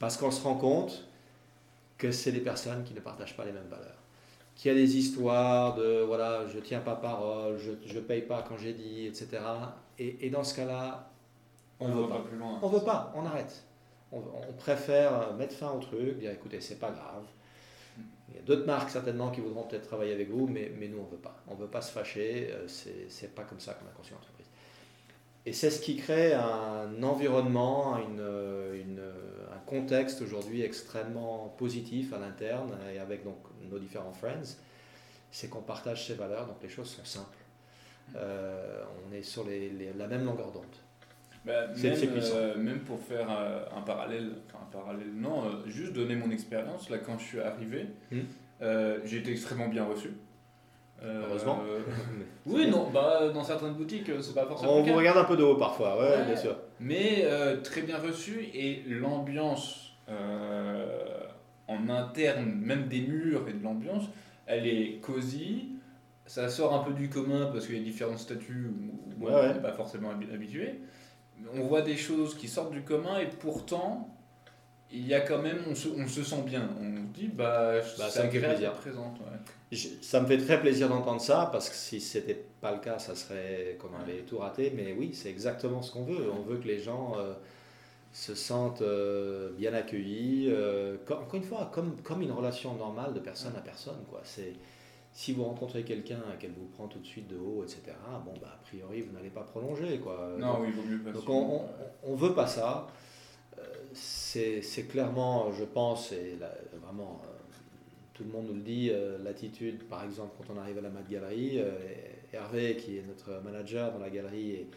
Parce 0.02 0.18
qu'on 0.18 0.32
se 0.32 0.42
rend 0.42 0.56
compte 0.56 1.06
que 2.00 2.12
c'est 2.12 2.32
des 2.32 2.40
personnes 2.40 2.84
qui 2.84 2.96
ne 2.96 3.00
partagent 3.02 3.38
pas 3.38 3.46
les 3.46 3.52
mêmes 3.52 3.70
valeurs. 3.70 4.02
Qu'il 4.56 4.72
y 4.72 4.74
a 4.74 4.76
des 4.76 4.98
histoires 4.98 5.76
de 5.76 6.02
voilà, 6.02 6.48
je 6.48 6.58
tiens 6.58 6.80
pas 6.80 6.96
parole, 6.96 7.60
je 7.60 7.94
ne 7.94 8.00
paye 8.02 8.24
pas 8.24 8.42
quand 8.42 8.58
j'ai 8.58 8.74
dit, 8.74 9.06
etc. 9.06 9.38
Et, 10.00 10.32
dans 10.32 10.44
ce 10.44 10.56
cas-là, 10.56 11.12
on 11.80 11.88
ne 11.88 11.94
veut 11.94 12.08
pas. 12.10 12.20
plus 12.20 12.36
loin. 12.36 12.58
On 12.64 12.68
veut 12.68 12.84
pas, 12.84 13.14
on 13.16 13.24
arrête. 13.28 13.64
On, 14.12 14.22
préfère 14.58 15.34
mettre 15.36 15.54
fin 15.54 15.70
au 15.70 15.80
truc, 15.80 16.18
dire 16.18 16.32
écoutez, 16.32 16.62
c'est 16.62 16.80
pas 16.80 16.90
grave. 16.90 17.24
Il 18.30 18.38
y 18.38 18.40
a 18.40 18.42
d'autres 18.42 18.66
marques 18.66 18.90
certainement 18.90 19.30
qui 19.30 19.42
voudront 19.42 19.64
peut-être 19.68 19.88
travailler 19.88 20.14
avec 20.14 20.32
vous, 20.32 20.48
mais, 20.48 20.72
mais 20.80 20.88
nous 20.88 20.98
on 20.98 21.06
veut 21.06 21.22
pas. 21.22 21.38
On 21.48 21.54
veut 21.54 21.68
pas 21.68 21.82
se 21.82 21.92
fâcher, 21.92 22.50
euh, 22.52 22.68
c'est 22.68 23.36
pas 23.36 23.44
comme 23.44 23.60
ça 23.60 23.76
qu'on 23.76 23.86
a 23.86 23.92
conçu 23.92 24.14
l'entreprise. 24.14 24.41
Et 25.46 25.54
c'est 25.54 25.72
ce 25.72 25.82
qui 25.82 25.96
crée 25.96 26.34
un 26.34 27.02
environnement, 27.02 27.98
une, 27.98 28.22
une 28.80 29.02
contexte 29.72 30.22
aujourd'hui 30.22 30.64
extrêmement 30.64 31.56
positif 31.58 32.14
à 32.14 32.20
l'interne 32.20 32.78
et 32.94 33.00
avec 33.00 33.24
donc 33.24 33.38
nos 33.70 33.80
différents 33.80 34.12
friends, 34.12 34.58
c'est 35.32 35.50
qu'on 35.50 35.62
partage 35.62 36.08
ces 36.08 36.16
valeurs, 36.16 36.46
donc 36.46 36.58
les 36.62 36.68
choses 36.70 36.90
sont 36.90 37.06
simples. 37.06 37.38
Euh, 38.18 38.84
on 39.08 39.16
est 39.16 39.24
sur 39.24 39.46
les, 39.46 39.72
la 39.98 40.08
même 40.08 40.26
longueur 40.26 40.52
d'onde. 40.52 40.66
Bah, 41.46 41.68
même, 41.70 41.98
euh, 42.04 42.58
même, 42.58 42.80
pour 42.82 43.00
faire 43.00 43.28
euh, 43.32 43.64
un 43.76 43.82
parallèle, 43.82 44.34
enfin 44.48 44.64
un 44.68 44.72
parallèle, 44.72 45.12
non, 45.16 45.66
juste 45.66 45.94
donner 45.94 46.16
mon 46.16 46.30
expérience, 46.30 46.90
là 46.90 46.98
quand 47.00 47.18
je 47.18 47.24
suis 47.24 47.40
arrivé, 47.40 47.88
hmm. 48.12 48.20
j'ai 49.06 49.18
été 49.20 49.32
extrêmement 49.32 49.70
bien 49.70 49.86
reçu. 49.86 50.12
Heureusement. 51.04 51.64
oui, 52.46 52.70
non, 52.70 52.90
bah, 52.94 53.30
dans 53.34 53.44
certaines 53.44 53.74
boutiques, 53.74 54.12
c'est 54.22 54.36
pas 54.36 54.46
forcément. 54.46 54.78
On 54.78 54.84
vous 54.84 54.96
regarde 54.96 55.18
un 55.18 55.24
peu 55.24 55.36
de 55.36 55.44
haut 55.44 55.56
parfois, 55.56 56.00
ouais. 56.00 56.26
bien 56.26 56.36
sûr. 56.36 56.56
Mais 56.80 57.26
très 57.64 57.82
bien 57.82 57.98
reçu 57.98 58.50
et 58.54 58.84
l'ambiance 58.88 59.94
en 61.72 61.90
interne, 61.90 62.54
même 62.62 62.88
des 62.88 63.02
murs 63.02 63.48
et 63.48 63.54
de 63.54 63.64
l'ambiance, 63.64 64.06
elle 64.46 64.68
est 64.68 65.00
cosy. 65.02 65.70
Ça 66.26 66.50
sort 66.50 66.74
un 66.74 66.84
peu 66.84 66.94
du 66.94 67.10
commun 67.10 67.50
parce 67.52 67.66
qu'il 67.66 67.78
y 67.78 67.82
a 67.82 67.84
différents 67.84 68.18
statuts 68.18 68.70
où, 68.70 69.26
on 69.26 69.48
n'est 69.48 69.62
pas 69.62 69.74
forcément 69.74 70.10
habitué. 70.12 70.80
On 71.54 71.62
voit 71.62 71.82
des 71.82 71.98
choses 71.98 72.36
qui 72.36 72.48
sortent 72.48 72.72
du 72.72 72.84
commun 72.84 73.20
et 73.20 73.28
pourtant, 73.28 74.16
il 74.92 75.08
y 75.08 75.14
a 75.14 75.22
quand 75.22 75.42
même, 75.42 75.60
on 75.70 75.76
se, 75.76 75.90
on 75.90 76.08
se 76.08 76.24
sent 76.24 76.44
bien. 76.46 76.70
On 76.80 76.96
se 76.98 77.20
dit, 77.20 77.28
bah, 77.28 77.74
bah 77.98 78.10
ça 78.10 78.26
me 78.26 78.30
fait 78.30 78.40
plaisir. 78.40 78.74
Ça 80.02 80.20
me 80.20 80.28
fait 80.28 80.38
très 80.38 80.60
plaisir 80.60 80.90
d'entendre 80.90 81.22
ça 81.22 81.50
parce 81.52 81.70
que 81.70 81.76
si 81.76 82.02
c'était 82.02 82.44
pas 82.60 82.74
le 82.74 82.80
cas, 82.80 83.00
ça 83.00 83.16
serait 83.16 83.78
qu'on 83.80 83.98
avait 83.98 84.24
tout 84.24 84.38
raté. 84.40 84.72
Mais 84.76 84.94
oui, 84.98 85.12
c'est 85.14 85.30
exactement 85.30 85.82
ce 85.82 85.92
qu'on 85.92 86.04
veut. 86.04 86.30
On 86.30 86.42
veut 86.42 86.58
que 86.58 86.68
les 86.68 86.80
gens. 86.80 87.14
Euh, 87.18 87.34
se 88.14 88.36
sentent 88.36 88.82
euh, 88.82 89.52
bien 89.52 89.74
accueillis. 89.74 90.48
Euh, 90.50 90.98
encore 91.10 91.36
une 91.36 91.44
fois, 91.44 91.70
comme, 91.74 91.96
comme 92.02 92.22
une 92.22 92.32
relation 92.32 92.74
normale 92.76 93.14
de 93.14 93.20
personne 93.20 93.56
à 93.56 93.62
personne. 93.62 94.04
Quoi. 94.10 94.22
C'est, 94.24 94.54
si 95.14 95.34
vous 95.34 95.44
rencontrez 95.44 95.84
quelqu'un 95.84 96.22
qu'elle 96.40 96.52
vous 96.52 96.66
prend 96.66 96.88
tout 96.88 97.00
de 97.00 97.06
suite 97.06 97.28
de 97.28 97.38
haut, 97.38 97.64
etc., 97.64 97.94
bon, 98.26 98.34
bah, 98.42 98.50
a 98.54 98.64
priori, 98.64 99.02
vous 99.02 99.14
n'allez 99.14 99.30
pas 99.30 99.44
prolonger. 99.44 100.00
Quoi. 100.00 100.36
Non, 100.38 100.54
donc, 100.54 100.62
oui, 100.62 100.68
il 100.70 100.74
vaut 100.74 100.90
mieux 100.90 101.00
pas. 101.00 101.12
Donc, 101.12 101.30
on 101.30 102.12
ne 102.12 102.18
veut 102.18 102.34
pas 102.34 102.48
ça. 102.48 102.88
C'est, 103.94 104.62
c'est 104.62 104.86
clairement, 104.86 105.52
je 105.52 105.66
pense, 105.66 106.14
et 106.14 106.38
vraiment, 106.82 107.22
tout 108.22 108.28
le 108.28 108.34
monde 108.34 108.48
nous 108.50 108.56
le 108.56 108.62
dit, 108.62 108.92
l'attitude, 109.24 109.84
par 109.86 110.04
exemple, 110.04 110.36
quand 110.38 110.54
on 110.54 110.58
arrive 110.60 110.78
à 110.78 110.82
la 110.82 110.90
Mat 110.90 111.10
Galerie, 111.10 111.60
Hervé, 112.32 112.78
qui 112.78 112.98
est 112.98 113.04
notre 113.04 113.42
manager 113.44 113.92
dans 113.92 114.00
la 114.00 114.10
galerie, 114.10 114.52
et 114.52 114.68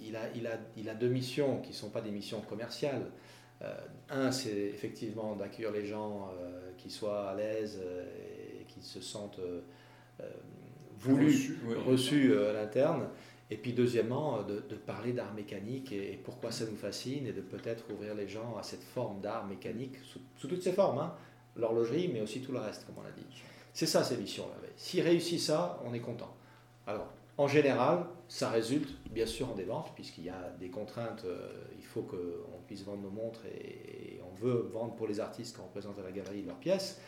il 0.00 0.16
a, 0.16 0.22
il, 0.34 0.46
a, 0.46 0.58
il 0.76 0.88
a 0.88 0.94
deux 0.94 1.08
missions 1.08 1.60
qui 1.60 1.70
ne 1.70 1.74
sont 1.74 1.90
pas 1.90 2.00
des 2.00 2.10
missions 2.10 2.40
commerciales. 2.40 3.06
Euh, 3.62 3.74
un, 4.10 4.30
c'est 4.32 4.50
effectivement 4.50 5.34
d'accueillir 5.34 5.72
les 5.72 5.86
gens 5.86 6.30
euh, 6.38 6.72
qui 6.76 6.90
soient 6.90 7.30
à 7.30 7.34
l'aise 7.34 7.80
euh, 7.82 8.04
et 8.60 8.64
qui 8.64 8.82
se 8.82 9.00
sentent 9.00 9.40
voulus, 10.98 11.58
reçus, 11.86 12.36
à 12.36 12.52
l'interne. 12.52 13.08
Et 13.50 13.56
puis 13.56 13.72
deuxièmement, 13.72 14.42
de, 14.42 14.60
parler 14.74 15.12
d'art 15.12 15.32
mécanique 15.32 15.92
et, 15.92 16.18
pourquoi 16.22 16.50
ça 16.50 16.64
nous 16.66 16.76
fascine 16.76 17.26
et 17.26 17.32
de 17.32 17.40
peut-être 17.40 17.84
ouvrir 17.92 18.14
les 18.14 18.28
gens 18.28 18.56
à 18.58 18.62
cette 18.62 18.82
forme 18.82 19.20
d'art 19.20 19.46
mécanique 19.46 19.96
sous, 20.04 20.48
toutes 20.48 20.62
ses 20.62 20.72
formes, 20.72 20.98
hein. 20.98 21.14
L'horlogerie, 21.56 22.10
mais 22.12 22.20
aussi 22.20 22.40
tout 22.40 22.52
le 22.52 22.58
reste, 22.58 22.86
comme 22.86 22.96
on 22.98 23.02
l'a 23.02 23.10
dit. 23.10 23.24
C'est 23.72 23.86
ça 23.86 24.02
ces 24.04 24.16
missions. 24.16 24.46
S'il 24.76 25.02
réussit 25.02 25.40
ça, 25.40 25.80
on 25.84 25.92
est 25.92 26.00
content. 26.00 26.34
Alors, 26.86 27.12
en 27.38 27.48
général, 27.48 28.06
ça 28.28 28.50
résulte 28.50 28.88
bien 29.10 29.26
sûr 29.26 29.50
en 29.50 29.54
des 29.54 29.64
ventes, 29.64 29.92
puisqu'il 29.94 30.24
y 30.24 30.30
a 30.30 30.50
des 30.58 30.68
contraintes. 30.68 31.24
Euh, 31.24 31.52
il 31.78 31.84
faut 31.84 32.02
qu'on 32.02 32.58
puisse 32.66 32.84
vendre 32.84 33.02
nos 33.02 33.10
montres 33.10 33.44
et, 33.46 34.20
on 34.30 34.34
veut 34.34 34.68
vendre 34.72 34.94
pour 34.94 35.06
les 35.06 35.20
artistes 35.20 35.56
quand 35.56 35.64
on 35.64 35.68
présente 35.68 35.98
à 35.98 36.02
la 36.02 36.12
galerie 36.12 36.42
leurs 36.42 36.58
pièces. 36.58 37.00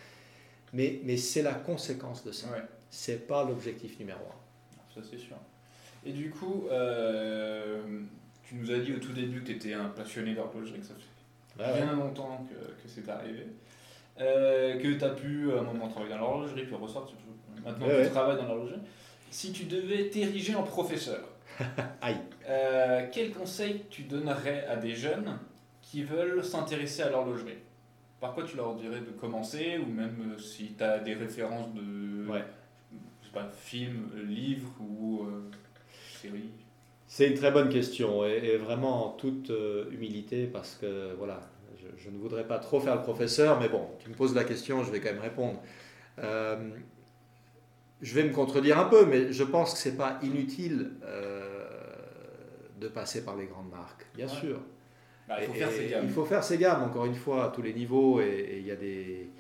Mais, 0.73 1.01
mais 1.05 1.17
c'est 1.17 1.43
la 1.43 1.55
conséquence 1.55 2.25
de 2.25 2.33
ça. 2.33 2.49
C'est 2.91 3.27
pas 3.27 3.45
l'objectif 3.45 3.99
numéro 3.99 4.21
un. 4.21 4.95
Ça, 4.95 5.07
c'est 5.09 5.19
sûr. 5.19 5.37
Et 6.05 6.13
du 6.13 6.31
coup, 6.31 6.67
euh, 6.71 8.03
tu 8.43 8.55
nous 8.55 8.71
as 8.71 8.79
dit 8.79 8.95
au 8.95 8.99
tout 8.99 9.13
début 9.13 9.41
que 9.41 9.47
tu 9.47 9.53
étais 9.53 9.75
un 9.75 9.89
passionné 9.89 10.35
d'horlogerie, 10.35 10.81
que 10.81 10.87
ça 10.87 10.95
fait 10.95 11.83
bien 11.83 11.93
longtemps 11.93 12.47
que, 12.49 12.83
que 12.83 12.89
c'est 12.89 13.09
arrivé. 13.09 13.47
Euh, 14.21 14.81
que 14.81 14.99
tu 14.99 15.05
as 15.05 15.11
pu 15.11 15.53
à 15.53 15.61
un 15.61 15.63
moment 15.63 15.89
travailler 15.89 16.15
dans 16.15 16.21
l'horlogerie, 16.21 16.65
puis 16.65 16.75
ressortir. 16.75 17.17
Maintenant, 17.65 17.87
tu 17.87 18.11
travailles 18.11 18.37
dans 18.37 18.49
l'horlogerie 18.49 18.81
si 19.31 19.53
tu 19.53 19.64
devais 19.64 20.09
t'ériger 20.09 20.55
en 20.55 20.62
professeur, 20.62 21.21
euh, 22.49 23.07
quel 23.12 23.33
conseil 23.33 23.83
tu 23.91 24.03
donnerais 24.03 24.66
à 24.66 24.77
des 24.77 24.95
jeunes 24.95 25.39
qui 25.83 26.03
veulent 26.03 26.45
s'intéresser 26.45 27.03
à 27.03 27.11
l'horlogerie? 27.11 27.59
Par 28.21 28.35
quoi 28.35 28.45
tu 28.45 28.57
leur 28.57 28.75
dirais 28.75 29.01
de 29.01 29.11
commencer, 29.12 29.79
ou 29.79 29.87
même 29.87 30.35
euh, 30.35 30.39
si 30.39 30.75
tu 30.77 30.83
as 30.83 30.99
des 30.99 31.14
références 31.14 31.73
de 31.75 32.29
ouais. 32.29 32.45
pas, 33.33 33.49
films, 33.57 34.11
livres 34.27 34.73
ou 34.81 35.25
euh, 35.25 35.51
séries? 36.21 36.51
C'est 37.07 37.29
une 37.29 37.35
très 37.35 37.51
bonne 37.51 37.71
question, 37.71 38.25
et, 38.27 38.57
vraiment 38.57 39.07
en 39.07 39.11
toute 39.11 39.51
humilité, 39.91 40.47
parce 40.47 40.75
que 40.75 41.14
voilà, 41.16 41.41
je, 41.97 42.05
je, 42.05 42.11
ne 42.11 42.18
voudrais 42.18 42.47
pas 42.47 42.59
trop 42.59 42.80
faire 42.80 42.97
le 42.97 43.03
professeur, 43.03 43.61
mais 43.61 43.68
bon, 43.68 43.89
tu 43.99 44.09
me 44.11 44.14
poses 44.14 44.34
la 44.34 44.45
question, 44.45 44.84
je 44.84 44.91
vais 44.91 45.01
quand 45.01 45.12
même 45.12 45.20
répondre 45.20 45.61
je 48.01 48.14
vais 48.14 48.24
me 48.24 48.32
contredire 48.32 48.78
un 48.78 48.84
peu, 48.84 49.07
mais 49.07 49.32
je 49.32 49.45
pense 49.45 49.72
que 49.72 49.78
c'est 49.78 49.97
pas 49.97 50.18
inutile 50.22 50.93
euh, 51.05 51.66
de 52.80 52.89
passer 52.89 53.24
par 53.24 53.36
les 53.36 53.47
grandes 53.47 53.70
marques, 53.70 54.07
bien 54.14 54.28
sûr. 54.28 54.61
Bah, 55.28 55.36
il 55.41 55.47
faut 55.47 55.55
faire 55.55 55.70
ses 55.70 55.86
gammes. 55.89 56.05
Il 56.05 56.11
faut 56.11 56.24
faire 56.24 56.45
ses 56.45 56.59
gammes, 56.59 56.82
encore 56.84 57.05
une 57.05 57.14
fois, 57.14 57.47
à 57.47 57.49
tous 57.49 57.62
les 57.62 57.74
niveaux, 57.74 58.20
et 58.20 58.57
il 58.59 58.66
y 58.66 58.70
a 58.70 58.76
des, 58.76 59.30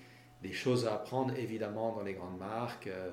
des, 0.42 0.52
choses 0.52 0.86
à 0.86 0.94
apprendre, 0.94 1.34
évidemment, 1.36 1.94
dans 1.94 2.02
les 2.02 2.14
grandes 2.14 2.38
marques. 2.38 2.88
Euh, 2.88 3.10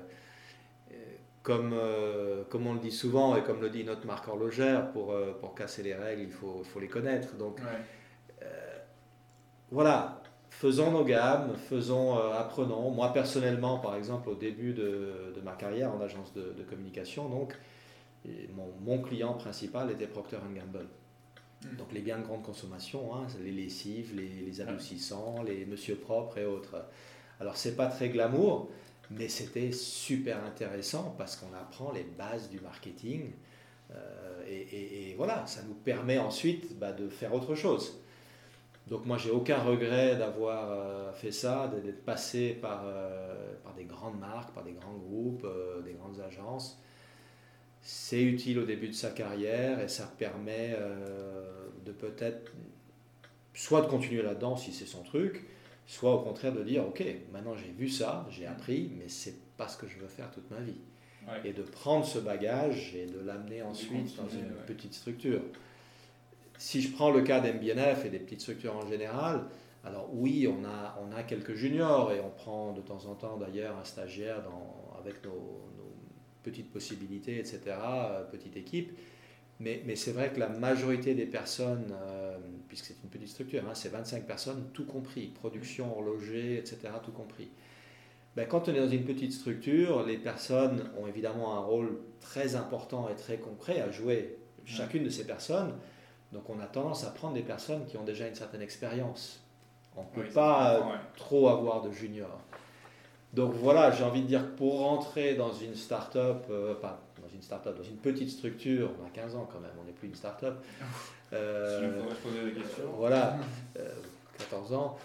comme, 1.42 1.72
euh, 1.74 2.42
comme 2.50 2.66
on 2.66 2.74
le 2.74 2.80
dit 2.80 2.90
souvent, 2.90 3.36
et 3.36 3.42
comme 3.44 3.60
le 3.60 3.70
dit 3.70 3.84
notre 3.84 4.04
marque 4.04 4.26
horlogère, 4.26 4.90
pour, 4.90 5.14
pour 5.40 5.54
casser 5.54 5.84
les 5.84 5.94
règles, 5.94 6.22
il 6.22 6.32
faut, 6.32 6.64
faut 6.64 6.80
les 6.80 6.88
connaître. 6.88 7.36
Donc, 7.36 7.60
voilà, 9.70 10.22
faisons 10.50 10.90
nos 10.90 11.04
gammes, 11.04 11.54
faisons, 11.56 12.18
euh, 12.18 12.32
apprenons. 12.32 12.90
Moi 12.90 13.12
personnellement, 13.12 13.78
par 13.78 13.96
exemple, 13.96 14.28
au 14.28 14.34
début 14.34 14.72
de, 14.72 15.34
ma 15.44 15.52
carrière 15.52 15.92
en 15.92 16.00
agence 16.00 16.32
de, 16.34 16.62
communication, 16.68 17.28
donc, 17.28 17.54
mon, 18.84 19.00
client 19.02 19.34
principal 19.34 19.90
était 19.90 20.06
Procter 20.06 20.38
Gamble. 20.54 20.86
Hmm. 21.62 21.76
Donc 21.76 21.92
les 21.92 22.00
biens 22.00 22.18
de 22.18 22.24
grande 22.24 22.42
consommation, 22.42 23.14
hein, 23.14 23.26
les 23.42 23.52
lessives, 23.52 24.14
les, 24.16 24.44
les 24.44 24.60
adoucissants, 24.60 25.42
les 25.42 25.64
Monsieur 25.64 25.96
Propre 25.96 26.38
et 26.38 26.44
autres. 26.44 26.76
Alors 27.40 27.56
c'est 27.56 27.76
pas 27.76 27.86
très 27.86 28.08
glamour, 28.08 28.68
mais 29.10 29.28
c'était 29.28 29.72
super 29.72 30.42
intéressant 30.44 31.14
parce 31.16 31.36
qu'on 31.36 31.54
apprend 31.54 31.92
les 31.92 32.02
bases 32.02 32.50
du 32.50 32.60
marketing. 32.60 33.30
Euh, 33.92 34.42
et, 34.48 35.14
voilà, 35.16 35.46
ça 35.46 35.62
nous 35.62 35.74
permet 35.74 36.18
ensuite 36.18 36.78
bah, 36.78 36.92
de 36.92 37.08
faire 37.08 37.34
autre 37.34 37.54
chose. 37.54 38.00
Donc 38.86 39.04
moi, 39.04 39.18
j'ai 39.18 39.30
aucun 39.30 39.58
regret 39.58 40.16
d'avoir 40.16 40.70
euh, 40.70 41.12
fait 41.12 41.32
ça, 41.32 41.72
d'être 41.84 42.04
passé 42.04 42.56
par, 42.60 42.82
euh, 42.84 43.54
par 43.64 43.74
des 43.74 43.84
grandes 43.84 44.18
marques, 44.18 44.52
par 44.52 44.62
des 44.62 44.72
grands 44.72 44.94
groupes, 44.94 45.44
euh, 45.44 45.82
des 45.82 45.94
grandes 45.94 46.20
agences. 46.20 46.80
C'est 47.82 48.22
utile 48.22 48.60
au 48.60 48.64
début 48.64 48.88
de 48.88 48.94
sa 48.94 49.10
carrière 49.10 49.80
et 49.80 49.88
ça 49.88 50.12
permet 50.18 50.76
de 51.84 51.92
peut-être 51.92 52.50
soit 53.54 53.82
de 53.82 53.86
continuer 53.86 54.22
là-dedans 54.22 54.56
si 54.56 54.72
c'est 54.72 54.86
son 54.86 55.04
truc, 55.04 55.44
soit 55.86 56.12
au 56.12 56.18
contraire 56.18 56.52
de 56.52 56.64
dire 56.64 56.84
ok, 56.84 57.04
maintenant 57.32 57.54
j'ai 57.54 57.70
vu 57.70 57.88
ça, 57.88 58.26
j'ai 58.28 58.44
appris, 58.44 58.90
mais 58.98 59.04
c'est 59.06 59.36
pas 59.56 59.68
ce 59.68 59.76
que 59.76 59.86
je 59.86 59.98
veux 59.98 60.08
faire 60.08 60.32
toute 60.32 60.50
ma 60.50 60.58
vie. 60.58 60.80
Et 61.44 61.52
de 61.52 61.62
prendre 61.62 62.04
ce 62.04 62.18
bagage 62.18 62.96
et 62.96 63.06
de 63.06 63.20
l'amener 63.20 63.62
ensuite 63.62 64.16
dans 64.16 64.28
une 64.28 64.50
petite 64.66 64.94
structure 64.94 65.42
si 66.58 66.82
je 66.82 66.92
prends 66.92 67.10
le 67.10 67.22
cas 67.22 67.40
d'MBNF 67.40 68.04
et 68.04 68.08
des 68.08 68.18
petites 68.18 68.40
structures 68.40 68.76
en 68.76 68.86
général, 68.86 69.44
alors 69.84 70.08
oui, 70.12 70.48
on 70.48 70.64
a, 70.64 70.98
on 71.00 71.16
a 71.16 71.22
quelques 71.22 71.54
juniors 71.54 72.12
et 72.12 72.20
on 72.20 72.30
prend 72.30 72.72
de 72.72 72.80
temps 72.80 73.06
en 73.06 73.14
temps 73.14 73.36
d'ailleurs 73.36 73.76
un 73.78 73.84
stagiaire 73.84 74.42
dans, 74.42 74.98
avec 74.98 75.24
nos, 75.24 75.62
petites 76.42 76.70
possibilités, 76.70 77.38
etc., 77.38 77.60
euh, 77.66 78.22
petite 78.24 78.56
équipe. 78.56 78.96
Mais, 79.58 79.82
mais 79.84 79.96
c'est 79.96 80.12
vrai 80.12 80.32
que 80.32 80.38
la 80.38 80.48
majorité 80.48 81.14
des 81.14 81.26
personnes, 81.26 81.92
euh, 81.92 82.36
puisque 82.68 82.86
c'est 82.86 82.96
une 83.02 83.08
petite 83.08 83.28
structure, 83.28 83.62
hein, 83.68 83.74
c'est 83.74 83.88
25 83.88 84.24
personnes, 84.26 84.68
tout 84.72 84.84
compris, 84.84 85.26
production, 85.26 85.90
horloger, 85.92 86.58
etc., 86.58 86.78
tout 87.04 87.10
compris. 87.10 87.48
Ben, 88.36 88.46
quand 88.46 88.68
on 88.68 88.74
est 88.74 88.80
dans 88.80 88.88
une 88.88 89.04
petite 89.04 89.32
structure, 89.32 90.04
les 90.04 90.18
personnes 90.18 90.90
ont 91.00 91.06
évidemment 91.06 91.56
un 91.56 91.60
rôle 91.60 91.98
très 92.20 92.54
important 92.54 93.08
et 93.08 93.14
très 93.14 93.38
concret 93.38 93.80
à 93.80 93.90
jouer, 93.90 94.36
chacune 94.66 95.04
de 95.04 95.10
ces 95.10 95.26
personnes. 95.26 95.72
Donc 96.32 96.48
on 96.50 96.58
a 96.60 96.66
tendance 96.66 97.04
à 97.04 97.10
prendre 97.10 97.34
des 97.34 97.42
personnes 97.42 97.86
qui 97.86 97.96
ont 97.96 98.04
déjà 98.04 98.26
une 98.26 98.34
certaine 98.34 98.62
expérience. 98.62 99.40
On 99.96 100.02
ne 100.02 100.22
peut 100.22 100.30
pas 100.32 101.00
trop 101.16 101.48
avoir 101.48 101.82
de 101.82 101.90
juniors. 101.90 102.40
Donc 103.32 103.52
voilà, 103.54 103.90
j'ai 103.90 104.02
envie 104.04 104.22
de 104.22 104.26
dire 104.26 104.40
que 104.40 104.56
pour 104.56 104.80
rentrer 104.80 105.34
dans 105.34 105.52
une 105.52 105.74
start-up, 105.74 106.46
euh, 106.50 106.74
pas 106.74 107.02
dans 107.20 107.28
une 107.28 107.42
start-up, 107.42 107.76
dans 107.76 107.84
une 107.84 107.96
petite 107.96 108.30
structure, 108.30 108.90
on 109.00 109.06
a 109.06 109.10
15 109.10 109.36
ans 109.36 109.48
quand 109.52 109.60
même, 109.60 109.72
on 109.80 109.84
n'est 109.84 109.92
plus 109.92 110.08
une 110.08 110.14
start-up. 110.14 110.56
Euh, 111.32 112.04
poser 112.22 112.52
des 112.52 112.60
questions. 112.60 112.84
Voilà, 112.96 113.36
14 114.38 114.72
euh, 114.72 114.76
ans. 114.76 114.96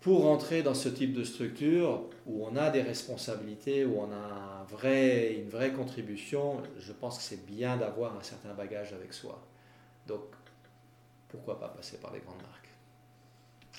Pour 0.00 0.22
rentrer 0.22 0.62
dans 0.62 0.72
ce 0.72 0.88
type 0.88 1.12
de 1.12 1.24
structure 1.24 2.04
où 2.26 2.46
on 2.46 2.54
a 2.54 2.70
des 2.70 2.80
responsabilités, 2.80 3.84
où 3.84 3.98
on 3.98 4.12
a 4.12 4.60
un 4.60 4.64
vrai, 4.70 5.34
une 5.34 5.48
vraie 5.48 5.72
contribution, 5.72 6.62
je 6.78 6.92
pense 6.92 7.18
que 7.18 7.24
c'est 7.24 7.44
bien 7.44 7.76
d'avoir 7.76 8.16
un 8.16 8.22
certain 8.22 8.54
bagage 8.54 8.92
avec 8.92 9.12
soi. 9.12 9.42
Donc 10.06 10.20
pourquoi 11.28 11.58
pas 11.58 11.68
passer 11.68 11.98
par 11.98 12.12
les 12.12 12.20
grandes 12.20 12.42
marques 12.42 12.68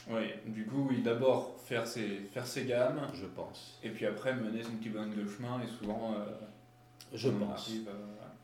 Oui, 0.09 0.51
du 0.51 0.65
coup, 0.65 0.87
oui, 0.89 1.01
d'abord 1.01 1.55
faire 1.65 1.87
ses, 1.87 2.07
faire 2.33 2.45
ses 2.45 2.65
gammes. 2.65 3.01
Je 3.13 3.25
pense. 3.25 3.79
Et 3.83 3.89
puis 3.89 4.05
après, 4.05 4.33
mener 4.35 4.63
son 4.63 4.71
petit 4.73 4.89
bonhomme 4.89 5.15
de 5.15 5.27
chemin 5.27 5.61
et 5.61 5.67
souvent. 5.67 6.13
Euh, 6.13 6.25
je 7.13 7.29
pense. 7.29 7.71
Euh, 7.71 7.91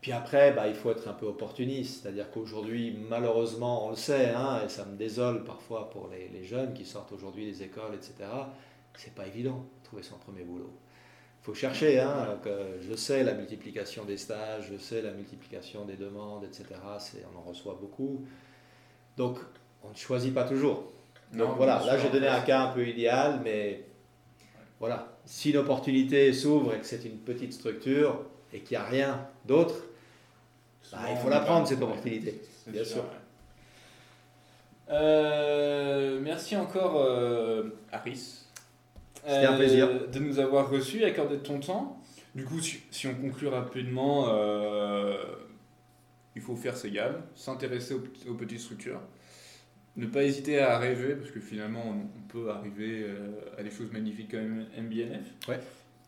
puis 0.01 0.11
après, 0.11 0.51
bah, 0.53 0.67
il 0.67 0.75
faut 0.75 0.91
être 0.91 1.07
un 1.07 1.13
peu 1.13 1.27
opportuniste. 1.27 2.01
C'est-à-dire 2.01 2.31
qu'aujourd'hui, 2.31 2.97
malheureusement, 3.09 3.87
on 3.87 3.91
le 3.91 3.95
sait, 3.95 4.29
hein, 4.29 4.61
et 4.65 4.69
ça 4.69 4.85
me 4.85 4.95
désole 4.95 5.43
parfois 5.43 5.89
pour 5.89 6.09
les, 6.09 6.29
les 6.29 6.43
jeunes 6.43 6.73
qui 6.73 6.85
sortent 6.85 7.11
aujourd'hui 7.11 7.45
des 7.45 7.63
écoles, 7.63 7.93
etc. 7.93 8.29
C'est 8.97 9.13
pas 9.13 9.27
évident 9.27 9.65
de 9.79 9.83
trouver 9.83 10.03
son 10.03 10.17
premier 10.17 10.43
boulot. 10.43 10.71
Il 11.41 11.45
faut 11.45 11.53
chercher. 11.53 11.99
Hein, 11.99 12.39
je 12.81 12.95
sais 12.95 13.23
la 13.23 13.33
multiplication 13.33 14.03
des 14.03 14.17
stages, 14.17 14.71
je 14.71 14.77
sais 14.77 15.01
la 15.03 15.11
multiplication 15.11 15.85
des 15.85 15.95
demandes, 15.95 16.43
etc. 16.43 16.65
On 17.33 17.37
en 17.37 17.43
reçoit 17.43 17.77
beaucoup. 17.79 18.25
Donc, 19.17 19.37
on 19.83 19.89
ne 19.89 19.95
choisit 19.95 20.33
pas 20.33 20.43
toujours. 20.43 20.91
Donc 21.33 21.57
voilà, 21.57 21.83
là 21.85 21.97
j'ai 21.97 22.09
donné 22.09 22.27
un 22.27 22.41
cas 22.41 22.61
un 22.61 22.67
peu 22.67 22.87
idéal, 22.87 23.41
mais 23.43 23.83
voilà, 24.79 25.15
si 25.25 25.51
l'opportunité 25.51 26.31
s'ouvre 26.33 26.73
et 26.73 26.79
que 26.79 26.85
c'est 26.85 27.03
une 27.03 27.17
petite 27.17 27.53
structure 27.53 28.21
et 28.53 28.59
qu'il 28.59 28.77
n'y 28.77 28.83
a 28.83 28.85
rien 28.85 29.27
d'autre, 29.45 29.75
bah, 30.91 30.99
il 31.11 31.17
faut 31.17 31.29
la 31.29 31.39
prendre 31.39 31.67
cette 31.67 31.81
opportunité, 31.81 32.41
bien 32.67 32.85
sûr. 32.85 33.03
Euh, 34.89 36.19
merci 36.21 36.55
encore, 36.55 37.01
euh, 37.01 37.63
Aris. 37.91 38.43
C'était 39.25 39.45
un 39.45 39.57
plaisir. 39.57 39.87
Euh, 39.87 40.07
de 40.07 40.19
nous 40.19 40.39
avoir 40.39 40.69
reçus, 40.69 41.03
accordé 41.03 41.37
de 41.37 41.41
ton 41.41 41.59
temps. 41.59 41.99
Du 42.35 42.45
coup, 42.45 42.59
si, 42.59 43.07
on 43.07 43.15
conclut 43.15 43.47
rapidement, 43.47 44.27
il 46.35 46.41
faut 46.41 46.55
faire 46.55 46.75
ses 46.75 46.91
gammes, 46.91 47.21
s'intéresser 47.35 47.93
aux, 47.93 48.33
petites 48.33 48.59
structures, 48.59 49.01
ne 49.95 50.05
pas 50.05 50.23
hésiter 50.23 50.59
à 50.59 50.77
rêver, 50.77 51.15
parce 51.15 51.31
que 51.31 51.39
finalement, 51.39 51.83
on, 51.87 52.27
peut 52.27 52.49
arriver 52.49 53.03
euh, 53.03 53.29
à 53.57 53.63
des 53.63 53.71
choses 53.71 53.91
magnifiques 53.93 54.31
comme 54.31 54.65
MBNF. 54.77 55.47
Ouais. 55.47 55.59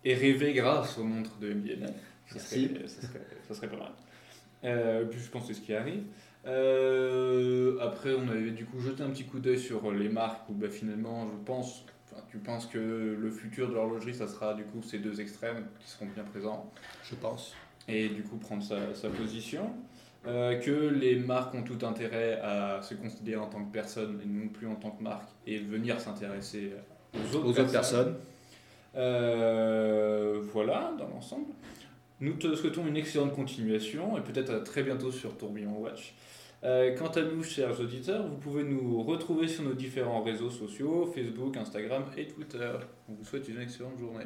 Et 0.03 0.13
rêver 0.13 0.53
grâce 0.53 0.97
aux 0.97 1.05
montres 1.05 1.37
de 1.37 1.53
MBNF. 1.53 1.91
Ça 2.27 2.39
serait, 2.39 2.85
ça 2.87 3.53
serait, 3.53 3.69
pas 3.69 3.77
mal. 3.77 3.91
Euh, 4.65 5.05
puis 5.05 5.19
je 5.19 5.29
pense 5.29 5.47
que 5.47 5.53
c'est 5.53 5.61
ce 5.61 5.65
qui 5.65 5.73
arrive. 5.73 6.03
Euh, 6.45 7.77
après, 7.79 8.13
on 8.13 8.27
avait 8.27 8.51
du 8.51 8.65
coup 8.65 8.79
jeté 8.79 9.03
un 9.03 9.09
petit 9.09 9.25
coup 9.25 9.39
d'œil 9.39 9.59
sur 9.59 9.91
les 9.91 10.09
marques 10.09 10.49
où 10.49 10.53
bah, 10.53 10.69
finalement, 10.69 11.27
je 11.27 11.37
pense, 11.45 11.85
tu 12.29 12.37
penses 12.37 12.65
que 12.65 12.77
le 13.19 13.31
futur 13.31 13.69
de 13.69 13.73
l'horlogerie, 13.73 14.13
ça 14.13 14.27
sera 14.27 14.53
du 14.53 14.63
coup 14.63 14.81
ces 14.81 14.99
deux 14.99 15.21
extrêmes 15.21 15.65
qui 15.79 15.89
seront 15.89 16.07
bien 16.07 16.23
présents. 16.23 16.69
Je 17.03 17.15
pense. 17.15 17.53
Et 17.87 18.09
du 18.09 18.23
coup, 18.23 18.35
prendre 18.35 18.63
sa, 18.63 18.93
sa 18.93 19.09
position. 19.09 19.73
Euh, 20.27 20.59
que 20.59 20.89
les 20.89 21.15
marques 21.15 21.55
ont 21.55 21.63
tout 21.63 21.85
intérêt 21.85 22.39
à 22.43 22.81
se 22.81 22.95
considérer 22.95 23.39
en 23.39 23.47
tant 23.47 23.63
que 23.63 23.71
personne 23.71 24.19
et 24.21 24.27
non 24.27 24.49
plus 24.49 24.67
en 24.67 24.75
tant 24.75 24.91
que 24.91 25.01
marque 25.01 25.29
et 25.45 25.57
venir 25.59 25.99
s'intéresser 26.01 26.73
aux 27.13 27.35
autres 27.37 27.71
personnes. 27.71 28.15
Euh, 28.95 30.41
voilà, 30.51 30.93
dans 30.97 31.07
l'ensemble. 31.07 31.47
Nous 32.19 32.33
te 32.33 32.55
souhaitons 32.55 32.87
une 32.87 32.97
excellente 32.97 33.33
continuation 33.33 34.17
et 34.17 34.21
peut-être 34.21 34.51
à 34.51 34.59
très 34.59 34.83
bientôt 34.83 35.11
sur 35.11 35.37
Tourbillon 35.37 35.77
Watch. 35.77 36.15
Euh, 36.63 36.95
quant 36.97 37.09
à 37.09 37.21
nous, 37.21 37.43
chers 37.43 37.79
auditeurs, 37.79 38.27
vous 38.27 38.37
pouvez 38.37 38.63
nous 38.63 39.03
retrouver 39.03 39.47
sur 39.47 39.63
nos 39.63 39.73
différents 39.73 40.23
réseaux 40.23 40.49
sociaux, 40.49 41.05
Facebook, 41.13 41.55
Instagram 41.55 42.03
et 42.17 42.27
Twitter. 42.27 42.71
On 43.07 43.13
vous 43.13 43.23
souhaite 43.23 43.47
une 43.47 43.61
excellente 43.61 43.99
journée. 43.99 44.25